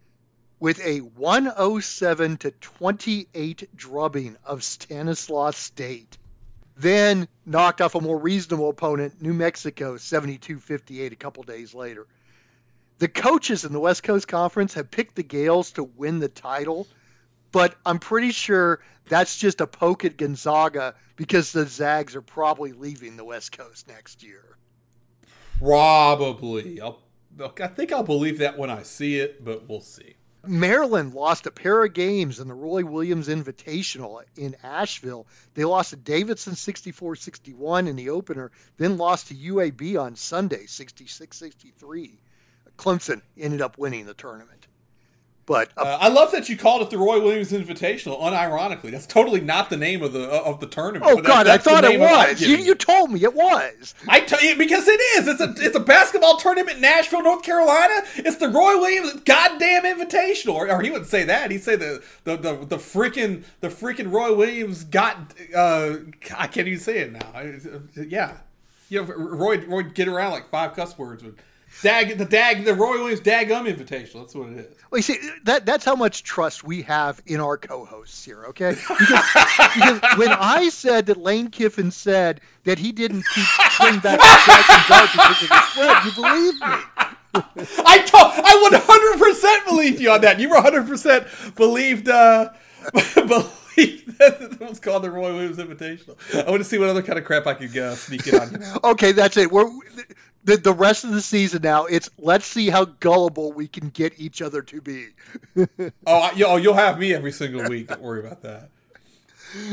with 0.58 0.80
a 0.84 0.98
107 1.00 2.36
to 2.38 2.50
28 2.50 3.68
drubbing 3.76 4.36
of 4.44 4.64
Stanislaus 4.64 5.56
State. 5.56 6.18
Then 6.78 7.26
knocked 7.46 7.80
off 7.80 7.94
a 7.94 8.00
more 8.00 8.18
reasonable 8.18 8.68
opponent, 8.70 9.20
New 9.22 9.34
Mexico, 9.34 9.96
72-58 9.96 11.12
a 11.12 11.16
couple 11.16 11.42
days 11.42 11.74
later. 11.74 12.06
The 12.98 13.08
coaches 13.08 13.66
in 13.66 13.74
the 13.74 13.80
West 13.80 14.02
Coast 14.02 14.26
Conference 14.26 14.72
have 14.74 14.90
picked 14.90 15.16
the 15.16 15.22
Gales 15.22 15.72
to 15.72 15.84
win 15.84 16.18
the 16.18 16.28
title, 16.28 16.86
but 17.52 17.74
I'm 17.84 17.98
pretty 17.98 18.32
sure 18.32 18.80
that's 19.08 19.36
just 19.36 19.60
a 19.60 19.66
poke 19.66 20.06
at 20.06 20.16
Gonzaga 20.16 20.94
because 21.16 21.52
the 21.52 21.66
Zags 21.66 22.16
are 22.16 22.22
probably 22.22 22.72
leaving 22.72 23.16
the 23.16 23.24
West 23.24 23.56
Coast 23.56 23.86
next 23.86 24.22
year. 24.22 24.56
Probably. 25.58 26.80
I'll, 26.80 27.02
I 27.38 27.66
think 27.66 27.92
I'll 27.92 28.02
believe 28.02 28.38
that 28.38 28.56
when 28.56 28.70
I 28.70 28.82
see 28.82 29.18
it, 29.18 29.44
but 29.44 29.68
we'll 29.68 29.82
see. 29.82 30.16
Maryland 30.46 31.12
lost 31.12 31.46
a 31.46 31.50
pair 31.50 31.84
of 31.84 31.92
games 31.92 32.40
in 32.40 32.48
the 32.48 32.54
Roy 32.54 32.84
Williams 32.84 33.28
Invitational 33.28 34.22
in 34.36 34.56
Asheville. 34.62 35.26
They 35.54 35.64
lost 35.64 35.90
to 35.90 35.96
Davidson 35.96 36.54
64 36.54 37.16
61 37.16 37.88
in 37.88 37.96
the 37.96 38.10
opener, 38.10 38.52
then 38.78 38.96
lost 38.96 39.28
to 39.28 39.34
UAB 39.34 40.00
on 40.00 40.16
Sunday 40.16 40.64
66 40.66 41.36
63. 41.36 42.20
Clemson 42.76 43.22
ended 43.38 43.60
up 43.60 43.78
winning 43.78 44.06
the 44.06 44.14
tournament. 44.14 44.66
But 45.46 45.70
uh, 45.76 45.98
I 46.00 46.08
love 46.08 46.32
that 46.32 46.48
you 46.48 46.56
called 46.56 46.82
it 46.82 46.90
the 46.90 46.98
Roy 46.98 47.22
Williams 47.22 47.52
Invitational. 47.52 48.20
Unironically, 48.20 48.90
that's 48.90 49.06
totally 49.06 49.40
not 49.40 49.70
the 49.70 49.76
name 49.76 50.02
of 50.02 50.12
the 50.12 50.28
uh, 50.28 50.42
of 50.42 50.58
the 50.58 50.66
tournament. 50.66 51.04
Oh 51.06 51.22
God, 51.22 51.46
I 51.46 51.56
thought 51.56 51.84
it 51.84 52.00
was. 52.00 52.40
You, 52.40 52.56
you, 52.56 52.74
told 52.74 53.12
me 53.12 53.22
it 53.22 53.32
was. 53.32 53.94
I 54.08 54.20
tell 54.20 54.42
you 54.42 54.56
because 54.56 54.88
it 54.88 55.00
is. 55.00 55.28
It's 55.28 55.40
a 55.40 55.54
it's 55.58 55.76
a 55.76 55.80
basketball 55.80 56.36
tournament 56.38 56.78
in 56.78 56.84
Asheville, 56.84 57.22
North 57.22 57.44
Carolina. 57.44 58.02
It's 58.16 58.38
the 58.38 58.48
Roy 58.48 58.76
Williams 58.76 59.20
goddamn 59.20 59.84
Invitational, 59.84 60.54
or, 60.54 60.68
or 60.68 60.82
he 60.82 60.90
wouldn't 60.90 61.08
say 61.08 61.22
that. 61.22 61.52
He'd 61.52 61.62
say 61.62 61.76
the 61.76 62.02
the 62.24 62.36
the, 62.36 62.56
the 62.66 62.76
freaking 62.78 63.44
the 63.60 63.68
freaking 63.68 64.12
Roy 64.12 64.34
Williams 64.34 64.82
got. 64.82 65.32
Uh, 65.54 65.98
I 66.36 66.48
can't 66.48 66.66
even 66.66 66.80
say 66.80 66.98
it 66.98 67.12
now. 67.12 68.02
Yeah, 68.02 68.38
you 68.88 69.04
know, 69.04 69.14
Roy 69.14 69.64
Roy 69.64 69.84
get 69.84 70.08
around 70.08 70.32
like 70.32 70.50
five 70.50 70.74
cuss 70.74 70.98
words 70.98 71.22
with 71.22 71.38
Dag 71.82 72.16
the 72.18 72.24
Dag 72.24 72.64
the 72.64 72.74
Roy 72.74 72.98
Williams 72.98 73.20
Dagum 73.20 73.72
Invitational. 73.72 74.20
That's 74.20 74.34
what 74.34 74.48
it 74.50 74.58
is. 74.58 74.76
Well, 74.90 74.98
you 74.98 75.02
see, 75.02 75.18
that 75.44 75.66
that's 75.66 75.84
how 75.84 75.94
much 75.94 76.22
trust 76.22 76.64
we 76.64 76.82
have 76.82 77.20
in 77.26 77.40
our 77.40 77.56
co-hosts 77.58 78.24
here. 78.24 78.46
Okay, 78.46 78.70
because, 78.70 78.98
because 79.74 80.18
when 80.18 80.30
I 80.30 80.68
said 80.70 81.06
that 81.06 81.18
Lane 81.18 81.48
Kiffin 81.48 81.90
said 81.90 82.40
that 82.64 82.78
he 82.78 82.92
didn't 82.92 83.24
keep 83.34 83.46
bring 83.78 83.98
back 83.98 84.20
Jackson 84.20 84.82
Dart 84.88 85.10
because 85.12 85.42
of 85.42 85.48
the 85.48 85.60
spread, 85.62 86.04
you 86.04 86.12
believe 86.12 86.54
me? 86.54 87.12
I 87.84 87.98
told 87.98 88.32
I 88.34 89.60
100% 89.66 89.68
believed 89.68 90.00
you 90.00 90.10
on 90.10 90.22
that. 90.22 90.40
You 90.40 90.48
were 90.48 90.56
100% 90.56 91.54
believed 91.56 92.08
uh, 92.08 92.50
believed 93.14 94.18
that 94.18 94.38
it 94.40 94.60
was 94.60 94.80
called 94.80 95.02
the 95.02 95.10
Roy 95.10 95.34
Williams 95.34 95.58
Invitational. 95.58 96.16
I 96.34 96.50
want 96.50 96.62
to 96.62 96.64
see 96.64 96.78
what 96.78 96.88
other 96.88 97.02
kind 97.02 97.18
of 97.18 97.24
crap 97.24 97.46
I 97.46 97.54
could 97.54 97.76
uh, 97.76 97.94
sneak 97.94 98.26
in 98.26 98.38
on. 98.38 98.62
okay, 98.84 99.12
that's 99.12 99.36
it. 99.36 99.52
We're 99.52 99.70
the, 100.46 100.56
the 100.56 100.72
rest 100.72 101.02
of 101.04 101.10
the 101.10 101.20
season 101.20 101.62
now, 101.62 101.86
it's 101.86 102.08
let's 102.18 102.46
see 102.46 102.70
how 102.70 102.84
gullible 102.84 103.52
we 103.52 103.66
can 103.66 103.88
get 103.90 104.14
each 104.16 104.40
other 104.40 104.62
to 104.62 104.80
be. 104.80 105.08
oh, 106.06 106.30
you'll, 106.36 106.58
you'll 106.60 106.74
have 106.74 106.98
me 106.98 107.12
every 107.12 107.32
single 107.32 107.68
week. 107.68 107.88
Don't 107.88 108.00
worry 108.00 108.20
about 108.20 108.42
that. 108.42 108.70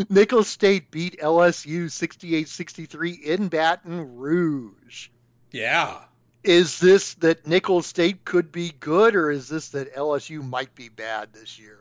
Nicholls 0.10 0.48
State 0.48 0.90
beat 0.90 1.20
LSU 1.20 1.86
68-63 1.86 3.22
in 3.22 3.48
Baton 3.50 4.18
Rouge. 4.18 5.10
Yeah. 5.52 6.00
Is 6.44 6.80
this 6.80 7.14
that 7.16 7.46
Nicholls 7.46 7.86
State 7.86 8.26
could 8.26 8.52
be 8.52 8.74
good, 8.80 9.16
or 9.16 9.30
is 9.30 9.48
this 9.48 9.70
that 9.70 9.96
LSU 9.96 10.44
might 10.44 10.74
be 10.74 10.90
bad 10.90 11.34
this 11.34 11.60
year? 11.60 11.78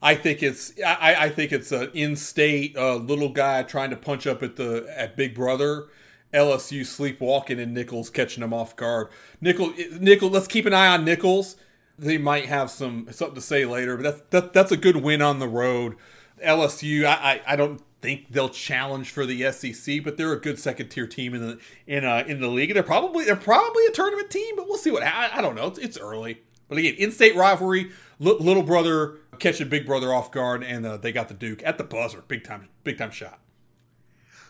I 0.00 0.14
think 0.14 0.42
it's 0.42 0.72
I, 0.80 1.16
I 1.18 1.28
think 1.28 1.52
it's 1.52 1.72
an 1.72 1.90
in-state 1.92 2.76
uh, 2.76 2.96
little 2.96 3.28
guy 3.30 3.62
trying 3.64 3.90
to 3.90 3.96
punch 3.96 4.26
up 4.26 4.42
at 4.42 4.56
the 4.56 4.90
at 4.96 5.16
Big 5.16 5.34
Brother 5.34 5.88
LSU 6.32 6.86
sleepwalking 6.86 7.58
and 7.58 7.74
Nicholls 7.74 8.10
catching 8.10 8.40
them 8.40 8.54
off 8.54 8.76
guard. 8.76 9.08
Nickel, 9.40 9.72
Nickel. 9.98 10.30
Let's 10.30 10.46
keep 10.46 10.66
an 10.66 10.74
eye 10.74 10.88
on 10.88 11.04
Nicholls. 11.04 11.56
They 11.98 12.18
might 12.18 12.46
have 12.46 12.70
some 12.70 13.08
something 13.10 13.34
to 13.34 13.40
say 13.40 13.64
later, 13.66 13.96
but 13.96 14.02
that's 14.02 14.20
that, 14.30 14.52
that's 14.52 14.72
a 14.72 14.76
good 14.76 14.96
win 14.96 15.22
on 15.22 15.38
the 15.38 15.48
road. 15.48 15.96
LSU, 16.44 17.04
I, 17.04 17.12
I, 17.46 17.52
I 17.52 17.56
don't 17.56 17.82
think 18.00 18.30
they'll 18.30 18.48
challenge 18.48 19.10
for 19.10 19.26
the 19.26 19.50
SEC, 19.52 20.02
but 20.02 20.16
they're 20.16 20.32
a 20.32 20.40
good 20.40 20.58
second 20.58 20.88
tier 20.88 21.06
team 21.06 21.34
in 21.34 21.40
the 21.40 21.58
in 21.86 22.04
uh, 22.04 22.24
in 22.26 22.40
the 22.40 22.48
league. 22.48 22.72
They're 22.74 22.82
probably 22.82 23.24
they're 23.24 23.36
probably 23.36 23.84
a 23.86 23.90
tournament 23.90 24.30
team, 24.30 24.56
but 24.56 24.66
we'll 24.66 24.78
see 24.78 24.90
what 24.90 25.02
I, 25.02 25.30
I 25.34 25.42
don't 25.42 25.54
know. 25.54 25.66
It's, 25.66 25.78
it's 25.78 25.98
early, 25.98 26.42
but 26.68 26.78
again, 26.78 26.94
in 26.94 27.12
state 27.12 27.36
rivalry, 27.36 27.90
little 28.18 28.62
brother 28.62 29.18
catching 29.38 29.68
big 29.68 29.86
brother 29.86 30.12
off 30.12 30.30
guard, 30.30 30.62
and 30.62 30.86
uh, 30.86 30.96
they 30.96 31.12
got 31.12 31.28
the 31.28 31.34
Duke 31.34 31.62
at 31.64 31.78
the 31.78 31.84
buzzer, 31.84 32.22
big 32.26 32.44
time 32.44 32.68
big 32.84 32.98
time 32.98 33.10
shot. 33.10 33.40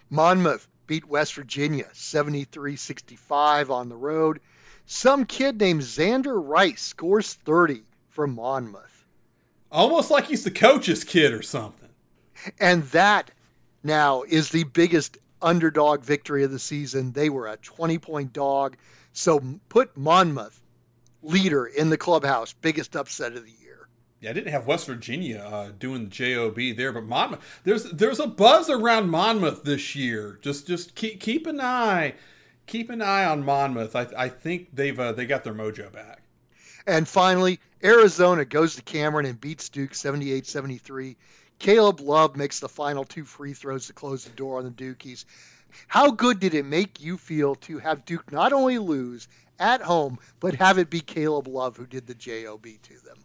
Monmouth 0.08 0.68
beat 0.90 1.06
West 1.06 1.34
Virginia 1.34 1.86
73 1.92 2.74
65 2.74 3.70
on 3.70 3.88
the 3.88 3.94
road. 3.94 4.40
Some 4.86 5.24
kid 5.24 5.60
named 5.60 5.82
Xander 5.82 6.34
Rice 6.34 6.82
scores 6.82 7.32
30 7.32 7.84
for 8.08 8.26
Monmouth. 8.26 9.04
Almost 9.70 10.10
like 10.10 10.26
he's 10.26 10.42
the 10.42 10.50
coach's 10.50 11.04
kid 11.04 11.32
or 11.32 11.42
something. 11.42 11.90
And 12.58 12.82
that 12.86 13.30
now 13.84 14.24
is 14.24 14.48
the 14.48 14.64
biggest 14.64 15.16
underdog 15.40 16.02
victory 16.02 16.42
of 16.42 16.50
the 16.50 16.58
season. 16.58 17.12
They 17.12 17.30
were 17.30 17.46
a 17.46 17.56
20 17.56 17.98
point 17.98 18.32
dog. 18.32 18.76
So 19.12 19.40
put 19.68 19.96
Monmouth 19.96 20.60
leader 21.22 21.66
in 21.66 21.90
the 21.90 21.98
clubhouse, 21.98 22.52
biggest 22.52 22.96
upset 22.96 23.34
of 23.34 23.44
the 23.44 23.59
I 24.28 24.34
didn't 24.34 24.52
have 24.52 24.66
West 24.66 24.86
Virginia 24.86 25.38
uh, 25.38 25.70
doing 25.78 26.04
the 26.04 26.10
job 26.10 26.56
there, 26.76 26.92
but 26.92 27.04
Monmouth. 27.04 27.60
There's 27.64 27.84
there's 27.84 28.20
a 28.20 28.26
buzz 28.26 28.68
around 28.68 29.08
Monmouth 29.08 29.64
this 29.64 29.96
year. 29.96 30.38
Just 30.42 30.66
just 30.66 30.94
keep 30.94 31.20
keep 31.20 31.46
an 31.46 31.58
eye, 31.60 32.14
keep 32.66 32.90
an 32.90 33.00
eye 33.00 33.24
on 33.24 33.44
Monmouth. 33.44 33.96
I 33.96 34.08
I 34.16 34.28
think 34.28 34.74
they've 34.74 34.98
uh, 34.98 35.12
they 35.12 35.24
got 35.24 35.44
their 35.44 35.54
mojo 35.54 35.90
back. 35.90 36.22
And 36.86 37.08
finally, 37.08 37.60
Arizona 37.82 38.44
goes 38.44 38.76
to 38.76 38.82
Cameron 38.82 39.26
and 39.26 39.40
beats 39.40 39.68
Duke 39.68 39.92
78-73. 39.92 41.16
Caleb 41.58 42.00
Love 42.00 42.36
makes 42.36 42.60
the 42.60 42.68
final 42.68 43.04
two 43.04 43.24
free 43.24 43.52
throws 43.52 43.86
to 43.86 43.92
close 43.92 44.24
the 44.24 44.30
door 44.30 44.58
on 44.58 44.64
the 44.64 44.70
Dukies. 44.70 45.24
How 45.88 46.10
good 46.10 46.40
did 46.40 46.54
it 46.54 46.64
make 46.64 47.00
you 47.00 47.16
feel 47.16 47.54
to 47.56 47.78
have 47.78 48.04
Duke 48.04 48.32
not 48.32 48.52
only 48.52 48.78
lose 48.78 49.28
at 49.58 49.82
home, 49.82 50.18
but 50.40 50.54
have 50.54 50.78
it 50.78 50.90
be 50.90 51.00
Caleb 51.00 51.48
Love 51.48 51.76
who 51.76 51.86
did 51.86 52.06
the 52.06 52.14
job 52.14 52.64
to 52.64 52.98
them? 53.04 53.18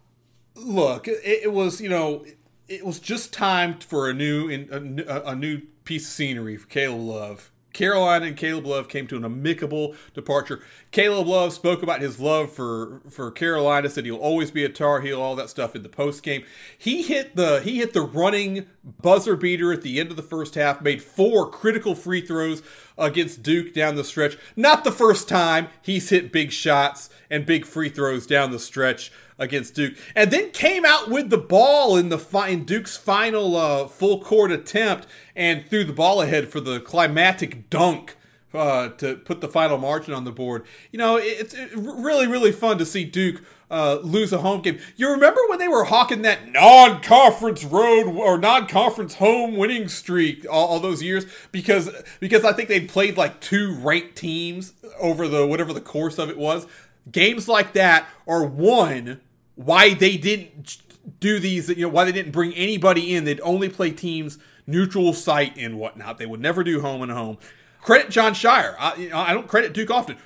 Look, 0.56 1.06
it, 1.08 1.20
it, 1.24 1.52
was 1.52 1.80
you 1.80 1.88
know 1.88 2.24
it 2.68 2.84
was 2.84 2.98
just 2.98 3.32
time 3.32 3.78
for 3.78 4.08
a 4.08 4.14
new 4.14 4.50
a, 4.50 5.30
a 5.30 5.36
new 5.36 5.62
piece 5.84 6.06
of 6.06 6.12
scenery 6.12 6.56
for 6.56 6.66
Caleb 6.66 7.00
Love. 7.00 7.50
Carolina 7.76 8.24
and 8.24 8.38
Caleb 8.38 8.66
Love 8.66 8.88
came 8.88 9.06
to 9.06 9.18
an 9.18 9.24
amicable 9.24 9.94
departure. 10.14 10.62
Caleb 10.92 11.26
Love 11.26 11.52
spoke 11.52 11.82
about 11.82 12.00
his 12.00 12.18
love 12.18 12.50
for 12.50 13.02
for 13.10 13.30
Carolina, 13.30 13.90
said 13.90 14.06
he'll 14.06 14.16
always 14.16 14.50
be 14.50 14.64
a 14.64 14.70
Tar 14.70 15.02
Heel, 15.02 15.20
all 15.20 15.36
that 15.36 15.50
stuff 15.50 15.76
in 15.76 15.82
the 15.82 15.90
post 15.90 16.22
game. 16.22 16.42
He 16.78 17.02
hit 17.02 17.36
the 17.36 17.60
he 17.60 17.76
hit 17.76 17.92
the 17.92 18.00
running 18.00 18.66
buzzer 18.82 19.36
beater 19.36 19.74
at 19.74 19.82
the 19.82 20.00
end 20.00 20.10
of 20.10 20.16
the 20.16 20.22
first 20.22 20.54
half, 20.54 20.80
made 20.80 21.02
four 21.02 21.50
critical 21.50 21.94
free 21.94 22.22
throws 22.22 22.62
against 22.96 23.42
Duke 23.42 23.74
down 23.74 23.94
the 23.94 24.04
stretch. 24.04 24.38
Not 24.56 24.82
the 24.82 24.90
first 24.90 25.28
time 25.28 25.68
he's 25.82 26.08
hit 26.08 26.32
big 26.32 26.52
shots 26.52 27.10
and 27.28 27.44
big 27.44 27.66
free 27.66 27.90
throws 27.90 28.26
down 28.26 28.52
the 28.52 28.58
stretch 28.58 29.12
against 29.38 29.74
Duke, 29.74 29.94
and 30.14 30.30
then 30.30 30.50
came 30.50 30.84
out 30.84 31.10
with 31.10 31.30
the 31.30 31.38
ball 31.38 31.96
in 31.96 32.08
the 32.08 32.18
fi- 32.18 32.48
in 32.48 32.64
Duke's 32.64 32.96
final 32.96 33.56
uh, 33.56 33.86
full 33.86 34.20
court 34.20 34.50
attempt 34.50 35.06
and 35.34 35.66
threw 35.66 35.84
the 35.84 35.92
ball 35.92 36.22
ahead 36.22 36.48
for 36.48 36.60
the 36.60 36.80
climatic 36.80 37.70
dunk. 37.70 38.16
Uh, 38.54 38.88
to 38.90 39.16
put 39.16 39.42
the 39.42 39.48
final 39.48 39.76
margin 39.76 40.14
on 40.14 40.24
the 40.24 40.32
board, 40.32 40.64
you 40.90 40.98
know 40.98 41.16
it's 41.16 41.54
really 41.74 42.26
really 42.26 42.52
fun 42.52 42.78
to 42.78 42.86
see 42.86 43.04
Duke 43.04 43.42
uh, 43.70 43.98
lose 44.02 44.32
a 44.32 44.38
home 44.38 44.62
game. 44.62 44.78
You 44.96 45.10
remember 45.10 45.40
when 45.48 45.58
they 45.58 45.68
were 45.68 45.84
hawking 45.84 46.22
that 46.22 46.52
non-conference 46.52 47.64
road 47.64 48.06
or 48.06 48.38
non-conference 48.38 49.14
home 49.14 49.56
winning 49.56 49.88
streak 49.88 50.46
all, 50.48 50.68
all, 50.68 50.80
those 50.80 51.02
years 51.02 51.26
because 51.50 51.90
because 52.20 52.44
I 52.44 52.52
think 52.52 52.68
they 52.68 52.80
played 52.80 53.16
like 53.16 53.40
two 53.40 53.74
ranked 53.74 54.16
teams 54.16 54.74
over 54.98 55.26
the 55.26 55.46
whatever 55.46 55.72
the 55.72 55.80
course 55.80 56.18
of 56.18 56.30
it 56.30 56.38
was. 56.38 56.66
Games 57.10 57.48
like 57.48 57.72
that 57.74 58.08
are 58.26 58.44
won 58.44 59.20
why 59.56 59.94
they 59.94 60.16
didn't 60.16 60.78
do 61.20 61.38
these, 61.38 61.68
you 61.68 61.82
know, 61.82 61.88
why 61.88 62.04
they 62.04 62.12
didn't 62.12 62.32
bring 62.32 62.54
anybody 62.54 63.14
in. 63.14 63.24
They'd 63.24 63.40
only 63.40 63.68
play 63.68 63.90
teams 63.90 64.38
neutral 64.66 65.12
site 65.12 65.56
and 65.56 65.78
whatnot. 65.78 66.18
They 66.18 66.26
would 66.26 66.40
never 66.40 66.62
do 66.62 66.80
home 66.80 67.02
and 67.02 67.10
home. 67.10 67.38
Credit 67.80 68.10
Jon 68.10 68.34
Scheyer. 68.34 68.74
I, 68.78 68.96
you 68.96 69.08
know, 69.10 69.18
I 69.18 69.32
don't 69.32 69.46
credit 69.46 69.72
Duke 69.72 69.90
often. 69.90 70.16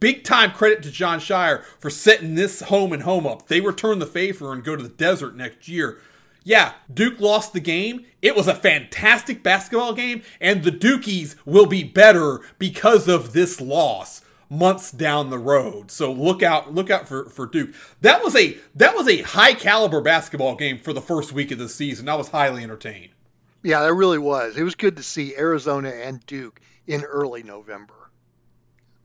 Big 0.00 0.22
time 0.22 0.52
credit 0.52 0.82
to 0.82 0.90
Jon 0.90 1.18
Scheyer 1.18 1.64
for 1.78 1.88
setting 1.88 2.34
this 2.34 2.60
home 2.62 2.92
and 2.92 3.04
home 3.04 3.26
up. 3.26 3.48
They 3.48 3.60
return 3.60 3.98
the 3.98 4.06
favor 4.06 4.52
and 4.52 4.62
go 4.62 4.76
to 4.76 4.82
the 4.82 4.88
desert 4.90 5.34
next 5.34 5.66
year. 5.66 5.98
Yeah, 6.44 6.74
Duke 6.92 7.18
lost 7.18 7.54
the 7.54 7.60
game. 7.60 8.04
It 8.22 8.36
was 8.36 8.46
a 8.46 8.54
fantastic 8.54 9.42
basketball 9.42 9.94
game, 9.94 10.22
and 10.40 10.62
the 10.62 10.70
Dukies 10.70 11.34
will 11.44 11.66
be 11.66 11.82
better 11.82 12.40
because 12.58 13.08
of 13.08 13.32
this 13.32 13.60
loss 13.60 14.20
months 14.48 14.90
down 14.90 15.30
the 15.30 15.38
road. 15.38 15.90
So 15.90 16.12
look 16.12 16.42
out, 16.42 16.74
look 16.74 16.90
out 16.90 17.08
for, 17.08 17.28
for 17.28 17.46
Duke. 17.46 17.74
That 18.00 18.22
was 18.22 18.36
a 18.36 18.56
that 18.74 18.94
was 18.94 19.08
a 19.08 19.22
high 19.22 19.54
caliber 19.54 20.00
basketball 20.00 20.54
game 20.56 20.78
for 20.78 20.92
the 20.92 21.00
first 21.00 21.32
week 21.32 21.50
of 21.50 21.58
the 21.58 21.68
season. 21.68 22.08
I 22.08 22.14
was 22.14 22.28
highly 22.28 22.62
entertained. 22.62 23.10
Yeah, 23.62 23.82
that 23.82 23.94
really 23.94 24.18
was. 24.18 24.56
It 24.56 24.62
was 24.62 24.74
good 24.74 24.96
to 24.96 25.02
see 25.02 25.36
Arizona 25.36 25.90
and 25.90 26.24
Duke 26.26 26.60
in 26.86 27.02
early 27.02 27.42
November. 27.42 27.94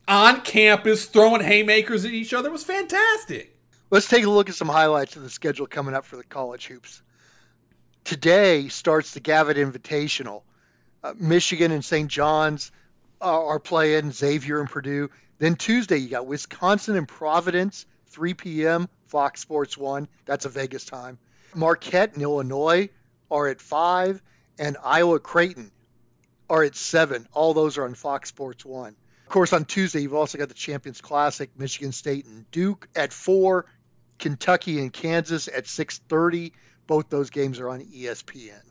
On 0.06 0.40
campus, 0.42 1.06
throwing 1.06 1.42
haymakers 1.42 2.04
at 2.04 2.12
each 2.12 2.32
other 2.32 2.50
was 2.50 2.64
fantastic. 2.64 3.56
Let's 3.90 4.08
take 4.08 4.24
a 4.24 4.30
look 4.30 4.48
at 4.48 4.54
some 4.54 4.68
highlights 4.68 5.16
of 5.16 5.22
the 5.22 5.30
schedule 5.30 5.66
coming 5.66 5.94
up 5.94 6.04
for 6.04 6.16
the 6.16 6.24
college 6.24 6.66
hoops. 6.66 7.02
Today 8.04 8.68
starts 8.68 9.12
the 9.12 9.20
Gavitt 9.20 9.56
Invitational. 9.56 10.42
Uh, 11.04 11.14
Michigan 11.18 11.72
and 11.72 11.84
St. 11.84 12.08
John's 12.08 12.72
uh, 13.20 13.46
are 13.46 13.60
playing 13.60 14.12
Xavier 14.12 14.60
and 14.60 14.70
Purdue. 14.70 15.10
Then 15.42 15.56
Tuesday, 15.56 15.96
you 15.96 16.08
got 16.08 16.28
Wisconsin 16.28 16.94
and 16.94 17.08
Providence, 17.08 17.84
3 18.10 18.34
p.m. 18.34 18.88
Fox 19.08 19.40
Sports 19.40 19.76
1. 19.76 20.06
That's 20.24 20.44
a 20.44 20.48
Vegas 20.48 20.84
time. 20.84 21.18
Marquette 21.52 22.12
and 22.12 22.22
Illinois 22.22 22.90
are 23.28 23.48
at 23.48 23.60
5, 23.60 24.22
and 24.60 24.76
Iowa 24.84 25.18
Creighton 25.18 25.72
are 26.48 26.62
at 26.62 26.76
7. 26.76 27.26
All 27.32 27.54
those 27.54 27.76
are 27.76 27.82
on 27.82 27.94
Fox 27.94 28.28
Sports 28.28 28.64
1. 28.64 28.94
Of 29.26 29.28
course, 29.32 29.52
on 29.52 29.64
Tuesday, 29.64 30.02
you've 30.02 30.14
also 30.14 30.38
got 30.38 30.46
the 30.46 30.54
Champions 30.54 31.00
Classic, 31.00 31.50
Michigan 31.58 31.90
State 31.90 32.24
and 32.26 32.48
Duke 32.52 32.86
at 32.94 33.12
4, 33.12 33.66
Kentucky 34.20 34.78
and 34.78 34.92
Kansas 34.92 35.48
at 35.48 35.64
6:30. 35.64 36.52
Both 36.86 37.08
those 37.08 37.30
games 37.30 37.58
are 37.58 37.68
on 37.68 37.80
ESPN. 37.80 38.62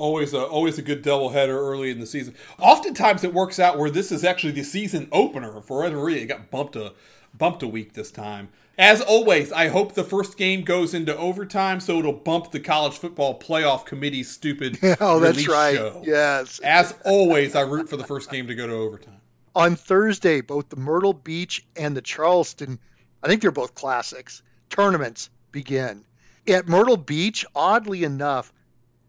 Always 0.00 0.32
a 0.32 0.42
always 0.42 0.78
a 0.78 0.82
good 0.82 1.04
doubleheader 1.04 1.48
early 1.48 1.90
in 1.90 2.00
the 2.00 2.06
season. 2.06 2.34
Oftentimes 2.58 3.22
it 3.22 3.34
works 3.34 3.58
out 3.58 3.76
where 3.76 3.90
this 3.90 4.10
is 4.10 4.24
actually 4.24 4.52
the 4.52 4.62
season 4.62 5.08
opener 5.12 5.60
for 5.60 5.82
reason. 5.82 6.22
It 6.22 6.26
got 6.26 6.50
bumped 6.50 6.74
a 6.74 6.94
bumped 7.36 7.62
a 7.62 7.66
week 7.66 7.92
this 7.92 8.10
time. 8.10 8.48
As 8.78 9.02
always, 9.02 9.52
I 9.52 9.68
hope 9.68 9.92
the 9.92 10.02
first 10.02 10.38
game 10.38 10.62
goes 10.62 10.94
into 10.94 11.14
overtime 11.14 11.80
so 11.80 11.98
it'll 11.98 12.14
bump 12.14 12.50
the 12.50 12.60
college 12.60 12.96
football 12.96 13.38
playoff 13.38 13.84
committee's 13.84 14.30
stupid 14.30 14.78
oh, 15.00 15.20
that's 15.20 15.46
right. 15.46 15.76
show. 15.76 16.02
Yes. 16.02 16.60
As 16.60 16.94
always, 17.04 17.54
I 17.54 17.60
root 17.60 17.90
for 17.90 17.98
the 17.98 18.04
first 18.04 18.30
game 18.30 18.46
to 18.46 18.54
go 18.54 18.66
to 18.66 18.72
overtime. 18.72 19.20
On 19.54 19.76
Thursday, 19.76 20.40
both 20.40 20.70
the 20.70 20.76
Myrtle 20.76 21.12
Beach 21.12 21.66
and 21.76 21.94
the 21.94 22.00
Charleston, 22.00 22.78
I 23.22 23.28
think 23.28 23.42
they're 23.42 23.50
both 23.50 23.74
classics, 23.74 24.42
tournaments 24.70 25.28
begin. 25.52 26.06
At 26.48 26.66
Myrtle 26.66 26.96
Beach, 26.96 27.44
oddly 27.54 28.04
enough, 28.04 28.50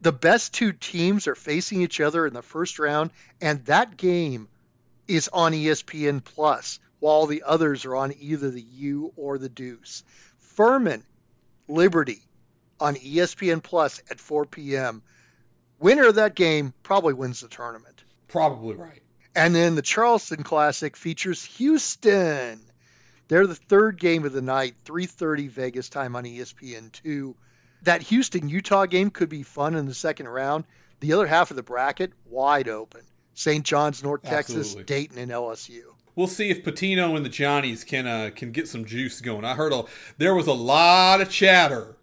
the 0.01 0.11
best 0.11 0.53
two 0.53 0.73
teams 0.73 1.27
are 1.27 1.35
facing 1.35 1.81
each 1.81 2.01
other 2.01 2.25
in 2.25 2.33
the 2.33 2.41
first 2.41 2.79
round, 2.79 3.11
and 3.39 3.63
that 3.65 3.97
game 3.97 4.47
is 5.07 5.29
on 5.31 5.53
ESPN 5.53 6.23
Plus, 6.23 6.79
while 6.99 7.27
the 7.27 7.43
others 7.45 7.85
are 7.85 7.95
on 7.95 8.13
either 8.19 8.49
the 8.49 8.61
U 8.61 9.13
or 9.15 9.37
the 9.37 9.49
Deuce. 9.49 10.03
Furman, 10.39 11.03
Liberty 11.67 12.21
on 12.79 12.95
ESPN 12.95 13.61
Plus 13.61 14.01
at 14.09 14.19
4 14.19 14.45
p.m. 14.45 15.03
Winner 15.79 16.07
of 16.07 16.15
that 16.15 16.35
game 16.35 16.73
probably 16.83 17.13
wins 17.13 17.41
the 17.41 17.47
tournament. 17.47 18.03
Probably 18.27 18.75
right. 18.75 19.01
And 19.35 19.55
then 19.55 19.75
the 19.75 19.81
Charleston 19.81 20.43
Classic 20.43 20.97
features 20.97 21.43
Houston. 21.43 22.59
They're 23.27 23.47
the 23.47 23.55
third 23.55 23.99
game 23.99 24.25
of 24.25 24.33
the 24.33 24.41
night, 24.41 24.75
3:30 24.83 25.49
Vegas 25.49 25.89
time 25.89 26.15
on 26.15 26.25
E 26.25 26.39
ESPN2. 26.39 27.33
That 27.83 28.01
Houston 28.03 28.47
Utah 28.49 28.85
game 28.85 29.09
could 29.09 29.29
be 29.29 29.43
fun 29.43 29.75
in 29.75 29.85
the 29.85 29.93
second 29.93 30.27
round. 30.27 30.65
The 30.99 31.13
other 31.13 31.27
half 31.27 31.49
of 31.49 31.57
the 31.57 31.63
bracket 31.63 32.13
wide 32.25 32.69
open. 32.69 33.01
St. 33.33 33.65
John's, 33.65 34.03
North 34.03 34.23
Texas, 34.23 34.57
Absolutely. 34.57 34.83
Dayton, 34.83 35.17
and 35.17 35.31
LSU. 35.31 35.81
We'll 36.15 36.27
see 36.27 36.49
if 36.49 36.63
Pitino 36.63 37.15
and 37.15 37.25
the 37.25 37.29
Johnnies 37.29 37.83
can 37.83 38.05
uh, 38.05 38.31
can 38.35 38.51
get 38.51 38.67
some 38.67 38.85
juice 38.85 39.21
going. 39.21 39.45
I 39.45 39.55
heard 39.55 39.71
a, 39.71 39.85
there 40.17 40.35
was 40.35 40.47
a 40.47 40.53
lot 40.53 41.21
of 41.21 41.29
chatter 41.29 41.95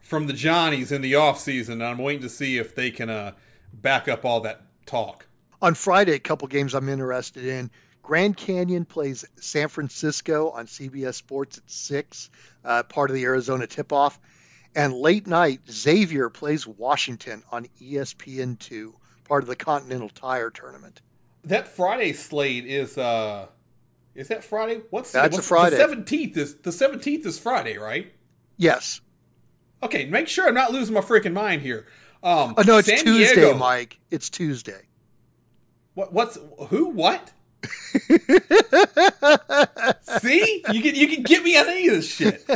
from 0.00 0.26
the 0.26 0.32
Johnnies 0.32 0.90
in 0.90 1.02
the 1.02 1.12
offseason, 1.12 1.74
and 1.74 1.84
I'm 1.84 1.98
waiting 1.98 2.22
to 2.22 2.28
see 2.28 2.58
if 2.58 2.74
they 2.74 2.90
can 2.90 3.10
uh, 3.10 3.32
back 3.72 4.08
up 4.08 4.24
all 4.24 4.40
that 4.40 4.62
talk. 4.86 5.26
On 5.62 5.74
Friday, 5.74 6.14
a 6.14 6.18
couple 6.18 6.48
games 6.48 6.74
I'm 6.74 6.88
interested 6.88 7.44
in. 7.44 7.70
Grand 8.02 8.36
Canyon 8.36 8.86
plays 8.86 9.24
San 9.36 9.68
Francisco 9.68 10.50
on 10.50 10.66
CBS 10.66 11.14
Sports 11.14 11.58
at 11.58 11.70
6, 11.70 12.30
uh, 12.64 12.82
part 12.84 13.10
of 13.10 13.14
the 13.14 13.24
Arizona 13.24 13.66
tip 13.66 13.92
off. 13.92 14.18
And 14.74 14.94
late 14.94 15.26
night, 15.26 15.60
Xavier 15.70 16.28
plays 16.28 16.66
Washington 16.66 17.42
on 17.50 17.66
E 17.80 17.94
ESPN2, 17.94 18.92
part 19.24 19.42
of 19.42 19.48
the 19.48 19.56
Continental 19.56 20.08
Tire 20.08 20.50
Tournament. 20.50 21.00
That 21.44 21.68
Friday 21.68 22.12
slate 22.12 22.66
is 22.66 22.96
uh 22.98 23.46
is 24.14 24.28
that 24.28 24.44
Friday? 24.44 24.82
What's 24.90 25.12
That's 25.12 25.34
a 25.34 25.38
what's, 25.38 25.48
Friday. 25.48 25.76
The 25.76 25.82
seventeenth 25.82 26.36
is 26.36 26.56
the 26.56 26.72
seventeenth 26.72 27.26
is 27.26 27.38
Friday, 27.38 27.78
right? 27.78 28.12
Yes. 28.56 29.00
Okay, 29.82 30.04
make 30.04 30.28
sure 30.28 30.46
I'm 30.46 30.54
not 30.54 30.72
losing 30.72 30.94
my 30.94 31.00
freaking 31.00 31.32
mind 31.32 31.62
here. 31.62 31.86
Um, 32.22 32.54
Oh, 32.58 32.62
no, 32.66 32.78
it's 32.78 32.88
San 32.88 32.98
Tuesday, 32.98 33.34
Diego- 33.34 33.56
Mike. 33.56 33.98
It's 34.10 34.28
Tuesday. 34.28 34.82
What, 35.94 36.12
what's 36.12 36.38
who? 36.68 36.90
What? 36.90 37.32
See? 40.20 40.64
You 40.72 40.82
can 40.82 40.94
you 40.94 41.08
can 41.08 41.22
get 41.22 41.42
me 41.42 41.56
on 41.58 41.68
any 41.68 41.88
of 41.88 41.94
this 41.96 42.12
shit. 42.12 42.46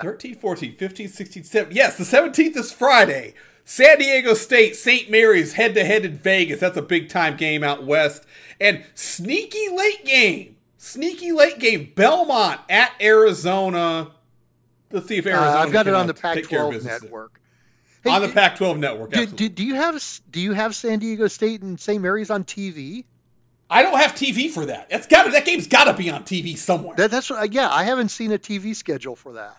13, 0.00 0.34
14, 0.36 0.76
15, 0.76 1.08
16, 1.08 1.44
17. 1.44 1.76
Yes, 1.76 1.96
the 1.96 2.04
17th 2.04 2.56
is 2.56 2.72
Friday. 2.72 3.34
San 3.64 3.98
Diego 3.98 4.34
State, 4.34 4.74
St. 4.74 5.08
Mary's 5.10 5.52
head 5.52 5.74
to 5.76 5.84
head 5.84 6.04
in 6.04 6.16
Vegas. 6.16 6.58
That's 6.60 6.76
a 6.76 6.82
big 6.82 7.08
time 7.08 7.36
game 7.36 7.62
out 7.62 7.84
west. 7.84 8.24
And 8.60 8.84
sneaky 8.94 9.68
late 9.74 10.04
game. 10.04 10.56
Sneaky 10.78 11.30
late 11.32 11.58
game. 11.60 11.92
Belmont 11.94 12.60
at 12.68 12.92
Arizona. 13.00 14.10
Let's 14.90 15.06
see 15.06 15.18
if 15.18 15.26
Uh, 15.26 15.30
Arizona 15.30 15.58
I've 15.58 15.72
got 15.72 15.86
it 15.86 15.94
on 15.94 16.04
uh, 16.04 16.12
the 16.12 16.14
take 16.14 16.48
care 16.48 16.64
of 16.64 16.70
Pac-12 16.70 16.72
business. 16.72 17.02
network. 17.02 17.40
on 18.04 18.22
the 18.22 18.28
Pac-12 18.28 18.78
network. 18.78 19.12
do, 19.12 19.26
do, 19.26 19.48
do 19.48 19.64
you 19.64 19.76
have 19.76 20.02
do 20.30 20.40
you 20.40 20.52
have 20.54 20.74
San 20.74 20.98
Diego 20.98 21.28
State 21.28 21.62
and 21.62 21.78
St. 21.78 22.02
Mary's 22.02 22.30
on 22.30 22.42
TV? 22.44 23.04
I 23.72 23.82
don't 23.82 23.98
have 23.98 24.12
TV 24.14 24.50
for 24.50 24.66
that. 24.66 24.88
It's 24.90 25.06
got 25.06 25.30
that 25.32 25.44
game's 25.46 25.66
got 25.66 25.84
to 25.84 25.94
be 25.94 26.10
on 26.10 26.24
TV 26.24 26.56
somewhere. 26.58 26.94
That, 26.96 27.10
that's 27.10 27.30
what, 27.30 27.52
yeah. 27.52 27.70
I 27.70 27.84
haven't 27.84 28.10
seen 28.10 28.30
a 28.32 28.38
TV 28.38 28.76
schedule 28.76 29.16
for 29.16 29.32
that. 29.32 29.56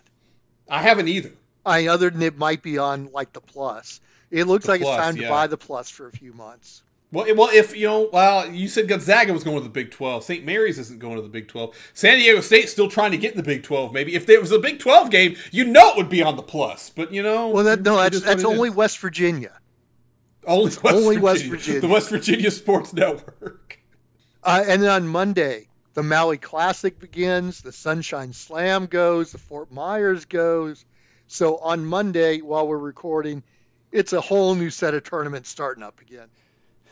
I 0.68 0.80
haven't 0.82 1.08
either. 1.08 1.32
I 1.66 1.88
other 1.88 2.10
than 2.10 2.22
it 2.22 2.38
might 2.38 2.62
be 2.62 2.78
on 2.78 3.10
like 3.12 3.32
the 3.32 3.40
Plus. 3.40 4.00
It 4.30 4.44
looks 4.44 4.66
The 4.66 4.72
like 4.72 4.80
Plus, 4.82 4.96
it's 4.98 5.04
time 5.04 5.16
to 5.16 5.28
buy 5.28 5.46
the 5.48 5.56
Plus 5.56 5.90
for 5.90 6.06
a 6.06 6.12
few 6.12 6.32
months. 6.32 6.82
Well, 7.12 7.26
well, 7.36 7.48
if 7.52 7.76
you 7.76 7.86
know, 7.86 8.08
well, 8.12 8.50
you 8.50 8.66
said 8.68 8.88
Gonzaga 8.88 9.32
was 9.32 9.44
going 9.44 9.56
to 9.58 9.62
the 9.62 9.68
Big 9.68 9.90
Twelve. 9.92 10.24
St. 10.24 10.44
Mary's 10.44 10.78
isn't 10.78 10.98
going 10.98 11.16
to 11.16 11.22
the 11.22 11.28
Big 11.28 11.46
Twelve. 11.48 11.76
San 11.94 12.18
Diego 12.18 12.40
State's 12.40 12.72
still 12.72 12.88
trying 12.88 13.12
to 13.12 13.16
get 13.16 13.32
in 13.32 13.36
the 13.36 13.42
Big 13.44 13.62
Twelve. 13.62 13.92
Maybe 13.92 14.14
if 14.14 14.26
there 14.26 14.40
was 14.40 14.50
a 14.52 14.58
Big 14.58 14.78
Twelve 14.80 15.10
game, 15.10 15.36
you 15.52 15.64
know 15.64 15.90
it 15.90 15.96
would 15.96 16.08
be 16.08 16.22
on 16.22 16.36
the 16.36 16.42
plus. 16.42 16.90
But 16.90 17.12
you 17.12 17.22
know, 17.22 17.48
Well, 17.48 17.64
that 17.64 17.82
no, 17.82 17.96
that's 17.96 18.20
that's 18.20 18.44
only 18.44 18.68
is. 18.70 18.74
West 18.74 18.98
Virginia. 18.98 19.52
only 20.46 20.64
West, 20.64 20.82
only 20.84 21.16
Virginia, 21.16 21.20
West 21.22 21.44
Virginia. 21.44 21.80
the 21.80 21.88
West 21.88 22.10
Virginia 22.10 22.50
Sports 22.50 22.92
Network. 22.94 23.78
Uh, 24.44 24.62
and 24.66 24.82
then 24.82 24.90
on 24.90 25.08
Monday, 25.08 25.68
the 25.94 26.02
Maui 26.02 26.36
Classic 26.38 26.98
begins. 26.98 27.62
The 27.62 27.72
Sunshine 27.72 28.32
Slam 28.32 28.86
goes. 28.86 29.32
The 29.32 29.38
Fort 29.38 29.72
Myers 29.72 30.26
goes. 30.26 30.84
So 31.26 31.56
on 31.58 31.84
Monday, 31.86 32.40
while 32.40 32.68
we're 32.68 32.76
recording, 32.78 33.42
it's 33.90 34.12
a 34.12 34.20
whole 34.20 34.54
new 34.54 34.70
set 34.70 34.94
of 34.94 35.04
tournaments 35.04 35.48
starting 35.48 35.82
up 35.82 36.00
again. 36.00 36.28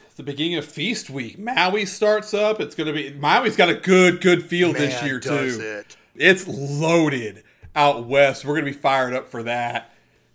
It's 0.07 0.15
the 0.17 0.23
beginning 0.23 0.57
of 0.57 0.65
Feast 0.65 1.11
Week. 1.11 1.39
Maui 1.39 1.85
starts 1.87 2.33
up. 2.35 2.61
It's 2.61 2.75
going 2.75 2.87
to 2.87 2.93
be 2.93 3.13
Maui's 3.19 3.57
got 3.57 3.69
a 3.69 3.75
good, 3.75 4.21
good 4.21 4.45
field 4.45 4.77
this 4.77 5.03
year 5.03 5.21
too. 5.21 5.59
it. 5.61 5.97
It's 6.15 6.47
loaded 6.47 7.45
out 7.75 8.07
west. 8.07 8.45
We're 8.45 8.55
going 8.55 8.67
to 8.67 8.73
be 8.73 8.77
fired 8.79 9.15
up 9.15 9.29
for 9.29 9.43
that. 9.45 9.91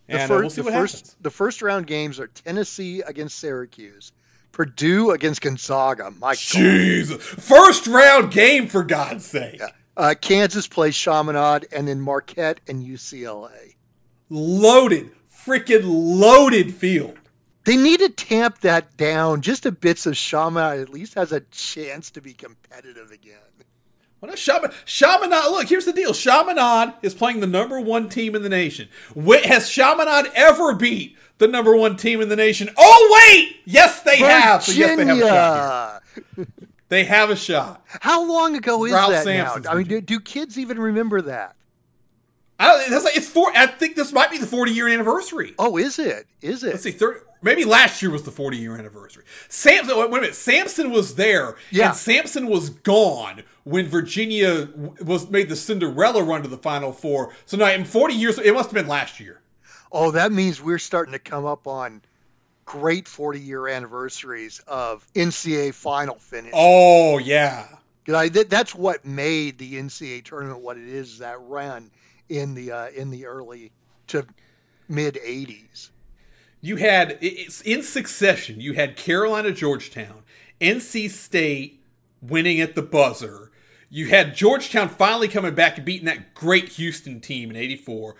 The, 0.08 0.20
And 0.20 0.32
uh, 0.32 0.36
we'll 0.36 0.50
see 0.50 0.62
the 0.62 0.66
what 0.66 0.74
first 0.74 0.96
happens. 0.96 1.16
the 1.22 1.30
first 1.30 1.62
round 1.62 1.86
games 1.88 2.20
are 2.20 2.28
Tennessee 2.28 3.02
against 3.02 3.38
Syracuse, 3.38 4.12
Purdue 4.58 5.12
against 5.12 5.42
Gonzaga. 5.42 6.10
My 6.20 6.34
God. 6.34 7.22
First 7.22 7.86
round 7.86 8.32
game 8.32 8.66
for 8.66 8.84
God's 8.84 9.24
sake. 9.24 9.62
Uh, 9.96 10.16
Kansas 10.20 10.66
plays 10.66 10.96
Chaminade, 10.96 11.68
and 11.72 11.88
then 11.88 12.02
Marquette 12.02 12.60
and 12.68 12.84
UCLA. 12.84 13.76
Loaded, 14.32 15.12
freaking 15.32 15.84
loaded 15.86 16.74
field. 16.74 17.20
They 17.66 17.78
need 17.78 18.00
to 18.00 18.10
tamp 18.10 18.62
that 18.62 18.98
down 18.98 19.42
just 19.42 19.68
a 19.68 19.72
bit 19.72 20.00
so 20.00 20.14
Chaminade 20.14 20.80
at 20.80 20.90
least 20.90 21.14
has 21.14 21.32
a 21.32 21.42
chance 21.52 22.10
to 22.12 22.22
be 22.22 22.34
competitive 22.34 23.12
again. 23.12 23.38
What 24.20 24.34
a 24.34 24.38
Shaman, 24.38 24.72
Chaminade. 24.86 25.52
Look, 25.52 25.70
here's 25.70 25.86
the 25.86 25.94
deal. 25.94 26.16
Chaminade 26.16 26.96
is 27.04 27.14
playing 27.14 27.42
the 27.42 27.46
number 27.46 27.80
one 27.80 28.10
team 28.10 28.34
in 28.34 28.42
the 28.42 28.50
nation. 28.50 28.90
Has 29.44 29.70
Chaminade 29.70 30.32
ever 30.34 30.74
beat 30.74 31.16
the 31.38 31.48
number 31.48 31.76
one 31.76 31.96
team 31.98 32.22
in 32.22 32.30
the 32.30 32.36
nation? 32.36 32.70
Oh 32.78 33.28
wait, 33.30 33.58
yes 33.66 34.02
they 34.02 34.18
have. 34.18 34.64
So 34.64 34.72
yes, 34.72 34.98
they 34.98 35.06
have 35.06 35.18
a 35.18 35.22
shot. 35.22 36.04
Virginia! 36.36 36.48
They 36.90 37.04
have 37.04 37.30
a 37.30 37.36
shot. 37.36 37.84
How 38.02 38.26
long 38.26 38.56
ago 38.56 38.86
is 38.86 38.94
Ralph 38.94 39.12
that 39.12 39.24
Sampson's 39.26 39.66
now? 39.66 39.72
I 39.72 39.76
mean, 39.76 39.88
do, 39.88 40.00
do 40.00 40.20
kids 40.22 40.58
even 40.58 40.80
remember 40.80 41.22
that? 41.24 41.56
I 42.60 42.66
don't. 42.68 42.90
That's 42.90 43.04
like 43.06 43.18
it's 43.18 43.28
four. 43.30 43.52
I 43.56 43.68
think 43.68 43.96
this 43.96 44.12
might 44.14 44.32
be 44.32 44.38
the 44.38 44.48
40 44.48 44.72
year 44.72 44.88
anniversary. 44.88 45.54
Oh, 45.60 45.78
is 45.78 46.00
it? 46.00 46.26
Is 46.42 46.64
it? 46.64 46.70
Let's 46.72 46.84
see, 46.84 46.92
30, 46.92 47.20
maybe 47.42 47.66
last 47.66 48.02
year 48.02 48.10
was 48.10 48.24
the 48.24 48.32
40 48.32 48.58
year 48.58 48.78
anniversary. 48.78 49.26
Sampson, 49.50 49.96
wait 49.98 50.08
a 50.08 50.10
minute, 50.10 50.34
Sampson 50.36 50.90
was 50.92 51.16
there, 51.16 51.56
Yeah. 51.72 51.90
and 51.90 51.96
Sampson 51.96 52.48
was 52.48 52.70
gone 52.72 53.44
when 53.64 53.86
Virginia 53.88 54.70
was 55.02 55.30
made 55.30 55.50
the 55.50 55.56
Cinderella 55.56 56.24
run 56.24 56.42
to 56.42 56.48
the 56.48 56.58
Final 56.58 56.94
Four. 56.94 57.34
So 57.46 57.58
now 57.58 57.70
in 57.70 57.86
40 57.86 58.14
years, 58.16 58.40
it 58.40 58.54
must 58.54 58.70
have 58.70 58.74
been 58.74 58.88
last 58.88 59.20
year. 59.20 59.42
Oh, 59.92 60.12
that 60.12 60.32
means 60.32 60.62
we're 60.62 60.80
starting 60.80 61.14
to 61.14 61.20
come 61.20 61.46
up 61.46 61.68
on 61.68 62.02
great 62.66 63.08
40 63.08 63.40
year 63.40 63.68
anniversaries 63.68 64.62
of 64.68 65.06
NCAA 65.14 65.74
final 65.74 66.16
finish. 66.16 66.52
Oh 66.54 67.18
yeah, 67.18 67.68
I, 68.14 68.30
that, 68.30 68.50
that's 68.50 68.76
what 68.76 69.06
made 69.06 69.58
the 69.58 69.76
NCAA 69.76 70.24
tournament 70.24 70.62
what 70.62 70.78
it 70.78 70.88
is. 70.88 71.20
That 71.20 71.42
run 71.42 71.90
in 72.30 72.54
the 72.54 72.72
uh, 72.72 72.90
in 72.90 73.10
the 73.10 73.26
early 73.26 73.72
to 74.08 74.26
mid 74.88 75.16
80s. 75.16 75.90
you 76.62 76.76
had 76.76 77.18
it's 77.22 77.62
in 77.62 77.84
succession. 77.84 78.62
You 78.62 78.74
had 78.74 78.96
Carolina, 78.96 79.52
Georgetown, 79.52 80.24
NC 80.62 81.10
State 81.10 81.82
winning 82.22 82.60
at 82.60 82.76
the 82.76 82.82
buzzer. 82.82 83.52
You 83.90 84.08
had 84.08 84.36
Georgetown 84.36 84.90
finally 84.90 85.30
coming 85.30 85.56
back 85.56 85.78
and 85.78 85.86
beating 85.86 86.08
that 86.08 86.34
great 86.34 86.70
Houston 86.70 87.22
team 87.22 87.50
in 87.50 87.56
84. 87.56 88.16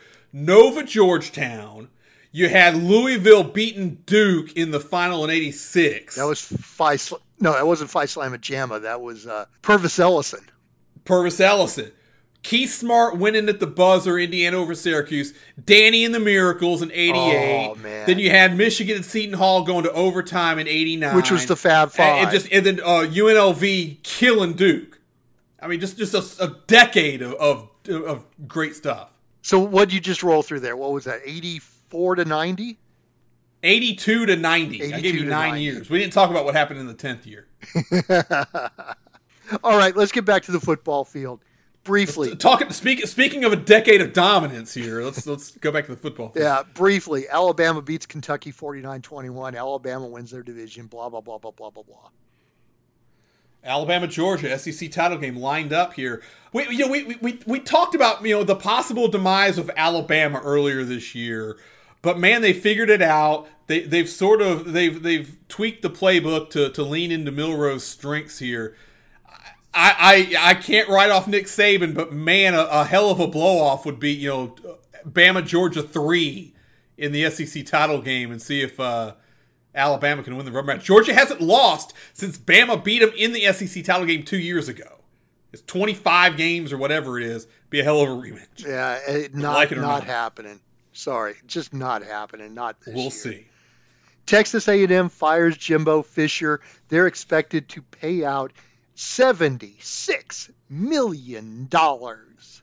Nova 0.46 0.84
Georgetown. 0.84 1.90
You 2.32 2.50
had 2.50 2.76
Louisville 2.76 3.44
beating 3.44 4.04
Duke 4.06 4.56
in 4.56 4.72
the 4.72 4.80
final 4.80 5.24
in 5.24 5.32
86. 5.32 6.16
That 6.16 6.26
was 6.26 6.42
Phi. 6.42 6.98
No, 7.40 7.54
that 7.54 7.66
wasn't 7.66 7.90
Phi 7.90 8.06
Slama 8.06 8.40
Jama. 8.40 8.82
That 8.82 9.02
was 9.02 9.26
uh, 9.26 9.46
Pervis 9.64 10.00
Ellison. 10.00 10.46
Pervis 11.06 11.42
Ellison. 11.42 11.92
Keith 12.44 12.72
Smart 12.72 13.18
winning 13.18 13.50
at 13.50 13.60
the 13.60 13.68
buzzer, 13.68 14.20
Indiana 14.20 14.58
over 14.58 14.76
Syracuse. 14.76 15.34
Danny 15.66 16.06
and 16.06 16.14
the 16.14 16.20
Miracles 16.20 16.82
in 16.82 16.92
88. 16.92 17.68
Oh, 17.72 17.76
man. 17.76 18.06
Then 18.06 18.20
you 18.20 18.30
had 18.30 18.56
Michigan 18.56 18.98
and 18.98 19.06
Seton 19.06 19.34
Hall 19.34 19.64
going 19.64 19.84
to 19.84 19.92
overtime 19.92 20.60
in 20.60 20.68
89. 20.68 21.16
Which 21.16 21.32
was 21.32 21.48
the 21.48 21.56
Fab 21.56 21.92
Five. 21.92 22.06
And, 22.06 22.22
and 22.22 22.32
just 22.32 22.52
and 22.52 22.66
then 22.66 22.80
uh, 22.80 23.08
UNLV 23.10 24.04
killing 24.04 24.54
Duke. 24.54 25.00
I 25.60 25.68
mean, 25.68 25.80
just 25.80 25.98
just 25.98 26.14
a, 26.14 26.44
a 26.44 26.56
decade 26.68 27.22
of, 27.24 27.34
of 27.34 27.70
of 27.90 28.26
great 28.48 28.76
stuff. 28.76 29.10
So 29.42 29.60
what 29.60 29.90
did 29.90 29.96
you 29.96 30.02
just 30.02 30.24
roll 30.24 30.44
through 30.44 30.62
there? 30.62 30.76
What 30.76 30.92
was 30.92 31.06
that? 31.06 31.22
84 31.24 32.16
to 32.16 32.26
90? 32.26 32.78
82 33.64 34.26
to 34.26 34.36
90. 34.36 34.94
I 34.94 35.00
gave 35.00 35.16
you 35.16 35.26
nine 35.26 35.50
90. 35.50 35.64
years. 35.64 35.90
We 35.90 36.00
didn't 36.00 36.14
talk 36.14 36.30
about 36.30 36.46
what 36.46 36.56
happened 36.56 36.80
in 36.80 36.88
the 36.88 36.94
10th 36.94 37.26
year. 37.26 37.48
All 39.64 39.78
right, 39.78 39.96
let's 39.96 40.12
get 40.12 40.26
back 40.26 40.44
to 40.44 40.52
the 40.52 40.60
football 40.60 41.06
field 41.06 41.42
briefly. 41.88 42.36
Talking 42.36 42.70
speak, 42.72 43.08
speaking 43.08 43.46
of 43.46 43.54
a 43.54 43.56
decade 43.56 44.02
of 44.02 44.14
dominance 44.14 44.74
here, 44.74 45.02
let's 45.02 45.26
let's 45.26 45.52
go 45.58 45.72
back 45.72 45.86
to 45.86 45.92
the 45.92 45.98
football. 45.98 46.30
field. 46.30 46.44
Yeah, 46.44 46.64
briefly. 46.74 47.28
Alabama 47.30 47.82
beats 47.82 48.06
Kentucky 48.06 48.52
49-21. 48.52 49.58
Alabama 49.58 50.06
wins 50.06 50.32
their 50.32 50.44
division. 50.44 50.86
Blah 50.88 51.10
blah 51.10 51.22
blah 51.22 51.40
blah 51.40 51.52
blah 51.52 51.72
blah 51.72 51.84
blah. 51.84 52.10
Alabama, 53.64 54.08
Georgia, 54.08 54.58
SEC 54.58 54.92
title 54.92 55.18
game 55.18 55.36
lined 55.36 55.74
up 55.74 55.94
here. 55.94 56.22
We, 56.54 56.70
you 56.70 56.86
know, 56.86 56.92
we, 56.92 57.16
we, 57.22 57.40
we, 57.46 57.60
talked 57.60 57.96
about 57.96 58.24
you 58.26 58.36
know 58.36 58.44
the 58.44 58.56
possible 58.56 59.08
demise 59.08 59.58
of 59.58 59.70
Alabama 59.76 60.40
earlier 60.44 60.84
this 60.84 61.14
year, 61.14 61.58
but 62.02 62.18
man, 62.18 62.42
they 62.42 62.54
figured 62.54 62.90
it 62.90 63.02
out. 63.02 63.48
They 63.68 63.82
they've 63.82 64.10
sort 64.10 64.42
of 64.42 64.72
they've 64.72 65.02
they've 65.02 65.36
tweaked 65.50 65.82
the 65.82 65.90
playbook 65.90 66.50
to 66.52 66.70
to 66.70 66.84
lean 66.84 67.12
into 67.12 67.32
Milroe's 67.32 67.84
strengths 67.84 68.40
here. 68.40 68.76
I, 69.74 70.32
I 70.40 70.52
I 70.52 70.54
can't 70.56 70.88
write 70.88 71.12
off 71.12 71.28
Nick 71.28 71.46
Saban, 71.46 71.94
but 71.94 72.14
man, 72.14 72.54
a, 72.54 72.64
a 72.64 72.86
hell 72.86 73.10
of 73.10 73.20
a 73.20 73.28
blow 73.28 73.60
off 73.60 73.86
would 73.86 74.00
be 74.00 74.14
you 74.14 74.30
know 74.30 74.56
Bama 75.06 75.46
Georgia 75.46 75.84
three 75.84 76.54
in 76.98 77.12
the 77.12 77.30
SEC 77.30 77.66
title 77.66 78.02
game 78.02 78.32
and 78.32 78.42
see 78.42 78.62
if 78.62 78.80
uh, 78.80 79.14
Alabama 79.78 80.24
can 80.24 80.36
win 80.36 80.46
the 80.46 80.52
rubber 80.52 80.74
match. 80.76 80.84
Georgia 80.86 81.14
hasn't 81.14 81.40
lost 81.40 81.94
since 82.14 82.38
Bama 82.38 82.84
beat 82.84 83.00
them 83.00 83.12
in 83.16 83.32
the 83.32 83.46
SEC 83.54 83.84
title 83.84 84.06
game 84.06 84.24
two 84.24 84.40
years 84.40 84.68
ago. 84.68 84.96
It's 85.54 85.62
25 85.62 86.36
games 86.36 86.74
or 86.74 86.78
whatever 86.78 87.18
it 87.20 87.26
is. 87.26 87.48
Be 87.70 87.80
a 87.80 87.84
hell 87.84 88.02
of 88.02 88.10
a 88.10 88.12
rematch. 88.12 88.66
Yeah, 88.66 89.00
it, 89.08 89.34
not 89.36 89.54
like 89.54 89.72
it 89.72 89.76
not 89.76 89.82
not. 89.82 90.04
happening. 90.04 90.60
Sorry, 90.94 91.36
just 91.46 91.74
not 91.74 92.04
happening. 92.04 92.54
Not 92.54 92.82
this 92.82 92.94
We'll 92.94 93.04
year. 93.04 93.12
see. 93.12 93.48
Texas 94.26 94.68
A&M 94.68 95.08
fires 95.10 95.56
Jimbo 95.56 96.02
Fisher. 96.02 96.60
They're 96.90 97.08
expected 97.08 97.70
to 97.70 97.82
pay 97.82 98.26
out 98.26 98.52
seventy-six 98.96 100.50
million 100.70 101.68
dollars. 101.70 102.62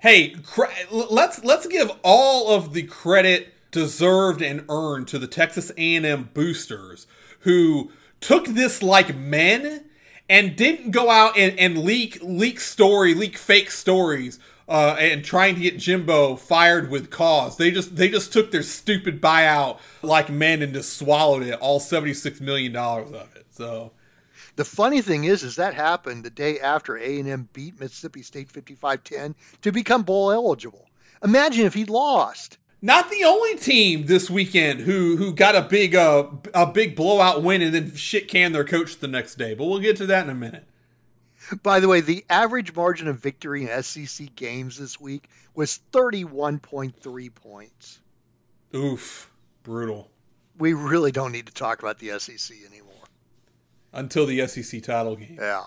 Hey, 0.00 0.30
cre- 0.30 0.64
let's 0.90 1.42
let's 1.44 1.66
give 1.66 1.90
all 2.02 2.54
of 2.54 2.74
the 2.74 2.82
credit 2.82 3.53
deserved 3.74 4.40
and 4.40 4.64
earned 4.70 5.08
to 5.08 5.18
the 5.18 5.26
Texas 5.26 5.70
A&M 5.76 6.30
boosters 6.32 7.06
who 7.40 7.90
took 8.20 8.46
this 8.46 8.82
like 8.82 9.14
men 9.16 9.84
and 10.28 10.56
didn't 10.56 10.92
go 10.92 11.10
out 11.10 11.36
and, 11.36 11.58
and 11.58 11.78
leak 11.78 12.18
leak 12.22 12.60
story, 12.60 13.12
leak 13.12 13.36
fake 13.36 13.70
stories, 13.70 14.38
uh, 14.68 14.96
and 14.98 15.24
trying 15.24 15.56
to 15.56 15.60
get 15.60 15.76
Jimbo 15.78 16.36
fired 16.36 16.88
with 16.88 17.10
cause. 17.10 17.56
They 17.56 17.70
just 17.72 17.96
they 17.96 18.08
just 18.08 18.32
took 18.32 18.50
their 18.52 18.62
stupid 18.62 19.20
buyout 19.20 19.80
like 20.02 20.30
men 20.30 20.62
and 20.62 20.72
just 20.72 20.96
swallowed 20.96 21.42
it, 21.42 21.58
all 21.60 21.80
seventy 21.80 22.14
six 22.14 22.40
million 22.40 22.72
dollars 22.72 23.08
of 23.12 23.34
it. 23.36 23.46
So 23.50 23.92
The 24.56 24.64
funny 24.64 25.02
thing 25.02 25.24
is, 25.24 25.42
is 25.42 25.56
that 25.56 25.74
happened 25.74 26.24
the 26.24 26.30
day 26.30 26.60
after 26.60 26.96
A&M 26.96 27.48
beat 27.52 27.78
Mississippi 27.80 28.22
State 28.22 28.48
55-10 28.52 29.34
to 29.62 29.72
become 29.72 30.02
bowl 30.04 30.30
eligible. 30.30 30.86
Imagine 31.24 31.66
if 31.66 31.74
he'd 31.74 31.90
lost. 31.90 32.58
Not 32.84 33.08
the 33.08 33.24
only 33.24 33.56
team 33.56 34.04
this 34.04 34.28
weekend 34.28 34.80
who 34.80 35.16
who 35.16 35.32
got 35.32 35.56
a 35.56 35.62
big 35.62 35.94
uh 35.94 36.26
a 36.52 36.66
big 36.66 36.94
blowout 36.94 37.42
win 37.42 37.62
and 37.62 37.74
then 37.74 37.94
shit 37.94 38.28
canned 38.28 38.54
their 38.54 38.62
coach 38.62 38.98
the 38.98 39.08
next 39.08 39.36
day, 39.36 39.54
but 39.54 39.64
we'll 39.64 39.78
get 39.78 39.96
to 39.96 40.06
that 40.06 40.24
in 40.24 40.30
a 40.30 40.34
minute. 40.34 40.68
By 41.62 41.80
the 41.80 41.88
way, 41.88 42.02
the 42.02 42.26
average 42.28 42.76
margin 42.76 43.08
of 43.08 43.18
victory 43.18 43.62
in 43.66 43.82
SEC 43.82 44.34
games 44.36 44.76
this 44.76 45.00
week 45.00 45.30
was 45.54 45.80
31.3 45.92 47.34
points. 47.34 48.00
Oof, 48.74 49.30
brutal. 49.62 50.10
We 50.58 50.74
really 50.74 51.10
don't 51.10 51.32
need 51.32 51.46
to 51.46 51.54
talk 51.54 51.78
about 51.78 51.98
the 51.98 52.18
SEC 52.18 52.54
anymore. 52.66 52.92
Until 53.94 54.26
the 54.26 54.46
SEC 54.46 54.82
title 54.82 55.16
game. 55.16 55.38
Yeah. 55.40 55.64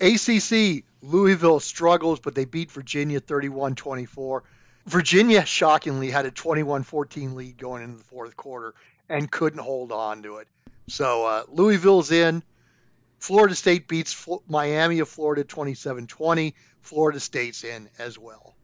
ACC, 0.00 0.82
Louisville 1.02 1.60
struggles, 1.60 2.18
but 2.18 2.34
they 2.34 2.46
beat 2.46 2.72
Virginia 2.72 3.20
31 3.20 3.76
24. 3.76 4.42
Virginia 4.86 5.44
shockingly 5.44 6.10
had 6.10 6.26
a 6.26 6.30
21 6.30 6.82
14 6.82 7.34
lead 7.34 7.58
going 7.58 7.82
into 7.82 7.98
the 7.98 8.04
fourth 8.04 8.36
quarter 8.36 8.74
and 9.08 9.30
couldn't 9.30 9.58
hold 9.60 9.92
on 9.92 10.22
to 10.22 10.36
it. 10.36 10.48
So 10.88 11.24
uh, 11.26 11.42
Louisville's 11.48 12.10
in. 12.12 12.42
Florida 13.18 13.54
State 13.54 13.88
beats 13.88 14.12
Fl- 14.12 14.36
Miami 14.48 15.00
of 15.00 15.08
Florida 15.08 15.42
27 15.42 16.06
20. 16.06 16.54
Florida 16.82 17.18
State's 17.18 17.64
in 17.64 17.88
as 17.98 18.18
well. 18.18 18.54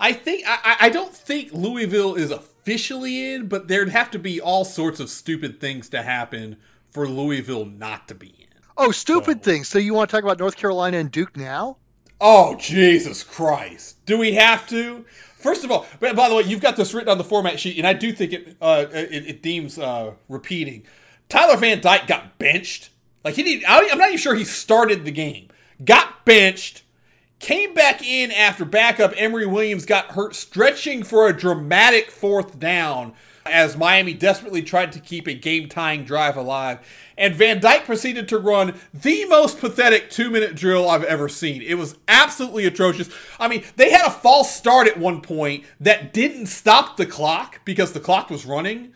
I 0.00 0.12
think 0.12 0.44
I, 0.46 0.58
I- 0.64 0.76
I 0.86 0.88
don't 0.88 1.14
think 1.14 1.52
Louisville 1.52 2.16
is 2.16 2.30
officially 2.32 3.32
in, 3.34 3.46
but 3.46 3.68
there'd 3.68 3.90
have 3.90 4.10
to 4.12 4.18
be 4.18 4.40
all 4.40 4.64
sorts 4.64 4.98
of 4.98 5.08
stupid 5.08 5.60
things 5.60 5.88
to 5.90 6.02
happen 6.02 6.56
for 6.90 7.06
Louisville 7.08 7.64
not 7.66 8.08
to 8.08 8.14
be 8.14 8.28
in. 8.28 8.46
Oh, 8.76 8.90
stupid 8.90 9.44
So- 9.44 9.50
things. 9.52 9.68
So 9.68 9.78
you 9.78 9.94
want 9.94 10.10
to 10.10 10.16
talk 10.16 10.24
about 10.24 10.40
North 10.40 10.56
Carolina 10.56 10.96
and 10.98 11.10
Duke 11.12 11.36
now? 11.36 11.76
Oh 12.20 12.54
Jesus 12.56 13.22
Christ! 13.22 14.04
Do 14.06 14.16
we 14.18 14.32
have 14.34 14.66
to? 14.68 15.04
First 15.44 15.62
of 15.62 15.70
all, 15.70 15.86
by 16.00 16.30
the 16.30 16.34
way, 16.34 16.44
you've 16.44 16.62
got 16.62 16.74
this 16.74 16.94
written 16.94 17.10
on 17.10 17.18
the 17.18 17.22
format 17.22 17.60
sheet, 17.60 17.76
and 17.76 17.86
I 17.86 17.92
do 17.92 18.14
think 18.14 18.32
it 18.32 18.56
uh, 18.62 18.86
it, 18.90 19.26
it 19.26 19.42
deems 19.42 19.78
uh, 19.78 20.12
repeating. 20.26 20.86
Tyler 21.28 21.58
Van 21.58 21.82
Dyke 21.82 22.06
got 22.06 22.38
benched. 22.38 22.88
Like 23.22 23.34
he 23.34 23.42
didn't. 23.42 23.64
I'm 23.68 23.98
not 23.98 24.08
even 24.08 24.16
sure 24.16 24.34
he 24.34 24.44
started 24.44 25.04
the 25.04 25.10
game. 25.10 25.48
Got 25.84 26.24
benched. 26.24 26.84
Came 27.40 27.74
back 27.74 28.02
in 28.02 28.32
after 28.32 28.64
backup 28.64 29.12
Emory 29.18 29.44
Williams 29.44 29.84
got 29.84 30.12
hurt, 30.12 30.34
stretching 30.34 31.02
for 31.02 31.28
a 31.28 31.36
dramatic 31.36 32.10
fourth 32.10 32.58
down 32.58 33.12
as 33.46 33.76
Miami 33.76 34.14
desperately 34.14 34.62
tried 34.62 34.92
to 34.92 35.00
keep 35.00 35.26
a 35.26 35.34
game 35.34 35.68
tying 35.68 36.04
drive 36.04 36.36
alive. 36.36 36.78
And 37.16 37.34
Van 37.34 37.60
Dyke 37.60 37.84
proceeded 37.84 38.28
to 38.28 38.38
run 38.38 38.74
the 38.92 39.26
most 39.26 39.58
pathetic 39.58 40.10
two 40.10 40.30
minute 40.30 40.54
drill 40.54 40.88
I've 40.88 41.04
ever 41.04 41.28
seen. 41.28 41.60
It 41.62 41.74
was 41.74 41.96
absolutely 42.08 42.66
atrocious. 42.66 43.10
I 43.38 43.48
mean, 43.48 43.62
they 43.76 43.90
had 43.90 44.06
a 44.06 44.10
false 44.10 44.54
start 44.54 44.88
at 44.88 44.98
one 44.98 45.20
point 45.20 45.64
that 45.80 46.12
didn't 46.12 46.46
stop 46.46 46.96
the 46.96 47.06
clock 47.06 47.60
because 47.64 47.92
the 47.92 48.00
clock 48.00 48.30
was 48.30 48.46
running. 48.46 48.93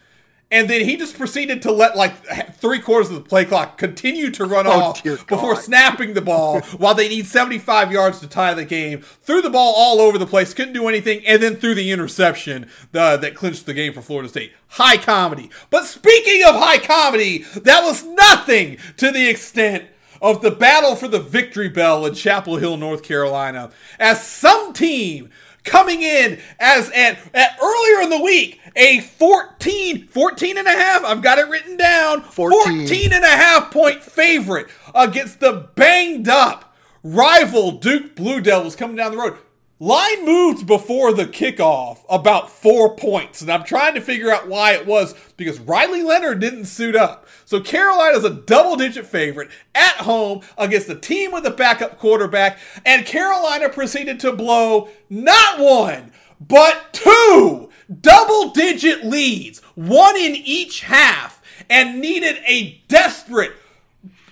And 0.51 0.69
then 0.71 0.81
he 0.81 0.97
just 0.97 1.19
proceeded 1.19 1.61
to 1.63 1.73
let 1.73 1.95
like 1.95 2.15
three 2.55 2.79
quarters 2.79 3.11
of 3.11 3.17
the 3.17 3.21
play 3.29 3.45
clock 3.45 3.77
continue 3.77 4.31
to 4.31 4.47
run 4.47 4.67
Oh, 4.67 4.71
off 4.71 5.03
before 5.03 5.53
God. 5.55 5.63
snapping 5.63 6.15
the 6.15 6.23
ball 6.23 6.61
while 6.79 6.95
they 6.95 7.07
need 7.09 7.27
75 7.27 7.93
yards 7.93 8.21
to 8.21 8.27
tie 8.27 8.55
the 8.55 8.65
game. 8.65 9.01
Threw 9.03 9.43
the 9.43 9.51
ball 9.51 9.75
all 9.77 10.01
over 10.01 10.17
the 10.17 10.27
place, 10.27 10.55
couldn't 10.55 10.73
do 10.73 10.89
anything, 10.89 11.23
and 11.27 11.43
then 11.43 11.57
threw 11.57 11.75
the 11.75 11.91
interception 11.91 12.71
uh, 12.95 13.19
that 13.19 13.35
clinched 13.35 13.67
the 13.67 13.75
game 13.75 13.93
for 13.93 14.01
Florida 14.01 14.31
State. 14.31 14.53
High 14.69 14.97
comedy. 14.97 15.51
But 15.69 15.85
speaking 15.85 16.43
of 16.49 16.55
high 16.55 16.79
comedy, 16.79 17.39
that 17.63 17.85
was 17.85 18.05
nothing 18.05 18.79
to 18.97 19.11
the 19.11 19.29
extent 19.29 19.85
of 20.23 20.41
the 20.41 20.51
battle 20.51 20.97
for 20.97 21.09
the 21.09 21.21
victory 21.21 21.69
bell 21.69 22.07
in 22.07 22.15
Chapel 22.15 22.57
Hill, 22.57 22.77
North 22.79 23.03
Carolina, 23.03 23.71
as 24.01 24.27
some 24.27 24.73
team 24.73 25.29
coming 25.69 26.03
in 26.03 26.39
as 26.59 26.91
at, 26.91 27.19
at 27.35 27.59
earlier 27.63 28.03
in 28.03 28.11
the 28.11 28.21
week 28.23 28.61
a 28.77 29.01
14 29.01 30.07
14 30.09 30.59
and 30.59 30.67
a 30.67 30.73
half 30.73 31.05
i've 31.05 31.23
got 31.23 31.39
it 31.39 31.49
written 31.49 31.77
down 31.77 32.23
14. 32.23 32.87
14 32.87 33.13
and 33.13 33.25
a 33.25 33.29
half 33.29 33.71
point 33.71 34.03
favorite 34.03 34.69
against 34.95 35.41
the 35.41 35.69
banged 35.75 36.29
up 36.29 36.75
rival 37.03 37.73
duke 37.73 38.15
blue 38.15 38.41
devils 38.41 38.75
coming 38.77 38.97
down 38.97 39.13
the 39.13 39.19
road 39.19 39.37
line 39.81 40.25
moved 40.25 40.67
before 40.67 41.13
the 41.13 41.25
kickoff 41.25 41.99
about 42.11 42.51
four 42.51 42.97
points 42.97 43.41
and 43.41 43.51
i'm 43.51 43.63
trying 43.63 43.95
to 43.95 44.01
figure 44.01 44.31
out 44.31 44.49
why 44.49 44.73
it 44.73 44.85
was 44.85 45.15
because 45.37 45.61
riley 45.61 46.03
leonard 46.03 46.41
didn't 46.41 46.65
suit 46.65 46.97
up. 46.97 47.27
So 47.45 47.61
carolina's 47.61 48.25
a 48.25 48.31
double 48.31 48.77
digit 48.77 49.07
favorite 49.07 49.51
at 49.75 49.97
home 49.99 50.41
against 50.57 50.89
a 50.89 50.97
team 50.97 51.31
with 51.31 51.47
a 51.47 51.51
backup 51.51 51.99
quarterback 51.99 52.59
and 52.85 53.07
carolina 53.07 53.69
proceeded 53.69 54.19
to 54.21 54.33
blow 54.33 54.89
not 55.09 55.61
one 55.61 56.13
but 56.41 56.93
two 56.93 57.71
double 58.01 58.51
digit 58.51 59.05
leads 59.05 59.61
one 59.77 60.17
in 60.17 60.35
each 60.35 60.81
half 60.81 61.41
and 61.71 62.01
needed 62.01 62.39
a 62.47 62.83
desperate 62.89 63.53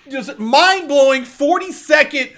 just 0.09 0.39
mind 0.39 0.89
blowing 0.89 1.25
40 1.25 1.73
second 1.73 2.31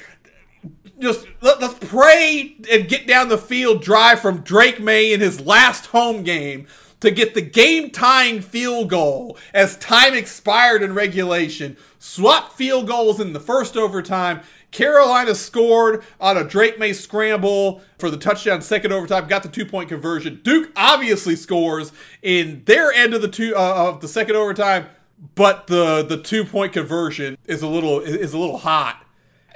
just 1.01 1.27
let, 1.41 1.63
us 1.63 1.75
pray 1.81 2.57
and 2.71 2.89
get 2.89 3.07
down 3.07 3.29
the 3.29 3.39
field 3.39 3.83
drive 3.83 4.21
from 4.21 4.41
Drake 4.41 4.81
Maye 4.81 5.13
in 5.13 5.21
his 5.21 5.41
last 5.41 5.87
home 5.87 6.23
game 6.23 6.67
to 7.01 7.11
get 7.11 7.35
the 7.35 7.43
game 7.43 7.91
tying 7.91 8.41
field 8.41 8.91
goal 8.91 9.39
as 9.55 9.77
time 9.79 10.15
expired 10.15 10.83
in 10.83 10.95
regulation. 10.95 11.77
Swap 11.99 12.53
field 12.53 12.87
goals 12.89 13.21
in 13.21 13.33
the 13.33 13.41
first 13.41 13.77
overtime. 13.77 14.41
Carolina 14.71 15.35
scored 15.35 16.05
on 16.21 16.37
a 16.37 16.45
Drake 16.45 16.79
Maye 16.79 16.93
scramble 16.93 17.81
for 17.99 18.11
the 18.11 18.19
touchdown 18.19 18.61
second 18.61 18.93
overtime, 18.93 19.27
got 19.27 19.43
the 19.43 19.49
two 19.49 19.65
point 19.65 19.89
conversion. 19.89 20.41
Duke 20.43 20.71
obviously 20.77 21.37
scores 21.37 21.93
in 22.23 22.63
their 22.67 22.93
end 22.93 23.15
of 23.15 23.23
the 23.23 23.29
two 23.29 23.55
uh, 23.57 23.89
of 23.89 24.01
the 24.01 24.09
second 24.09 24.37
overtime, 24.37 24.87
but 25.35 25.69
the 25.69 26.03
the 26.03 26.21
two 26.21 26.45
point 26.45 26.75
conversion 26.75 27.39
is 27.47 27.63
a 27.63 27.69
little 27.69 28.01
is 28.01 28.35
a 28.35 28.39
little 28.39 28.59
hot. 28.59 29.03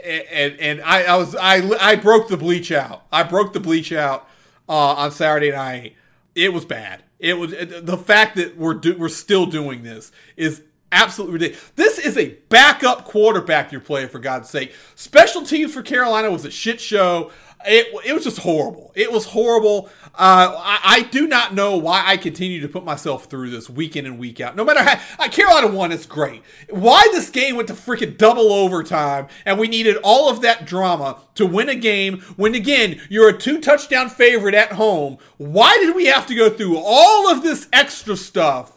And 0.05 0.59
and, 0.59 0.81
I, 0.83 1.05
I 1.05 1.17
was 1.17 1.37
I 1.37 1.63
I 1.81 1.95
broke 1.97 2.29
the 2.29 2.37
bleach 2.37 2.73
out. 2.73 3.05
I 3.13 3.23
broke 3.23 3.53
the 3.53 3.61
bleach 3.61 3.93
out 3.93 4.29
uh, 4.69 4.95
on 4.95 5.13
Saturday 5.13 5.53
night. 5.53 5.97
It 6.35 6.53
was 6.53 6.65
bad. 6.65 7.03
It 7.19 7.39
was 7.39 7.53
the 7.53 7.97
fact 7.97 8.37
that 8.37 8.57
we're 8.57 8.75
do, 8.75 8.97
we're 8.97 9.09
still 9.09 9.47
doing 9.47 9.85
this 9.85 10.11
is 10.37 10.63
absolutely 10.91 11.35
ridiculous. 11.35 11.73
This 11.77 11.99
is 11.99 12.19
a 12.19 12.31
backup 12.49 13.05
quarterback 13.05 13.73
you're 13.73 13.81
playing 13.81 14.09
for 14.09 14.19
God's 14.19 14.51
sake. 14.51 14.75
Special 14.95 15.43
teams 15.43 15.73
for 15.73 15.83
Carolina 15.83 16.31
was 16.31 16.45
a 16.45 16.51
shit 16.51 16.81
show. 16.81 17.31
It, 17.67 17.89
it 18.05 18.13
was 18.13 18.25
just 18.25 18.39
horrible. 18.39 18.93
It 18.95 19.13
was 19.13 19.27
horrible. 19.27 19.89
Uh, 20.15 20.55
I, 20.59 20.81
I, 20.85 21.03
do 21.11 21.27
not 21.27 21.55
know 21.55 21.79
why 21.79 22.03
I 22.05 22.19
continue 22.19 22.61
to 22.61 22.69
put 22.69 22.85
myself 22.85 23.27
through 23.27 23.49
this 23.49 23.71
week 23.71 23.97
in 23.97 24.05
and 24.05 24.19
week 24.19 24.43
out. 24.43 24.57
No 24.57 24.65
matter 24.65 24.83
how 24.83 25.01
uh, 25.19 25.29
Carolina 25.29 25.69
won, 25.69 25.91
it's 25.91 26.05
great. 26.05 26.43
Why 26.69 27.03
this 27.13 27.31
game 27.31 27.57
went 27.57 27.69
to 27.69 27.75
freaking 27.75 28.19
double 28.19 28.53
overtime 28.53 29.29
and 29.47 29.59
we 29.59 29.69
needed 29.69 29.97
all 30.03 30.29
of 30.29 30.43
that 30.43 30.67
drama 30.67 31.19
to 31.37 31.47
win 31.47 31.71
a 31.71 31.75
game 31.75 32.21
when 32.37 32.55
again 32.55 33.01
you're 33.09 33.31
a 33.31 33.39
two 33.39 33.59
touchdown 33.59 34.11
favorite 34.11 34.55
at 34.55 34.73
home. 34.73 35.17
Why 35.39 35.79
did 35.79 35.97
we 35.97 36.07
have 36.07 36.27
to 36.27 36.35
go 36.35 36.51
through 36.51 36.77
all 36.77 37.31
of 37.31 37.43
this 37.43 37.69
extra 37.73 38.17
stuff? 38.17 38.73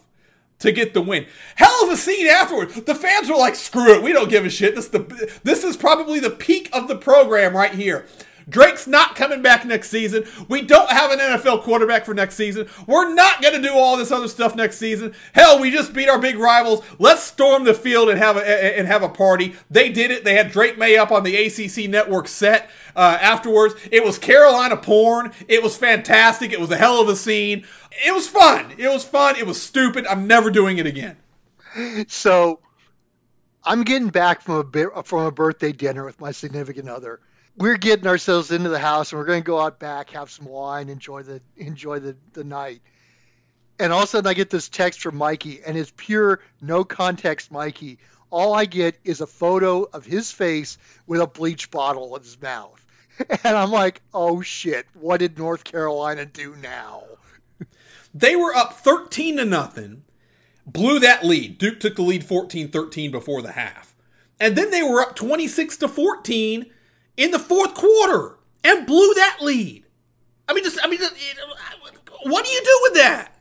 to 0.60 0.72
get 0.72 0.94
the 0.94 1.02
win. 1.02 1.26
Hell 1.56 1.84
of 1.84 1.90
a 1.90 1.98
scene 1.98 2.28
afterward. 2.28 2.70
The 2.70 2.96
fans 2.96 3.30
were 3.30 3.36
like, 3.36 3.56
"Screw 3.56 3.94
it, 3.94 4.04
we 4.04 4.14
don't 4.14 4.30
give 4.30 4.46
a 4.46 4.50
shit." 4.50 4.76
This 4.76 4.88
the 4.88 5.40
this 5.44 5.64
is 5.64 5.78
probably 5.78 6.20
the 6.20 6.30
peak 6.30 6.70
of 6.74 6.88
the 6.88 6.96
program 6.96 7.56
right 7.56 7.74
here. 7.74 8.06
Drake's 8.48 8.88
not 8.88 9.16
coming 9.16 9.42
back 9.42 9.66
next 9.66 9.90
season. 9.90 10.26
We 10.48 10.62
don't 10.62 10.90
have 10.90 11.12
an 11.12 11.20
NFL 11.20 11.64
quarterback 11.64 12.06
for 12.06 12.14
next 12.14 12.36
season. 12.36 12.68
We're 12.88 13.14
not 13.14 13.42
going 13.42 13.56
to 13.56 13.68
do 13.68 13.74
all 13.74 13.98
this 13.98 14.12
other 14.12 14.28
stuff 14.28 14.56
next 14.56 14.78
season. 14.78 15.14
Hell, 15.34 15.60
we 15.60 15.72
just 15.72 15.94
beat 15.94 16.10
our 16.10 16.20
big 16.20 16.38
rivals. 16.38 16.84
Let's 17.00 17.24
storm 17.24 17.64
the 17.64 17.74
field 17.74 18.10
and 18.10 18.20
have 18.20 18.38
a 18.38 18.78
and 18.78 18.88
have 18.88 19.04
a 19.04 19.10
party. 19.10 19.56
They 19.70 19.90
did 19.90 20.12
it. 20.12 20.24
They 20.24 20.36
had 20.36 20.52
Drake 20.52 20.78
Maye 20.78 20.98
up 20.98 21.12
on 21.12 21.24
the 21.24 21.36
ACC 21.36 21.90
network 21.90 22.28
set 22.28 22.70
uh, 22.96 23.18
afterwards. 23.20 23.76
It 23.92 24.04
was 24.04 24.18
Carolina 24.18 24.78
porn. 24.78 25.32
It 25.48 25.64
was 25.64 25.76
fantastic. 25.76 26.52
It 26.52 26.60
was 26.60 26.72
a 26.72 26.78
hell 26.78 27.02
of 27.02 27.10
a 27.10 27.16
scene. 27.16 27.66
It 28.06 28.14
was 28.14 28.28
fun. 28.28 28.74
It 28.78 28.90
was 28.90 29.04
fun. 29.04 29.36
It 29.38 29.48
was 29.48 29.62
stupid. 29.62 30.06
I'm 30.08 30.28
never 30.28 30.52
doing 30.52 30.78
it 30.78 30.86
again. 30.86 31.18
So, 32.08 32.60
I'm 33.66 33.84
getting 33.84 34.10
back 34.10 34.42
from 34.42 34.72
a 34.74 35.04
from 35.04 35.26
a 35.26 35.32
birthday 35.32 35.72
dinner 35.72 36.06
with 36.06 36.20
my 36.20 36.32
significant 36.32 36.90
other 36.90 37.20
we're 37.58 37.78
getting 37.78 38.08
ourselves 38.08 38.52
into 38.52 38.70
the 38.70 38.80
house 38.80 39.12
and 39.12 39.20
we're 39.20 39.26
going 39.26 39.42
to 39.42 39.46
go 39.48 39.60
out 39.60 39.80
back, 39.80 40.12
have 40.12 40.30
some 40.30 40.46
wine, 40.46 40.90
enjoy 40.90 41.24
the 41.24 41.42
enjoy 41.56 42.00
the, 42.00 42.16
the 42.34 42.44
night. 42.44 42.82
And 43.80 43.92
all 43.92 44.00
of 44.00 44.06
a 44.06 44.08
sudden, 44.08 44.30
I 44.30 44.34
get 44.34 44.50
this 44.50 44.70
text 44.70 45.02
from 45.02 45.18
Mikey, 45.18 45.62
and 45.66 45.78
it's 45.78 45.92
pure 45.96 46.40
no 46.62 46.86
context 46.86 47.52
Mikey. 47.52 48.00
All 48.30 48.54
I 48.54 48.66
get 48.66 48.98
is 49.04 49.22
a 49.22 49.28
photo 49.28 49.84
of 49.84 50.06
his 50.06 50.32
face 50.32 50.78
with 51.08 51.22
a 51.22 51.28
bleach 51.28 51.72
bottle 51.72 52.16
in 52.16 52.24
his 52.24 52.42
mouth. 52.42 52.82
And 53.46 53.56
I'm 53.56 53.72
like, 53.72 54.02
oh 54.14 54.42
shit, 54.42 54.86
what 54.94 55.22
did 55.22 55.38
North 55.38 55.64
Carolina 55.64 56.26
do 56.26 56.54
now? 56.58 57.04
They 58.14 58.36
were 58.36 58.54
up 58.54 58.74
13 58.74 59.38
to 59.38 59.46
nothing, 59.46 60.04
blew 60.66 61.00
that 61.00 61.24
lead. 61.24 61.58
Duke 61.58 61.80
took 61.80 61.96
the 61.96 62.02
lead 62.02 62.24
14 62.24 62.70
13 62.70 63.12
before 63.12 63.42
the 63.42 63.54
half. 63.54 63.96
And 64.40 64.56
then 64.56 64.72
they 64.72 64.84
were 64.84 65.02
up 65.02 65.16
26 65.16 65.78
to 65.78 65.88
14 65.88 66.66
in 67.18 67.32
the 67.32 67.40
fourth 67.40 67.74
quarter 67.74 68.38
and 68.64 68.86
blew 68.86 69.14
that 69.14 69.38
lead. 69.42 69.86
I 70.48 70.54
mean, 70.54 70.64
just 70.64 70.80
I 70.84 70.88
mean, 70.88 71.02
uh, 71.02 71.08
what 72.24 72.46
do 72.46 72.52
you 72.52 72.62
do 72.62 72.80
with 72.84 72.94
that? 72.96 73.32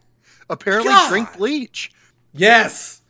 Apparently, 0.49 0.91
God. 0.91 1.09
drink 1.09 1.37
bleach. 1.37 1.91
Yes. 2.33 3.01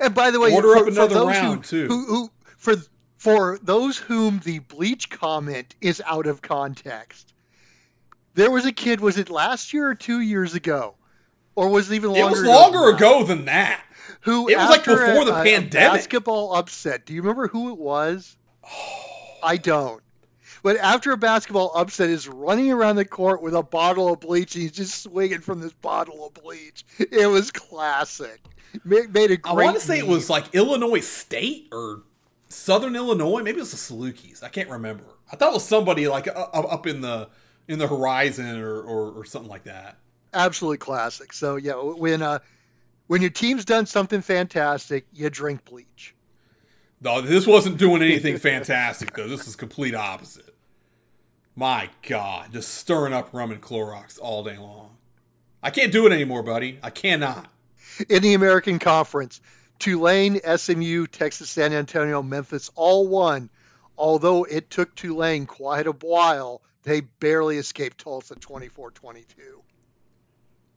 And 0.00 0.14
by 0.14 0.30
the 0.30 0.40
way, 0.40 0.52
order 0.52 0.68
for, 0.68 0.78
up 0.78 0.86
another 0.88 1.24
round 1.26 1.66
who, 1.66 1.86
too. 1.86 1.86
Who, 1.86 2.06
who, 2.06 2.30
for 2.56 2.74
for 3.16 3.58
those 3.62 3.96
whom 3.96 4.40
the 4.44 4.58
bleach 4.60 5.10
comment 5.10 5.74
is 5.80 6.02
out 6.04 6.26
of 6.26 6.42
context, 6.42 7.32
there 8.34 8.50
was 8.50 8.66
a 8.66 8.72
kid. 8.72 9.00
Was 9.00 9.18
it 9.18 9.30
last 9.30 9.72
year 9.72 9.88
or 9.88 9.94
two 9.94 10.20
years 10.20 10.54
ago, 10.54 10.94
or 11.54 11.68
was 11.68 11.90
it 11.90 11.94
even 11.96 12.10
longer? 12.12 12.26
It 12.26 12.30
was 12.30 12.42
longer 12.42 12.88
ago, 12.88 13.20
ago 13.20 13.24
than 13.24 13.44
that. 13.46 13.82
Who 14.22 14.48
it 14.48 14.56
was 14.56 14.70
like 14.70 14.84
before 14.84 15.22
a, 15.22 15.24
the 15.24 15.32
pandemic. 15.32 15.70
basketball 15.70 16.54
upset. 16.54 17.04
Do 17.04 17.14
you 17.14 17.20
remember 17.20 17.48
who 17.48 17.70
it 17.70 17.78
was? 17.78 18.36
I 19.42 19.58
don't. 19.58 20.02
But 20.62 20.78
after 20.78 21.12
a 21.12 21.18
basketball 21.18 21.72
upset, 21.74 22.08
is 22.08 22.26
running 22.26 22.72
around 22.72 22.96
the 22.96 23.04
court 23.04 23.42
with 23.42 23.54
a 23.54 23.62
bottle 23.62 24.10
of 24.10 24.20
bleach. 24.20 24.54
And 24.54 24.62
he's 24.62 24.72
just 24.72 25.02
swinging 25.02 25.40
from 25.40 25.60
this 25.60 25.74
bottle 25.74 26.26
of 26.26 26.42
bleach. 26.42 26.86
It 26.98 27.26
was 27.26 27.50
classic. 27.50 28.40
Made, 28.82 29.12
made 29.12 29.30
a 29.30 29.36
great. 29.36 29.52
I 29.52 29.64
want 29.64 29.76
to 29.76 29.82
say 29.82 29.98
it 29.98 30.06
was 30.06 30.30
like 30.30 30.54
Illinois 30.54 31.00
State 31.00 31.68
or 31.70 32.02
Southern 32.48 32.96
Illinois. 32.96 33.42
Maybe 33.42 33.58
it 33.58 33.60
was 33.60 33.72
the 33.72 33.76
Salukis. 33.94 34.42
I 34.42 34.48
can't 34.48 34.70
remember. 34.70 35.04
I 35.30 35.36
thought 35.36 35.50
it 35.50 35.54
was 35.54 35.68
somebody 35.68 36.08
like 36.08 36.28
up 36.34 36.86
in 36.86 37.02
the 37.02 37.28
in 37.68 37.78
the 37.78 37.86
horizon 37.86 38.58
or, 38.58 38.80
or, 38.80 39.12
or 39.12 39.24
something 39.24 39.50
like 39.50 39.64
that. 39.64 39.98
Absolutely 40.34 40.78
classic. 40.78 41.32
So 41.32 41.56
yeah, 41.56 41.74
when 41.74 42.22
uh, 42.22 42.40
when 43.06 43.20
your 43.20 43.30
team's 43.30 43.64
done 43.64 43.86
something 43.86 44.20
fantastic, 44.20 45.06
you 45.12 45.30
drink 45.30 45.64
bleach. 45.64 46.14
No, 47.00 47.20
this 47.20 47.46
wasn't 47.46 47.78
doing 47.78 48.02
anything 48.02 48.38
fantastic 48.38 49.14
though. 49.14 49.28
This 49.28 49.46
is 49.46 49.56
complete 49.56 49.94
opposite. 49.94 50.54
My 51.56 51.90
God, 52.02 52.52
just 52.52 52.74
stirring 52.74 53.12
up 53.12 53.32
rum 53.32 53.52
and 53.52 53.62
Clorox 53.62 54.18
all 54.20 54.42
day 54.42 54.56
long. 54.56 54.96
I 55.62 55.70
can't 55.70 55.92
do 55.92 56.06
it 56.06 56.12
anymore, 56.12 56.42
buddy. 56.42 56.78
I 56.82 56.90
cannot. 56.90 57.48
In 58.08 58.22
the 58.22 58.34
American 58.34 58.78
Conference, 58.80 59.40
Tulane, 59.78 60.40
SMU, 60.56 61.06
Texas 61.06 61.50
San 61.50 61.72
Antonio, 61.72 62.22
Memphis 62.22 62.70
all 62.74 63.06
won. 63.06 63.50
Although 63.96 64.44
it 64.44 64.70
took 64.70 64.94
Tulane 64.96 65.46
quite 65.46 65.86
a 65.86 65.92
while, 65.92 66.60
they 66.82 67.00
barely 67.00 67.58
escaped 67.58 67.98
Tulsa 67.98 68.34
24 68.34 68.90
22. 68.90 69.62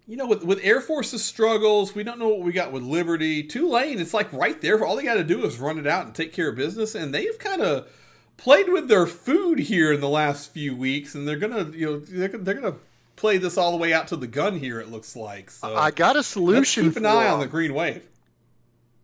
You 0.10 0.16
know, 0.16 0.26
with, 0.26 0.44
with 0.44 0.62
Air 0.64 0.80
Force's 0.80 1.24
struggles, 1.24 1.94
we 1.94 2.02
don't 2.02 2.18
know 2.18 2.30
what 2.30 2.40
we 2.40 2.54
got 2.54 2.72
with 2.72 2.82
Liberty. 2.82 3.44
Tulane, 3.44 4.00
it's 4.00 4.14
like 4.14 4.32
right 4.32 4.60
there. 4.62 4.84
All 4.86 4.96
they 4.96 5.04
got 5.04 5.16
to 5.16 5.24
do 5.24 5.44
is 5.44 5.60
run 5.60 5.78
it 5.78 5.86
out 5.86 6.06
and 6.06 6.16
take 6.16 6.32
care 6.32 6.48
of 6.48 6.56
business. 6.56 6.96
And 6.96 7.14
they've 7.14 7.38
kind 7.38 7.62
of 7.62 7.90
played 8.38 8.70
with 8.70 8.88
their 8.88 9.06
food 9.06 9.60
here 9.60 9.92
in 9.92 10.00
the 10.00 10.08
last 10.08 10.54
few 10.54 10.76
weeks, 10.76 11.14
and 11.14 11.28
they're 11.28 11.38
gonna, 11.38 11.72
you 11.72 11.86
know, 11.86 12.00
they're, 12.00 12.30
they're 12.30 12.54
gonna 12.54 12.78
play 13.18 13.38
this 13.38 13.58
all 13.58 13.72
the 13.72 13.78
way 13.78 13.92
out 13.92 14.08
to 14.08 14.16
the 14.16 14.28
gun 14.28 14.58
here. 14.58 14.80
It 14.80 14.90
looks 14.90 15.16
like. 15.16 15.52
So 15.52 15.76
I 15.76 15.92
got 15.92 16.16
a 16.16 16.24
solution. 16.24 16.86
Keep 16.86 16.98
an 16.98 17.06
eye 17.06 17.28
on 17.28 17.40
the 17.42 17.48
green 17.48 17.74
wave. 17.74 18.08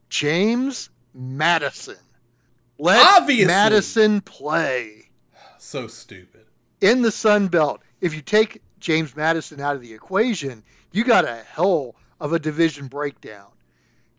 James 0.09 0.89
Madison. 1.13 1.97
Let 2.77 3.05
Obviously. 3.17 3.47
Madison 3.47 4.21
play. 4.21 5.09
So 5.57 5.87
stupid. 5.87 6.45
In 6.81 7.01
the 7.01 7.11
Sun 7.11 7.47
Belt, 7.47 7.81
if 7.99 8.13
you 8.13 8.21
take 8.21 8.61
James 8.83 9.15
Madison 9.15 9.61
out 9.61 9.77
of 9.77 9.81
the 9.81 9.93
equation, 9.93 10.61
you 10.91 11.05
got 11.05 11.23
a 11.23 11.37
hell 11.37 11.95
of 12.19 12.33
a 12.33 12.39
division 12.39 12.87
breakdown. 12.87 13.47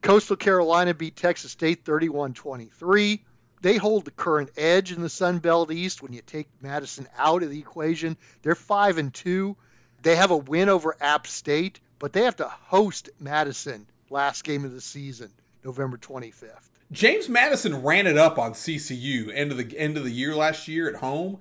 Coastal 0.01 0.37
Carolina 0.37 0.95
beat 0.95 1.17
Texas 1.17 1.53
State 1.53 1.85
31 1.85 2.33
23. 2.33 3.23
They 3.61 3.77
hold 3.77 4.07
the 4.07 4.11
current 4.11 4.51
edge 4.57 4.91
in 4.91 5.03
the 5.03 5.11
Sun 5.11 5.41
Belt 5.41 5.71
East 5.71 6.03
when 6.03 6.15
you 6.15 6.23
take 6.23 6.49
Madison 6.63 7.07
out 7.19 7.43
of 7.43 7.51
the 7.51 7.59
equation. 7.59 8.17
They're 8.41 8.55
5 8.55 8.97
and 8.97 9.13
2. 9.13 9.55
They 10.01 10.17
have 10.17 10.31
a 10.31 10.37
win 10.39 10.71
over 10.71 10.97
App 10.99 11.27
State, 11.27 11.81
but 11.99 12.15
they 12.15 12.23
have 12.23 12.37
to 12.37 12.49
host 12.49 13.11
Madison 13.21 13.87
last 14.09 14.45
game 14.45 14.65
of 14.65 14.73
the 14.73 14.81
season, 14.81 15.31
November 15.63 15.99
25th. 15.99 16.71
James 16.91 17.29
Madison 17.29 17.83
ran 17.83 18.07
it 18.07 18.17
up 18.17 18.39
on 18.39 18.53
CCU 18.53 19.31
end 19.35 19.51
of 19.51 19.59
the 19.59 19.79
end 19.79 19.99
of 19.99 20.05
the 20.05 20.11
year 20.11 20.35
last 20.35 20.69
year 20.69 20.89
at 20.89 20.97
home. 20.97 21.39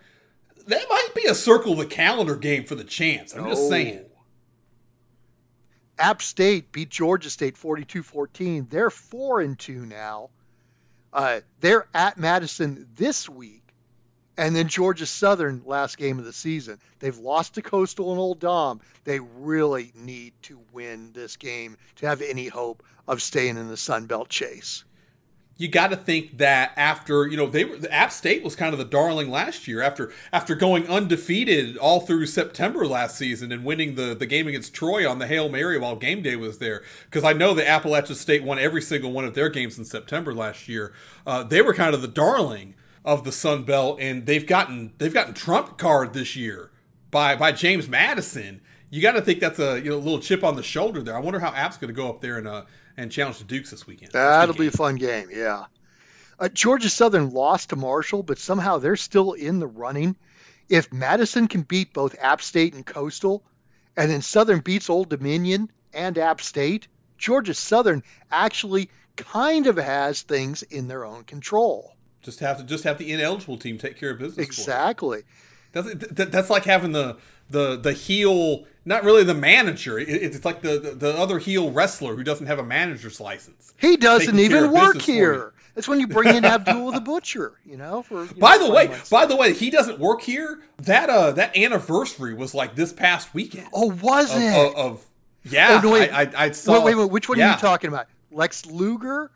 That 0.67 0.85
might 0.89 1.09
be 1.15 1.25
a 1.25 1.35
circle 1.35 1.75
the 1.75 1.85
calendar 1.85 2.35
game 2.35 2.65
for 2.65 2.75
the 2.75 2.83
chance. 2.83 3.33
I'm 3.33 3.47
just 3.47 3.67
saying. 3.69 4.05
App 5.99 6.21
State 6.21 6.71
beat 6.71 6.89
Georgia 6.89 7.29
State 7.29 7.55
42-14. 7.55 8.69
They're 8.69 8.89
4 8.89 9.41
and 9.41 9.59
2 9.59 9.85
now. 9.85 10.29
Uh, 11.11 11.41
they're 11.59 11.87
at 11.93 12.17
Madison 12.17 12.87
this 12.95 13.29
week, 13.29 13.61
and 14.35 14.55
then 14.55 14.67
Georgia 14.67 15.05
Southern 15.05 15.61
last 15.65 15.97
game 15.97 16.17
of 16.17 16.25
the 16.25 16.33
season. 16.33 16.79
They've 16.99 17.17
lost 17.17 17.55
to 17.55 17.61
Coastal 17.61 18.11
and 18.11 18.19
Old 18.19 18.39
Dom. 18.39 18.81
They 19.03 19.19
really 19.19 19.91
need 19.95 20.33
to 20.43 20.59
win 20.71 21.11
this 21.13 21.37
game 21.37 21.77
to 21.97 22.07
have 22.07 22.21
any 22.21 22.47
hope 22.47 22.81
of 23.07 23.21
staying 23.21 23.57
in 23.57 23.67
the 23.67 23.77
Sun 23.77 24.07
Belt 24.07 24.29
chase. 24.29 24.83
You 25.57 25.67
got 25.67 25.91
to 25.91 25.95
think 25.95 26.39
that 26.39 26.71
after 26.75 27.27
you 27.27 27.37
know 27.37 27.45
they 27.45 27.63
were 27.63 27.77
the 27.77 27.91
App 27.91 28.11
State 28.11 28.43
was 28.43 28.55
kind 28.55 28.73
of 28.73 28.79
the 28.79 28.85
darling 28.85 29.29
last 29.29 29.67
year 29.67 29.81
after 29.81 30.11
after 30.31 30.55
going 30.55 30.87
undefeated 30.87 31.77
all 31.77 31.99
through 31.99 32.25
September 32.25 32.87
last 32.87 33.17
season 33.17 33.51
and 33.51 33.63
winning 33.63 33.95
the 33.95 34.15
the 34.15 34.25
game 34.25 34.47
against 34.47 34.73
Troy 34.73 35.09
on 35.09 35.19
the 35.19 35.27
Hail 35.27 35.49
Mary 35.49 35.77
while 35.77 35.95
game 35.95 36.21
day 36.23 36.35
was 36.35 36.57
there 36.57 36.81
because 37.05 37.23
I 37.23 37.33
know 37.33 37.53
the 37.53 37.67
Appalachian 37.67 38.15
State 38.15 38.43
won 38.43 38.57
every 38.57 38.81
single 38.81 39.11
one 39.11 39.25
of 39.25 39.35
their 39.35 39.49
games 39.49 39.77
in 39.77 39.85
September 39.85 40.33
last 40.33 40.67
year. 40.67 40.93
Uh, 41.25 41.43
they 41.43 41.61
were 41.61 41.73
kind 41.73 41.93
of 41.93 42.01
the 42.01 42.07
darling 42.07 42.73
of 43.05 43.23
the 43.23 43.31
Sun 43.31 43.63
Belt 43.63 43.99
and 44.01 44.25
they've 44.25 44.47
gotten 44.47 44.93
they've 44.97 45.13
gotten 45.13 45.33
trump 45.35 45.77
card 45.77 46.13
this 46.13 46.35
year 46.35 46.71
by 47.11 47.35
by 47.35 47.51
James 47.51 47.87
Madison. 47.87 48.61
You 48.89 49.01
got 49.01 49.13
to 49.13 49.21
think 49.21 49.39
that's 49.39 49.59
a 49.59 49.79
you 49.79 49.91
know 49.91 49.97
little 49.97 50.19
chip 50.19 50.43
on 50.43 50.55
the 50.55 50.63
shoulder 50.63 51.03
there. 51.03 51.15
I 51.15 51.19
wonder 51.19 51.39
how 51.39 51.53
App's 51.53 51.77
going 51.77 51.89
to 51.89 51.93
go 51.93 52.09
up 52.09 52.21
there 52.21 52.39
and 52.39 52.47
uh 52.47 52.63
and 52.97 53.11
challenge 53.11 53.39
the 53.39 53.45
Dukes 53.45 53.71
this 53.71 53.87
weekend. 53.87 54.11
That'll 54.11 54.55
be 54.55 54.67
a 54.67 54.71
fun 54.71 54.95
game. 54.95 55.29
Yeah. 55.31 55.65
Uh, 56.39 56.49
Georgia 56.49 56.89
Southern 56.89 57.31
lost 57.31 57.69
to 57.69 57.75
Marshall, 57.75 58.23
but 58.23 58.37
somehow 58.39 58.77
they're 58.77 58.95
still 58.95 59.33
in 59.33 59.59
the 59.59 59.67
running. 59.67 60.15
If 60.69 60.91
Madison 60.91 61.47
can 61.47 61.61
beat 61.61 61.93
both 61.93 62.15
App 62.19 62.41
State 62.41 62.73
and 62.73 62.85
Coastal, 62.85 63.43
and 63.95 64.09
then 64.09 64.21
Southern 64.21 64.59
beats 64.59 64.89
Old 64.89 65.09
Dominion 65.09 65.71
and 65.93 66.17
App 66.17 66.41
State, 66.41 66.87
Georgia 67.17 67.53
Southern 67.53 68.03
actually 68.31 68.89
kind 69.15 69.67
of 69.67 69.77
has 69.77 70.21
things 70.21 70.63
in 70.63 70.87
their 70.87 71.05
own 71.05 71.23
control. 71.23 71.95
Just 72.21 72.39
have 72.39 72.57
to 72.57 72.63
just 72.63 72.83
have 72.85 72.97
the 72.97 73.11
ineligible 73.11 73.57
team 73.57 73.77
take 73.77 73.97
care 73.97 74.11
of 74.11 74.19
business. 74.19 74.45
Exactly. 74.45 75.23
That's 75.73 75.93
that, 75.93 76.31
that's 76.31 76.49
like 76.49 76.63
having 76.65 76.93
the 76.93 77.17
the 77.53 77.77
the 77.77 77.93
heel, 77.93 78.65
not 78.83 79.05
really 79.05 79.23
the 79.23 79.33
manager. 79.33 79.97
It, 79.97 80.09
it's 80.09 80.43
like 80.43 80.61
the, 80.61 80.77
the, 80.77 80.91
the 80.91 81.17
other 81.17 81.39
heel 81.39 81.71
wrestler 81.71 82.15
who 82.15 82.23
doesn't 82.23 82.47
have 82.47 82.59
a 82.59 82.63
manager's 82.63 83.21
license. 83.21 83.73
He 83.77 83.95
doesn't 83.95 84.37
even 84.37 84.71
work 84.71 85.01
here. 85.01 85.53
That's 85.75 85.87
when 85.87 85.99
you 85.99 86.07
bring 86.07 86.35
in 86.35 86.45
Abdul 86.45 86.91
the 86.91 87.01
Butcher, 87.01 87.53
you 87.65 87.77
know. 87.77 88.03
For 88.03 88.25
you 88.25 88.33
by 88.35 88.57
know, 88.57 88.67
the 88.67 88.73
way, 88.73 88.87
months. 88.89 89.09
by 89.09 89.25
the 89.25 89.35
way, 89.35 89.53
he 89.53 89.69
doesn't 89.69 89.97
work 89.99 90.21
here. 90.21 90.61
That 90.77 91.09
uh 91.09 91.31
that 91.31 91.55
anniversary 91.57 92.33
was 92.33 92.53
like 92.53 92.75
this 92.75 92.91
past 92.91 93.33
weekend. 93.33 93.69
oh, 93.73 93.91
was 94.01 94.35
of, 94.35 94.41
it? 94.41 94.53
of, 94.55 94.75
of 94.75 95.05
yeah, 95.45 95.79
Oh, 95.83 95.87
no, 95.87 95.93
wait. 95.93 96.09
I, 96.11 96.21
I, 96.21 96.31
I 96.35 96.51
saw. 96.51 96.73
wait, 96.73 96.83
wait, 96.83 96.95
wait. 96.95 97.11
Which 97.11 97.27
one 97.27 97.37
yeah. 97.37 97.49
are 97.49 97.53
you 97.53 97.59
talking 97.59 97.87
about? 97.87 98.07
Lex 98.31 98.65
Luger 98.65 99.31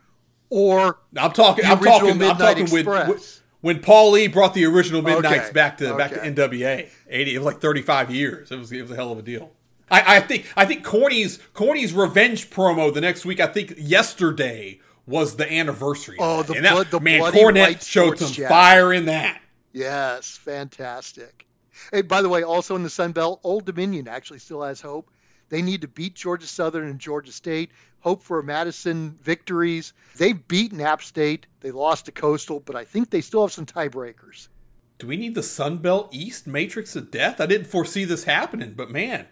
or 0.49 0.99
I'm 1.15 1.32
talking. 1.32 1.65
I'm 1.65 1.80
talking. 1.80 2.11
I'm 2.11 2.18
Midnight 2.18 2.38
talking 2.38 2.68
when, 2.68 2.82
Express? 2.82 3.41
When 3.68 3.82
Paul 3.82 4.11
Lee 4.11 4.28
brought 4.28 4.53
the 4.53 4.65
original 4.65 5.01
Midnights 5.01 5.45
Okay, 5.45 5.51
back 5.53 5.78
to 5.80 5.93
back 5.95 6.11
to. 6.11 6.20
NWA. 6.20 6.88
Eighty. 7.09 7.36
It 7.36 7.38
was 7.39 7.45
like 7.45 7.59
35 7.59 8.09
years. 8.11 8.49
It 8.51 8.57
was 8.57 8.72
it 8.72 8.82
was 8.82 8.91
a 8.91 8.95
hell 8.95 9.11
of 9.11 9.20
a 9.20 9.22
deal. 9.22 9.51
I, 9.91 10.18
I 10.18 10.20
think 10.22 10.45
I 10.55 10.65
think 10.65 10.84
Corny's 10.84 11.38
Corny's 11.53 11.93
revenge 11.93 12.49
promo 12.49 12.93
the 12.93 13.01
next 13.01 13.26
week. 13.26 13.39
I 13.39 13.47
think 13.47 13.74
yesterday 13.78 14.80
was 15.05 15.36
the 15.36 15.51
anniversary. 15.51 16.18
Oh, 16.20 16.43
the 16.43 16.53
And 16.53 16.65
that- 16.65 16.72
blood- 16.74 16.91
the 16.91 16.99
man, 16.99 17.20
bloody 17.20 17.39
Cornette 17.39 17.86
showed 17.88 18.18
some 18.20 18.32
jacket. 18.32 18.49
fire 18.49 18.91
in 18.93 19.05
that. 19.05 19.41
Yes, 19.74 20.38
fantastic. 20.38 21.45
Hey, 21.91 22.01
by 22.01 22.22
the 22.22 22.30
way, 22.30 22.43
also 22.43 22.76
in 22.76 22.84
the 22.84 22.89
Sun 22.89 23.11
Belt, 23.11 23.39
Old 23.43 23.65
Dominion 23.65 24.07
actually 24.07 24.39
still 24.39 24.63
has 24.63 24.82
hope. 24.82 25.09
They 25.50 25.62
need 25.62 25.82
to 25.82 25.88
beat 25.88 26.16
Georgia 26.16 26.48
Southern 26.48 26.88
and 26.88 27.00
Georgia 27.00 27.32
State. 27.32 27.72
Hope 28.00 28.24
for 28.24 28.41
Madison 28.41 29.18
victories. 29.22 29.93
They've 30.18 30.48
beaten 30.48 30.82
App 30.82 31.02
State. 31.02 31.48
They 31.62 31.72
lost 31.72 32.06
to 32.06 32.12
Coastal, 32.12 32.60
but 32.60 32.76
I 32.76 32.86
think 32.86 33.10
they 33.10 33.22
still 33.22 33.41
have 33.41 33.52
some 33.52 33.66
tiebreakers. 33.66 34.48
Do 35.00 35.08
we 35.08 35.18
need 35.18 35.36
the 35.36 35.43
Sun 35.43 35.78
Belt 35.78 36.10
East 36.12 36.48
Matrix 36.48 36.95
of 36.95 37.12
Death? 37.12 37.39
I 37.39 37.45
didn't 37.45 37.68
foresee 37.68 38.04
this 38.04 38.24
happening, 38.24 38.74
but 38.76 38.89
man, 38.89 39.28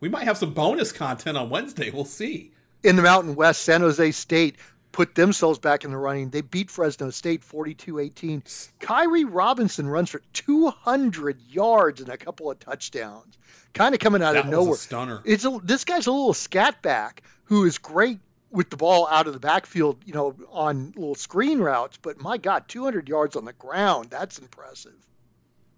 we 0.00 0.08
might 0.08 0.24
have 0.24 0.38
some 0.38 0.54
bonus 0.54 0.92
content 0.92 1.36
on 1.36 1.50
Wednesday. 1.50 1.90
We'll 1.90 2.04
see. 2.04 2.52
In 2.82 2.96
the 2.96 3.02
Mountain 3.02 3.34
West, 3.34 3.62
San 3.62 3.82
Jose 3.82 4.10
State 4.12 4.56
put 4.92 5.14
themselves 5.14 5.58
back 5.58 5.84
in 5.84 5.90
the 5.90 5.96
running. 5.96 6.30
They 6.30 6.40
beat 6.40 6.70
Fresno 6.70 7.10
State 7.10 7.42
42-18. 7.42 8.70
Kairee 8.80 9.24
Robinson 9.28 9.88
runs 9.88 10.10
for 10.10 10.20
200 10.32 11.40
yards 11.48 12.00
and 12.00 12.08
a 12.10 12.16
couple 12.16 12.50
of 12.50 12.58
touchdowns. 12.58 13.36
Kind 13.72 13.94
of 13.94 14.00
coming 14.00 14.22
out 14.22 14.34
That 14.34 14.46
of 14.46 14.50
nowhere. 14.50 14.76
stunner. 14.76 15.22
It's 15.24 15.44
a, 15.44 15.58
this 15.62 15.84
guy's 15.84 16.06
a 16.06 16.12
little 16.12 16.34
scat 16.34 16.82
back 16.82 17.22
who 17.44 17.64
is 17.64 17.78
great 17.78 18.18
with 18.50 18.68
the 18.70 18.76
ball 18.76 19.06
out 19.08 19.28
of 19.28 19.32
the 19.32 19.38
backfield, 19.38 19.98
you 20.04 20.12
know, 20.12 20.34
on 20.50 20.92
little 20.96 21.14
screen 21.14 21.60
routes. 21.60 21.98
But 22.02 22.20
my 22.20 22.36
God, 22.36 22.64
200 22.68 23.08
yards 23.08 23.36
on 23.36 23.44
the 23.44 23.52
ground, 23.52 24.10
that's 24.10 24.38
impressive. 24.38 24.94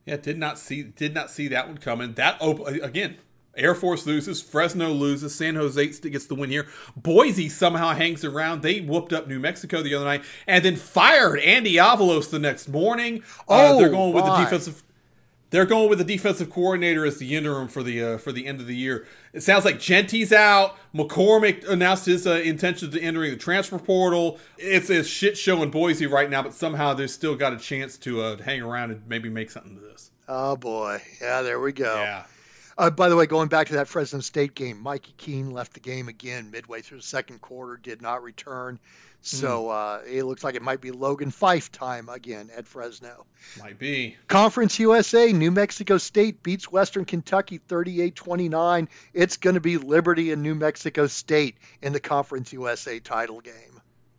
Yeah, 0.07 0.17
did 0.17 0.39
not 0.39 0.59
see 0.59 0.83
did 0.83 1.15
not 1.15 1.31
see 1.31 1.49
that 1.49 1.69
one 1.69 1.79
coming. 1.79 2.15
That 2.15 2.37
op- 2.41 2.67
again, 2.67 3.19
Air 3.57 3.75
Force 3.75 4.07
loses, 4.07 4.41
Fresno 4.41 4.91
loses, 4.91 5.35
San 5.35 5.57
Jose 5.57 5.87
gets 5.87 6.27
the 6.27 6.35
win 6.35 6.51
here. 6.51 6.67
Boise 6.97 7.49
somehow 7.49 7.93
hangs 7.95 8.25
around. 8.25 8.63
They 8.63 8.81
whooped 8.81 9.13
up 9.13 9.29
New 9.29 9.39
Mexico 9.39 9.83
the 9.83 9.95
other 9.95 10.05
night 10.07 10.25
and 10.47 10.65
then 10.65 10.77
fired 10.77 11.39
Andy 11.41 11.75
Avalos 11.75 12.31
the 12.31 12.39
next 12.39 12.69
morning. 12.69 13.23
Uh, 13.49 13.73
Oh, 13.73 13.79
they're 13.79 13.91
going 13.91 14.13
with 14.15 14.25
the 14.25 14.37
defensive. 14.37 14.83
They're 15.51 15.67
going 15.67 15.91
with 15.91 15.99
the 15.99 16.05
defensive 16.05 16.49
coordinator 16.49 17.05
as 17.05 17.19
the 17.19 17.37
interim 17.37 17.69
for 17.69 17.83
the 17.83 18.03
uh, 18.03 18.17
for 18.19 18.33
the 18.33 18.47
end 18.47 18.63
of 18.63 18.67
the 18.67 18.75
year. 18.75 19.07
It 19.35 19.43
sounds 19.43 19.67
like 19.67 19.79
Genty's 19.79 20.33
out. 20.33 20.79
McCormick 20.95 21.69
announced 21.69 22.07
his 22.07 22.27
uh, 22.27 22.37
intention 22.37 22.91
to 22.91 22.99
entering 22.99 23.33
the 23.33 23.37
transfer 23.37 23.79
portal. 23.79 24.39
It's 24.57 24.89
a 24.89 25.05
shit 25.05 25.37
show 25.37 25.63
in 25.63 25.71
Boise 25.71 26.07
right 26.07 26.31
now, 26.31 26.43
but 26.43 26.55
somehow 26.55 26.95
they've 26.95 27.11
still 27.11 27.37
got 27.37 27.53
a 27.53 27.59
chance 27.59 27.99
to 27.99 28.23
uh, 28.23 28.43
hang 28.43 28.63
around 28.63 28.93
and 28.93 29.07
maybe 29.07 29.29
make 29.29 29.51
something 29.51 29.77
of 29.77 29.83
this. 29.83 30.11
Oh 30.27 30.57
boy, 30.57 31.03
yeah, 31.21 31.43
there 31.43 31.61
we 31.61 31.73
go. 31.73 31.97
Yeah. 31.97 32.23
Uh, 32.79 32.91
by 32.91 33.09
the 33.09 33.17
way, 33.17 33.27
going 33.27 33.49
back 33.49 33.69
to 33.69 33.75
that 33.75 33.89
Fresno 33.89 34.21
State 34.21 34.55
game, 34.55 34.81
Mikey 34.81 35.15
Keene 35.17 35.51
left 35.51 35.75
the 35.75 35.81
game 35.81 36.09
again 36.09 36.51
midway 36.51 36.81
through 36.81 36.99
the 36.99 37.05
second 37.05 37.41
quarter, 37.41 37.77
did 37.77 38.03
not 38.03 38.23
return. 38.23 38.79
So 39.25 39.71
uh, 39.71 40.01
it 40.05 40.25
looks 40.25 40.43
like 40.43 40.57
it 40.57 40.63
might 40.63 40.81
be 40.81 40.91
Logan 40.91 41.31
Fife 41.31 41.71
time 41.71 42.09
again 42.09 42.51
at 42.57 42.67
Fresno. 42.67 43.25
Might 43.61 43.79
be. 43.79 44.17
Conference 44.27 44.81
USA, 44.81 45.33
New 45.33 45.53
Mexico 45.53 45.99
State 45.99 46.43
beats 46.43 46.71
Western 46.71 47.05
Kentucky 47.05 47.61
38-29. 47.61 48.89
It's 49.15 49.37
going 49.37 49.55
to 49.55 49.61
be 49.61 49.79
Liberty 49.79 50.33
and 50.33 50.43
New 50.43 50.57
Mexico 50.57 51.07
State 51.07 51.57
in 51.81 51.93
the 51.93 52.01
Conference 52.01 52.53
USA 52.53 52.99
title 52.99 53.41
game. 53.41 53.72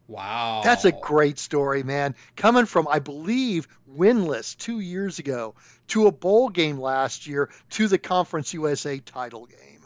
Wow. 0.07 0.61
That's 0.63 0.85
a 0.85 0.91
great 0.91 1.39
story, 1.39 1.83
man. 1.83 2.15
Coming 2.35 2.65
from, 2.65 2.87
I 2.87 2.99
believe, 2.99 3.67
winless 3.89 4.57
two 4.57 4.79
years 4.79 5.19
ago 5.19 5.55
to 5.87 6.07
a 6.07 6.11
bowl 6.11 6.49
game 6.49 6.79
last 6.79 7.25
year 7.25 7.49
to 7.71 7.87
the 7.87 7.97
Conference 7.97 8.53
USA 8.53 8.99
title 8.99 9.45
game. 9.45 9.81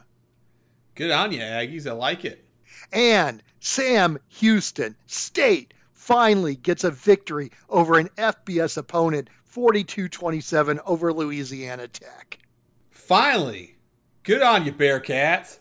Good 0.95 1.11
on 1.11 1.32
you, 1.32 1.39
Aggies. 1.39 1.88
I 1.88 1.91
like 1.91 2.26
it. 2.26 2.43
And 2.91 3.43
Sam 3.59 4.18
Houston 4.30 4.95
State 5.05 5.74
finally 5.93 6.55
gets 6.55 6.84
a 6.84 6.91
victory 6.91 7.51
over 7.70 7.99
an 7.99 8.09
FBS 8.18 8.78
opponent, 8.78 9.30
42-27 9.53 10.80
over 10.86 11.13
Louisiana 11.13 11.88
Tech. 11.88 12.39
Finally. 12.89 13.76
Good 14.24 14.41
on 14.41 14.65
you, 14.65 14.72
Bearcats. 14.72 15.59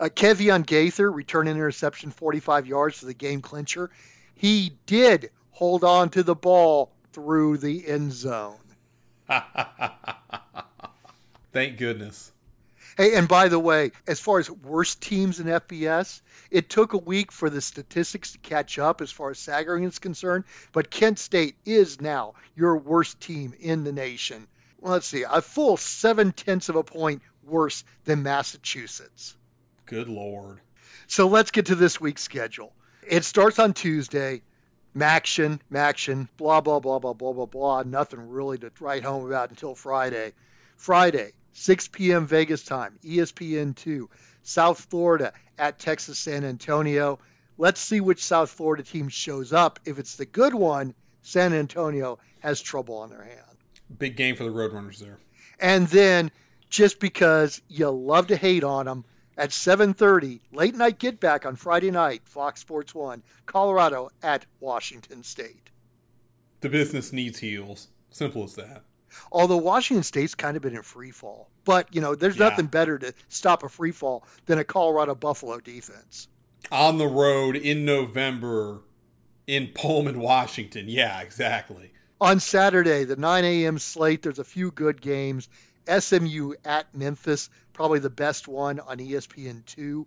Uh, 0.00 0.04
Kevion 0.04 0.64
Gaither 0.64 1.10
returned 1.10 1.48
an 1.48 1.56
interception 1.56 2.10
45 2.10 2.66
yards 2.66 2.98
for 2.98 3.06
the 3.06 3.14
game 3.14 3.40
clincher. 3.40 3.90
He 4.34 4.72
did 4.86 5.30
hold 5.50 5.82
on 5.82 6.10
to 6.10 6.22
the 6.22 6.36
ball 6.36 6.92
through 7.12 7.58
the 7.58 7.86
end 7.86 8.12
zone. 8.12 8.56
Thank 11.52 11.78
goodness. 11.78 12.30
Hey, 12.96 13.14
and 13.14 13.28
by 13.28 13.48
the 13.48 13.58
way, 13.58 13.92
as 14.06 14.18
far 14.18 14.38
as 14.38 14.50
worst 14.50 15.00
teams 15.00 15.38
in 15.40 15.46
FBS, 15.46 16.20
it 16.50 16.68
took 16.68 16.92
a 16.92 16.98
week 16.98 17.30
for 17.30 17.48
the 17.48 17.60
statistics 17.60 18.32
to 18.32 18.38
catch 18.38 18.78
up 18.78 19.00
as 19.00 19.10
far 19.10 19.30
as 19.30 19.38
Sagarin 19.38 19.86
is 19.86 19.98
concerned, 20.00 20.44
but 20.72 20.90
Kent 20.90 21.18
State 21.18 21.54
is 21.64 22.00
now 22.00 22.34
your 22.56 22.76
worst 22.76 23.20
team 23.20 23.54
in 23.60 23.84
the 23.84 23.92
nation. 23.92 24.48
Well, 24.80 24.92
let's 24.92 25.06
see, 25.06 25.24
a 25.28 25.42
full 25.42 25.76
seven 25.76 26.32
tenths 26.32 26.68
of 26.68 26.76
a 26.76 26.82
point 26.82 27.22
worse 27.44 27.84
than 28.04 28.22
Massachusetts. 28.22 29.36
Good 29.88 30.08
lord. 30.08 30.60
So 31.06 31.28
let's 31.28 31.50
get 31.50 31.66
to 31.66 31.74
this 31.74 31.98
week's 31.98 32.22
schedule. 32.22 32.74
It 33.08 33.24
starts 33.24 33.58
on 33.58 33.72
Tuesday. 33.72 34.42
MACtion, 34.94 35.60
MACtion, 35.72 36.28
blah, 36.36 36.60
blah, 36.60 36.78
blah, 36.78 36.98
blah, 36.98 37.14
blah, 37.14 37.32
blah, 37.32 37.46
blah. 37.46 37.82
Nothing 37.84 38.28
really 38.28 38.58
to 38.58 38.70
write 38.80 39.02
home 39.02 39.24
about 39.26 39.48
until 39.48 39.74
Friday. 39.74 40.32
Friday, 40.76 41.32
6 41.52 41.88
p.m. 41.88 42.26
Vegas 42.26 42.64
time, 42.64 42.98
E 43.02 43.16
ESPN 43.16 43.74
2, 43.74 44.10
South 44.42 44.78
Florida 44.90 45.32
at 45.58 45.78
Texas 45.78 46.18
San 46.18 46.44
Antonio. 46.44 47.18
Let's 47.56 47.80
see 47.80 48.00
which 48.00 48.22
South 48.22 48.50
Florida 48.50 48.82
team 48.82 49.08
shows 49.08 49.52
up. 49.54 49.80
If 49.86 49.98
it's 49.98 50.16
the 50.16 50.26
good 50.26 50.54
one, 50.54 50.94
San 51.22 51.54
Antonio 51.54 52.18
has 52.40 52.60
trouble 52.60 52.96
on 52.96 53.08
their 53.08 53.24
hand. 53.24 53.56
Big 53.98 54.16
game 54.16 54.36
for 54.36 54.44
the 54.44 54.50
Roadrunners 54.50 54.98
there. 54.98 55.18
And 55.58 55.88
then, 55.88 56.30
just 56.68 57.00
because 57.00 57.62
you 57.68 57.88
love 57.88 58.26
to 58.28 58.36
hate 58.36 58.64
on 58.64 58.84
them, 58.84 59.04
at 59.38 59.50
7:30, 59.50 60.40
late 60.52 60.74
night 60.74 60.98
get 60.98 61.20
back 61.20 61.46
on 61.46 61.56
Friday 61.56 61.90
night, 61.90 62.22
Fox 62.26 62.60
Sports 62.60 62.94
1, 62.94 63.22
Colorado 63.46 64.10
at 64.22 64.44
Washington 64.60 65.22
State. 65.22 65.70
The 66.60 66.68
business 66.68 67.12
needs 67.12 67.38
heels. 67.38 67.88
Simple 68.10 68.44
as 68.44 68.54
that. 68.56 68.82
Although 69.32 69.58
Washington 69.58 70.02
State's 70.02 70.34
kind 70.34 70.56
of 70.56 70.62
been 70.62 70.76
in 70.76 70.82
free 70.82 71.12
fall, 71.12 71.48
but 71.64 71.94
you 71.94 72.00
know, 72.00 72.14
there's 72.14 72.36
Yeah. 72.36 72.48
nothing 72.50 72.66
better 72.66 72.98
to 72.98 73.14
stop 73.28 73.62
a 73.62 73.68
free 73.68 73.92
fall 73.92 74.26
than 74.46 74.58
a 74.58 74.64
Colorado 74.64 75.14
Buffalo 75.14 75.60
defense. 75.60 76.28
On 76.72 76.98
the 76.98 77.06
road 77.06 77.56
in 77.56 77.84
November 77.84 78.82
in 79.46 79.68
Pullman, 79.68 80.18
Washington. 80.20 80.86
Yeah, 80.88 81.20
exactly. 81.20 81.92
On 82.20 82.40
Saturday, 82.40 83.04
the 83.04 83.16
9 83.16 83.44
a.m. 83.44 83.78
slate, 83.78 84.22
there's 84.22 84.40
a 84.40 84.44
few 84.44 84.70
good 84.72 85.00
games. 85.00 85.48
SMU 85.88 86.54
at 86.64 86.94
Memphis, 86.94 87.50
probably 87.72 87.98
the 87.98 88.10
best 88.10 88.48
one 88.48 88.80
on 88.80 88.98
ESPN2. 88.98 90.04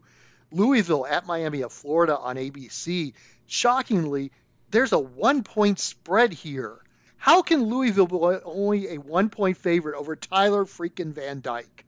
Louisville 0.52 1.06
at 1.06 1.26
Miami 1.26 1.62
of 1.62 1.72
Florida 1.72 2.18
on 2.18 2.36
ABC. 2.36 3.14
Shockingly, 3.48 4.32
there's 4.70 4.92
a 4.92 5.00
one 5.00 5.44
point 5.44 5.80
spread 5.80 6.34
here. 6.34 6.80
How 7.18 7.42
can 7.42 7.66
Louisville 7.66 8.08
be 8.08 8.18
only 8.46 8.96
a 8.96 8.98
one 8.98 9.30
point 9.30 9.58
favorite 9.58 9.96
over 9.96 10.16
Tyler 10.16 10.66
freaking 10.66 11.14
Van 11.14 11.42
Dyke? 11.42 11.86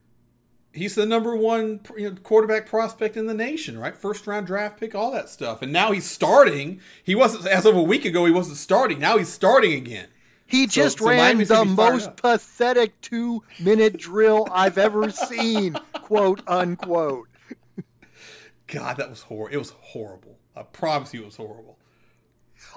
He's 0.72 0.96
the 0.96 1.06
number 1.06 1.36
one 1.36 1.80
you 1.96 2.10
know, 2.10 2.16
quarterback 2.16 2.66
prospect 2.66 3.16
in 3.16 3.26
the 3.26 3.34
nation, 3.34 3.78
right? 3.78 3.96
First 3.96 4.26
round 4.26 4.46
draft 4.46 4.80
pick, 4.80 4.94
all 4.94 5.12
that 5.12 5.28
stuff. 5.28 5.62
And 5.62 5.72
now 5.72 5.92
he's 5.92 6.04
starting. 6.04 6.80
He 7.02 7.14
wasn't, 7.14 7.46
as 7.46 7.64
of 7.64 7.76
a 7.76 7.82
week 7.82 8.04
ago, 8.04 8.26
he 8.26 8.32
wasn't 8.32 8.56
starting. 8.56 8.98
Now 8.98 9.16
he's 9.16 9.28
starting 9.28 9.72
again. 9.72 10.08
He 10.46 10.66
So- 10.66 10.72
just 10.72 10.98
so 10.98 11.08
ran 11.08 11.38
the 11.38 11.64
most 11.64 12.16
pathetic 12.16 13.00
two 13.00 13.42
minute 13.58 13.96
drill 13.96 14.46
I've 14.50 14.78
ever 14.78 15.10
seen, 15.10 15.74
quote 15.94 16.42
unquote. 16.46 17.28
God, 18.66 18.96
that 18.96 19.10
was 19.10 19.22
horrible. 19.22 19.54
It 19.54 19.58
was 19.58 19.70
horrible. 19.80 20.38
I 20.56 20.62
promise 20.62 21.12
you 21.12 21.22
it 21.22 21.26
was 21.26 21.36
horrible. 21.36 21.78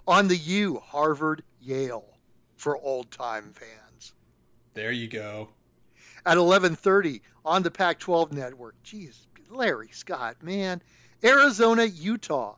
On 0.07 0.27
the 0.27 0.35
U, 0.37 0.81
Harvard, 0.83 1.43
Yale 1.61 2.17
for 2.55 2.77
old 2.77 3.11
time 3.11 3.53
fans. 3.53 4.13
There 4.73 4.91
you 4.91 5.07
go. 5.07 5.49
At 6.25 6.37
11:30 6.37 7.21
on 7.45 7.63
the 7.63 7.71
Pac-12 7.71 8.31
network. 8.33 8.75
Jeez, 8.83 9.27
Larry 9.49 9.89
Scott, 9.91 10.41
man. 10.43 10.81
Arizona, 11.23 11.85
Utah 11.85 12.55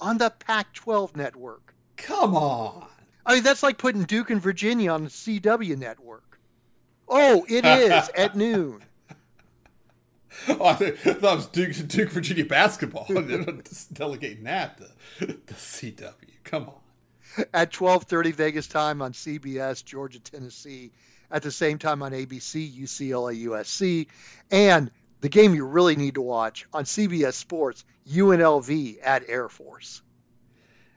on 0.00 0.18
the 0.18 0.30
Pac-12 0.30 1.14
network. 1.16 1.74
Come 1.96 2.34
on. 2.34 2.88
I 3.24 3.34
mean, 3.34 3.42
that's 3.42 3.62
like 3.62 3.78
putting 3.78 4.04
Duke 4.04 4.30
and 4.30 4.40
Virginia 4.40 4.90
on 4.92 5.04
the 5.04 5.10
CW 5.10 5.78
network. 5.78 6.38
Oh, 7.08 7.44
it 7.48 7.64
is 7.64 8.10
at 8.16 8.36
noon. 8.36 8.82
Oh, 10.48 10.64
I 10.64 10.74
thought 10.74 10.82
it 11.06 11.22
was 11.22 11.46
Duke, 11.46 11.76
Duke 11.88 12.08
Virginia 12.10 12.44
basketball. 12.44 13.06
They're 13.08 13.44
delegating 13.92 14.44
that 14.44 14.78
to 14.78 15.26
the 15.26 15.54
CW. 15.54 16.14
Come 16.44 16.68
on. 16.68 17.44
at 17.52 17.70
12:30 17.72 18.32
Vegas 18.34 18.66
time 18.66 19.02
on 19.02 19.12
CBS, 19.12 19.84
Georgia, 19.84 20.20
Tennessee. 20.20 20.92
At 21.30 21.42
the 21.42 21.50
same 21.50 21.78
time 21.78 22.02
on 22.02 22.12
ABC, 22.12 22.78
UCLA, 22.78 23.46
USC, 23.46 24.06
and 24.50 24.90
the 25.22 25.30
game 25.30 25.54
you 25.54 25.64
really 25.64 25.96
need 25.96 26.14
to 26.14 26.20
watch 26.22 26.66
on 26.74 26.84
CBS 26.84 27.32
Sports, 27.34 27.86
UNLV 28.06 28.98
at 29.02 29.22
Air 29.28 29.48
Force. 29.48 30.02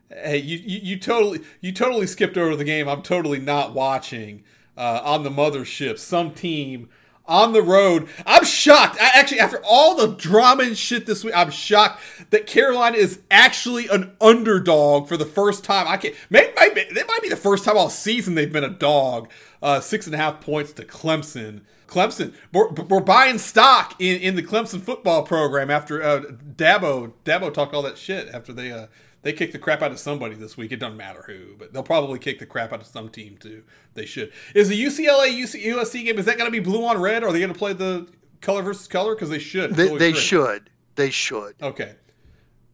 Hey, 0.09 0.37
you, 0.37 0.57
you, 0.57 0.79
you 0.83 0.99
totally 0.99 1.41
you 1.61 1.71
totally 1.71 2.07
skipped 2.07 2.37
over 2.37 2.55
the 2.55 2.63
game. 2.63 2.87
I'm 2.87 3.01
totally 3.01 3.39
not 3.39 3.73
watching 3.73 4.43
uh, 4.77 5.01
on 5.03 5.23
the 5.23 5.31
mothership. 5.31 5.97
Some 5.97 6.31
team 6.31 6.89
on 7.27 7.53
the 7.53 7.61
road. 7.61 8.07
I'm 8.25 8.45
shocked. 8.45 8.97
I, 9.01 9.11
actually, 9.15 9.39
after 9.39 9.61
all 9.65 9.95
the 9.95 10.15
drama 10.15 10.63
and 10.63 10.77
shit 10.77 11.05
this 11.05 11.23
week, 11.23 11.35
I'm 11.35 11.49
shocked 11.49 12.01
that 12.29 12.45
Carolina 12.45 12.97
is 12.97 13.19
actually 13.31 13.87
an 13.87 14.15
underdog 14.21 15.07
for 15.07 15.17
the 15.17 15.25
first 15.25 15.63
time. 15.63 15.87
I 15.87 15.97
can't. 15.97 16.15
Maybe, 16.29 16.51
maybe 16.57 16.81
it 16.81 17.07
might 17.07 17.21
be 17.21 17.29
the 17.29 17.35
first 17.35 17.65
time 17.65 17.77
all 17.77 17.89
season 17.89 18.35
they've 18.35 18.51
been 18.51 18.63
a 18.63 18.69
dog. 18.69 19.29
Uh, 19.61 19.79
six 19.79 20.05
and 20.05 20.13
a 20.13 20.17
half 20.17 20.41
points 20.41 20.71
to 20.73 20.85
Clemson. 20.85 21.61
Clemson, 21.87 22.33
we're, 22.51 22.69
we're 22.69 22.99
buying 22.99 23.37
stock 23.37 23.95
in, 23.99 24.19
in 24.19 24.35
the 24.35 24.43
Clemson 24.43 24.81
football 24.81 25.23
program 25.23 25.71
after 25.71 26.01
uh, 26.01 26.21
Dabo 26.55 27.13
Dabo 27.23 27.53
talked 27.53 27.73
all 27.73 27.83
that 27.83 27.97
shit 27.97 28.27
after 28.29 28.53
they 28.53 28.71
uh, 28.71 28.87
they 29.25 29.33
kicked 29.33 29.53
the 29.53 29.59
crap 29.59 29.81
out 29.81 29.89
of 29.89 29.97
somebody 29.97 30.35
this 30.35 30.55
week. 30.55 30.71
It 30.71 30.75
doesn't 30.75 30.97
matter 30.97 31.23
who, 31.25 31.55
but 31.57 31.73
they'll 31.73 31.81
probably 31.81 32.19
kick 32.19 32.37
the 32.37 32.45
crap 32.45 32.71
out 32.71 32.81
of 32.81 32.85
some 32.85 33.09
team 33.09 33.37
too. 33.37 33.63
They 33.95 34.05
should. 34.05 34.31
Is 34.53 34.69
the 34.69 34.79
UCLA 34.79 35.33
UC, 35.33 35.65
USC 35.65 36.05
game? 36.05 36.19
Is 36.19 36.25
that 36.25 36.37
going 36.37 36.45
to 36.45 36.51
be 36.51 36.59
blue 36.59 36.85
on 36.85 37.01
red? 37.01 37.23
Or 37.23 37.29
are 37.29 37.31
they 37.31 37.39
going 37.39 37.51
to 37.51 37.57
play 37.57 37.73
the 37.73 38.07
color 38.41 38.61
versus 38.61 38.87
color? 38.87 39.15
Because 39.15 39.31
they 39.31 39.39
should. 39.39 39.73
They, 39.73 39.87
they 39.87 40.11
great. 40.11 40.17
should. 40.17 40.69
They 40.93 41.09
should. 41.09 41.55
Okay. 41.59 41.95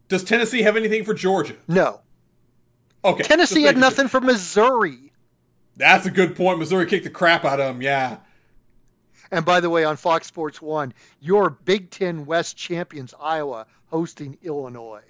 Does 0.09 0.25
Tennessee 0.25 0.63
have 0.63 0.75
anything 0.75 1.05
for 1.05 1.13
Georgia? 1.13 1.55
No. 1.69 2.01
Okay. 3.05 3.23
Tennessee 3.23 3.61
had 3.61 3.77
making 3.77 3.81
sure. 3.81 3.89
nothing 3.89 4.07
for 4.09 4.19
Missouri. 4.19 5.13
That's 5.77 6.05
a 6.05 6.11
good 6.11 6.35
point. 6.35 6.59
Missouri 6.59 6.85
kicked 6.85 7.05
the 7.05 7.11
crap 7.11 7.45
out 7.45 7.61
of 7.61 7.67
them. 7.67 7.81
Yeah. 7.81 8.17
And 9.31 9.45
by 9.45 9.61
the 9.61 9.69
way, 9.69 9.85
on 9.85 9.95
Fox 9.95 10.27
Sports 10.27 10.61
1, 10.61 10.93
your 11.21 11.49
Big 11.49 11.91
Ten 11.91 12.25
West 12.25 12.57
champions, 12.57 13.13
Iowa, 13.17 13.67
hosting 13.85 14.37
Illinois. 14.43 15.03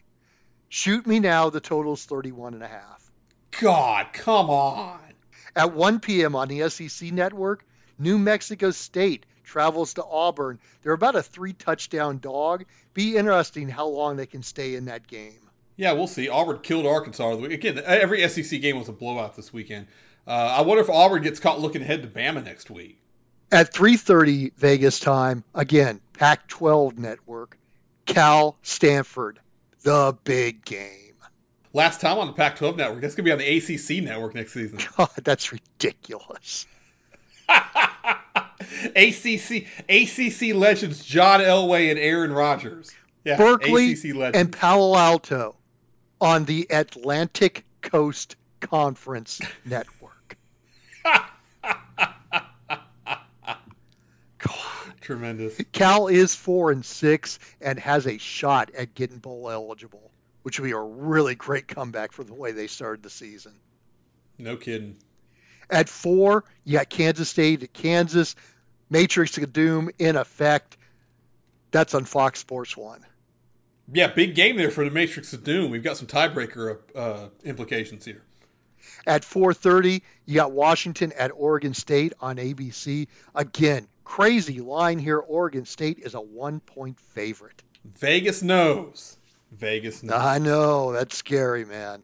Shoot 0.73 1.05
me 1.05 1.19
now, 1.19 1.49
the 1.49 1.59
total's 1.59 2.05
31 2.05 2.53
and 2.53 2.63
a 2.63 2.67
half. 2.67 3.11
God, 3.59 4.07
come 4.13 4.49
on. 4.49 5.01
At 5.53 5.73
1 5.73 5.99
p.m. 5.99 6.33
on 6.33 6.47
the 6.47 6.69
SEC 6.69 7.11
network, 7.11 7.65
New 7.99 8.17
Mexico 8.17 8.71
State 8.71 9.25
travels 9.43 9.95
to 9.95 10.05
Auburn. 10.05 10.59
They're 10.81 10.93
about 10.93 11.17
a 11.17 11.21
three 11.23 11.51
touchdown 11.51 12.19
dog. 12.19 12.63
Be 12.93 13.17
interesting 13.17 13.67
how 13.67 13.85
long 13.87 14.15
they 14.15 14.25
can 14.25 14.43
stay 14.43 14.75
in 14.75 14.85
that 14.85 15.07
game. 15.07 15.49
Yeah, 15.75 15.91
we'll 15.91 16.07
see. 16.07 16.29
Auburn 16.29 16.59
killed 16.63 16.85
Arkansas. 16.85 17.31
the 17.35 17.41
week- 17.41 17.51
Again, 17.51 17.81
every 17.85 18.25
SEC 18.29 18.61
game 18.61 18.79
was 18.79 18.87
a 18.87 18.93
blowout 18.93 19.35
this 19.35 19.51
weekend. 19.51 19.87
Uh, 20.25 20.31
I 20.31 20.61
wonder 20.61 20.81
if 20.81 20.89
Auburn 20.89 21.21
gets 21.21 21.41
caught 21.41 21.59
looking 21.59 21.81
ahead 21.81 22.01
to 22.03 22.07
Bama 22.07 22.45
next 22.45 22.69
week. 22.69 22.97
At 23.51 23.73
3:30 23.73 24.53
Vegas 24.55 24.99
time, 25.01 25.43
again, 25.53 25.99
Pac-12 26.13 26.97
network, 26.97 27.57
Cal 28.05 28.57
Stanford, 28.61 29.41
the 29.83 30.17
big 30.23 30.63
game. 30.65 31.15
Last 31.73 32.01
time 32.01 32.17
on 32.17 32.27
the 32.27 32.33
Pac-12 32.33 32.75
network. 32.75 33.01
That's 33.01 33.15
going 33.15 33.25
to 33.25 33.29
be 33.29 33.31
on 33.31 33.37
the 33.37 33.57
ACC 33.57 34.03
network 34.03 34.35
next 34.35 34.53
season. 34.53 34.79
God, 34.97 35.09
that's 35.23 35.51
ridiculous. 35.51 36.67
ACC 38.95 39.65
ACC 39.89 40.55
legends 40.55 41.03
John 41.03 41.39
Elway 41.39 41.89
and 41.89 41.99
Aaron 41.99 42.31
Rodgers. 42.31 42.91
Yeah, 43.23 43.37
Berkeley 43.37 43.93
ACC 43.93 44.15
legends. 44.15 44.37
and 44.37 44.51
Palo 44.51 44.95
Alto 44.97 45.55
on 46.19 46.45
the 46.45 46.67
Atlantic 46.69 47.65
Coast 47.81 48.35
Conference 48.59 49.41
Network. 49.65 50.37
Tremendous. 55.11 55.61
Cal 55.73 56.07
is 56.07 56.33
four 56.33 56.71
and 56.71 56.85
six 56.85 57.37
and 57.59 57.77
has 57.79 58.07
a 58.07 58.17
shot 58.17 58.71
at 58.77 58.95
getting 58.95 59.17
bowl 59.17 59.49
eligible, 59.49 60.09
which 60.43 60.57
would 60.57 60.65
be 60.65 60.71
a 60.71 60.79
really 60.79 61.35
great 61.35 61.67
comeback 61.67 62.13
for 62.13 62.23
the 62.23 62.33
way 62.33 62.53
they 62.53 62.67
started 62.67 63.03
the 63.03 63.09
season. 63.09 63.51
No 64.37 64.55
kidding. 64.55 64.95
At 65.69 65.89
four, 65.89 66.45
you 66.63 66.77
got 66.77 66.89
Kansas 66.89 67.27
State 67.27 67.61
at 67.61 67.73
Kansas, 67.73 68.37
Matrix 68.89 69.37
of 69.37 69.51
Doom 69.51 69.89
in 69.99 70.15
effect. 70.15 70.77
That's 71.71 71.93
on 71.93 72.05
Fox 72.05 72.39
Sports 72.39 72.77
One. 72.77 73.05
Yeah, 73.91 74.07
big 74.07 74.33
game 74.33 74.55
there 74.55 74.71
for 74.71 74.85
the 74.85 74.91
Matrix 74.91 75.33
of 75.33 75.43
Doom. 75.43 75.71
We've 75.71 75.83
got 75.83 75.97
some 75.97 76.07
tiebreaker 76.07 76.77
uh, 76.95 77.27
implications 77.43 78.05
here. 78.05 78.21
At 79.05 79.23
4:30, 79.23 80.01
you 80.25 80.35
got 80.35 80.53
Washington 80.53 81.11
at 81.17 81.31
Oregon 81.35 81.73
State 81.73 82.13
on 82.21 82.37
ABC. 82.37 83.07
Again, 83.35 83.87
crazy 84.03 84.59
line 84.59 84.99
here. 84.99 85.19
Oregon 85.19 85.65
State 85.65 85.99
is 85.99 86.13
a 86.13 86.21
one-point 86.21 86.99
favorite. 86.99 87.63
Vegas 87.99 88.41
knows. 88.41 89.17
Vegas 89.51 90.03
knows. 90.03 90.19
I 90.19 90.37
know 90.37 90.93
that's 90.93 91.15
scary, 91.15 91.65
man. 91.65 92.03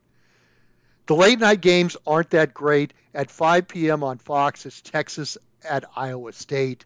The 1.08 1.16
late 1.16 1.40
night 1.40 1.62
games 1.62 1.96
aren't 2.06 2.32
that 2.32 2.54
great. 2.54 2.94
At 3.14 3.32
5 3.32 3.68
p.m. 3.68 4.04
on 4.04 4.18
Fox, 4.18 4.66
it's 4.66 4.82
Texas 4.82 5.38
at 5.68 5.86
Iowa 5.96 6.34
State, 6.34 6.86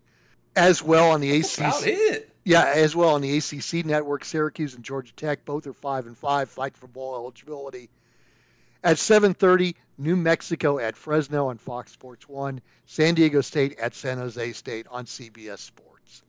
as 0.55 0.81
well 0.81 1.11
on 1.11 1.19
the 1.21 1.31
That's 1.41 1.57
ACC. 1.57 1.59
about 1.67 1.87
it. 1.87 2.27
Yeah, 2.43 2.71
as 2.75 2.95
well 2.95 3.09
on 3.15 3.21
the 3.21 3.37
ACC 3.37 3.85
network, 3.85 4.23
Syracuse 4.25 4.73
and 4.75 4.83
Georgia 4.83 5.13
Tech 5.13 5.45
both 5.45 5.67
are 5.67 5.73
five 5.73 6.07
and 6.07 6.17
five, 6.17 6.49
fight 6.49 6.75
for 6.77 6.87
bowl 6.87 7.15
eligibility. 7.15 7.89
At 8.83 8.97
7:30, 8.97 9.75
New 9.97 10.15
Mexico 10.15 10.79
at 10.79 10.97
Fresno 10.97 11.47
on 11.47 11.57
Fox 11.57 11.91
Sports 11.91 12.27
One, 12.27 12.61
San 12.85 13.13
Diego 13.13 13.41
State 13.41 13.77
at 13.79 13.93
San 13.93 14.17
Jose 14.17 14.53
State 14.53 14.87
on 14.89 15.05
CBS 15.05 15.59
Sports. 15.59 16.23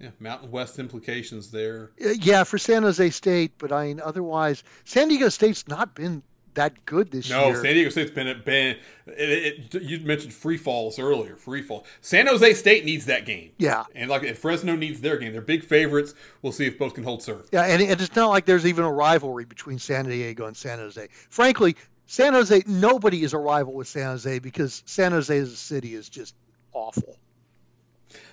Yeah, 0.00 0.10
Mountain 0.20 0.50
West 0.50 0.78
implications 0.78 1.50
there. 1.50 1.90
Uh, 2.04 2.10
Yeah, 2.10 2.44
for 2.44 2.58
San 2.58 2.82
Jose 2.82 3.10
State, 3.10 3.52
but 3.58 3.72
I 3.72 3.86
mean, 3.86 4.00
otherwise, 4.00 4.62
San 4.84 5.08
Diego 5.08 5.28
State's 5.28 5.66
not 5.68 5.94
been 5.94 6.22
that 6.56 6.84
good 6.84 7.10
this 7.10 7.30
No, 7.30 7.46
year. 7.46 7.54
No, 7.54 7.62
San 7.62 7.74
Diego 7.74 7.88
State's 7.90 8.10
been 8.10 8.42
been. 8.44 8.76
It, 9.06 9.74
it, 9.74 9.82
you 9.82 10.00
mentioned 10.00 10.34
free 10.34 10.56
falls 10.58 10.98
earlier. 10.98 11.36
Free 11.36 11.62
fall. 11.62 11.86
San 12.00 12.26
Jose 12.26 12.52
State 12.54 12.84
needs 12.84 13.06
that 13.06 13.24
game, 13.24 13.52
yeah, 13.58 13.84
and 13.94 14.10
like 14.10 14.24
and 14.24 14.36
Fresno 14.36 14.74
needs 14.76 15.00
their 15.00 15.16
game. 15.16 15.32
They're 15.32 15.40
big 15.40 15.64
favorites. 15.64 16.14
We'll 16.42 16.52
see 16.52 16.66
if 16.66 16.78
both 16.78 16.94
can 16.94 17.04
hold 17.04 17.22
serve. 17.22 17.48
yeah, 17.52 17.62
and 17.62 17.80
it- 17.80 18.00
it's 18.00 18.14
not 18.16 18.28
like 18.28 18.44
there's 18.44 18.66
even 18.66 18.84
a 18.84 18.92
rivalry 18.92 19.44
between 19.44 19.78
San 19.78 20.04
Diego 20.06 20.46
and 20.46 20.56
San 20.56 20.78
Jose. 20.78 21.08
Frankly, 21.30 21.76
San 22.06 22.32
Jose, 22.34 22.62
nobody 22.66 23.22
is 23.22 23.32
a 23.32 23.38
rival 23.38 23.72
with 23.72 23.88
San 23.88 24.06
Jose 24.06 24.38
because 24.40 24.82
San 24.86 25.12
Jose 25.12 25.36
as 25.38 25.52
a 25.52 25.56
city 25.56 25.94
is 25.94 26.08
just 26.08 26.34
awful. 26.72 27.16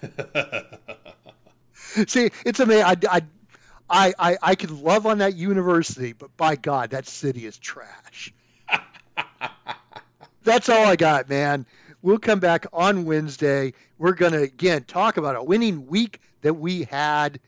See, 2.08 2.30
it's 2.46 2.60
amazing. 2.60 2.86
I, 2.86 2.96
I, 3.10 3.22
I, 3.90 4.14
I, 4.18 4.38
I 4.42 4.56
could 4.56 4.72
love 4.72 5.06
on 5.06 5.20
that 5.20 5.36
university, 5.36 6.14
but 6.14 6.36
by 6.38 6.56
God, 6.56 6.92
that 6.92 7.08
city 7.08 7.46
is 7.46 7.58
trash. 7.58 8.34
That's 10.44 10.70
all 10.70 10.86
I 10.86 10.96
got, 10.96 11.30
man. 11.30 11.66
We'll 12.02 12.20
come 12.20 12.40
back 12.40 12.66
on 12.74 13.06
Wednesday. 13.06 13.74
We're 13.98 14.14
going 14.14 14.34
to, 14.34 14.42
again, 14.42 14.84
talk 14.84 15.18
about 15.18 15.36
a 15.36 15.44
winning 15.44 15.88
week 15.88 16.20
that 16.42 16.56
we 16.56 16.84
had 16.84 17.40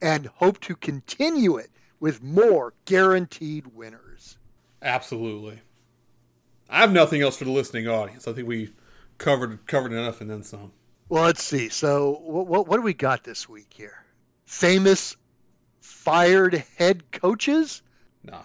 and 0.00 0.26
hope 0.26 0.60
to 0.60 0.76
continue 0.76 1.56
it 1.56 1.70
with 1.98 2.22
more 2.22 2.74
guaranteed 2.84 3.66
winners. 3.68 4.38
Absolutely. 4.82 5.60
I 6.68 6.80
have 6.80 6.92
nothing 6.92 7.22
else 7.22 7.36
for 7.36 7.44
the 7.44 7.50
listening 7.50 7.88
audience. 7.88 8.28
I 8.28 8.32
think 8.32 8.46
we 8.46 8.72
covered 9.18 9.66
covered 9.66 9.92
enough 9.92 10.20
and 10.20 10.30
then 10.30 10.42
some. 10.42 10.72
Well, 11.08 11.24
let's 11.24 11.42
see. 11.42 11.68
So, 11.68 12.20
what, 12.22 12.46
what, 12.46 12.68
what 12.68 12.76
do 12.76 12.82
we 12.82 12.94
got 12.94 13.24
this 13.24 13.48
week 13.48 13.72
here? 13.74 14.04
Famous 14.44 15.16
fired 16.06 16.62
head 16.78 17.10
coaches? 17.10 17.82
No, 18.22 18.40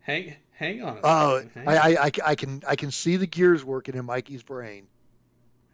hang 0.00 0.34
hang 0.52 0.82
on. 0.82 0.98
Oh, 1.04 1.44
I, 1.64 1.76
I, 1.76 1.88
I, 2.06 2.10
I 2.26 2.34
can 2.34 2.62
I 2.66 2.74
can 2.74 2.90
see 2.90 3.16
the 3.16 3.26
gears 3.26 3.64
working 3.64 3.94
in 3.94 4.04
Mikey's 4.04 4.42
brain. 4.42 4.88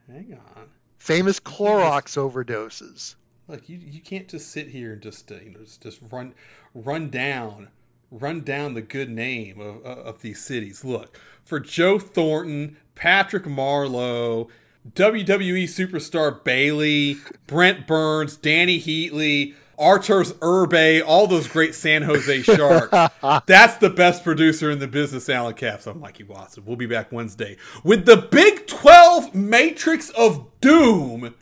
Hang 0.07 0.39
on. 0.57 0.69
Famous 0.99 1.41
Clorox 1.41 2.19
overdoses. 2.19 3.15
Look, 3.49 3.71
you 3.71 3.79
you 3.79 4.01
can't 4.01 4.29
just 4.29 4.51
sit 4.51 4.69
here 4.69 4.93
and 4.93 5.01
just 5.01 5.33
uh, 5.33 5.37
you 5.37 5.53
know 5.53 5.61
just, 5.61 5.83
just 5.83 6.01
run 6.11 6.35
run 6.75 7.09
down 7.09 7.69
run 8.11 8.43
down 8.43 8.75
the 8.75 8.83
good 8.83 9.09
name 9.09 9.61
of, 9.61 9.83
of 9.83 10.21
these 10.21 10.45
cities. 10.45 10.85
Look, 10.85 11.19
for 11.43 11.59
Joe 11.59 11.99
Thornton, 11.99 12.77
Patrick 12.95 13.45
Marleau, 13.45 14.49
WWE 14.93 15.65
superstar 15.65 16.45
Bayley, 16.45 17.17
Brent 17.47 17.87
Burns, 17.87 18.37
Dany 18.37 18.79
Heatley, 18.83 19.55
Arturs 19.81 20.33
Irbe, 20.35 21.03
all 21.07 21.27
those 21.27 21.49
great 21.49 21.75
San 21.75 22.03
Jose 22.03 22.43
Sharks. 22.43 23.15
That's 23.47 23.77
the 23.79 23.91
best 23.91 24.23
producer 24.23 24.71
in 24.71 24.79
the 24.79 24.87
business, 24.87 25.29
Alan 25.29 25.55
Caps. 25.55 25.87
I'm 25.87 25.99
Mikey 25.99 26.25
Watson. 26.25 26.65
We'll 26.67 26.77
be 26.77 26.87
back 26.87 27.11
Wednesday 27.11 27.57
with 27.83 28.05
the 28.05 28.17
Big 28.17 28.67
12 28.67 29.35
Matrix 29.35 30.11
of 30.11 30.47
Doom 30.61 31.35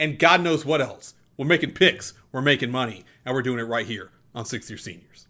and 0.00 0.18
God 0.18 0.40
knows 0.42 0.64
what 0.64 0.80
else. 0.80 1.14
We're 1.36 1.46
making 1.46 1.72
picks, 1.72 2.14
we're 2.32 2.42
making 2.42 2.70
money, 2.70 3.04
and 3.24 3.34
we're 3.34 3.42
doing 3.42 3.58
it 3.58 3.64
right 3.64 3.86
here 3.86 4.10
on 4.34 4.44
Six 4.46 4.70
Year 4.70 4.78
Seniors. 4.78 5.26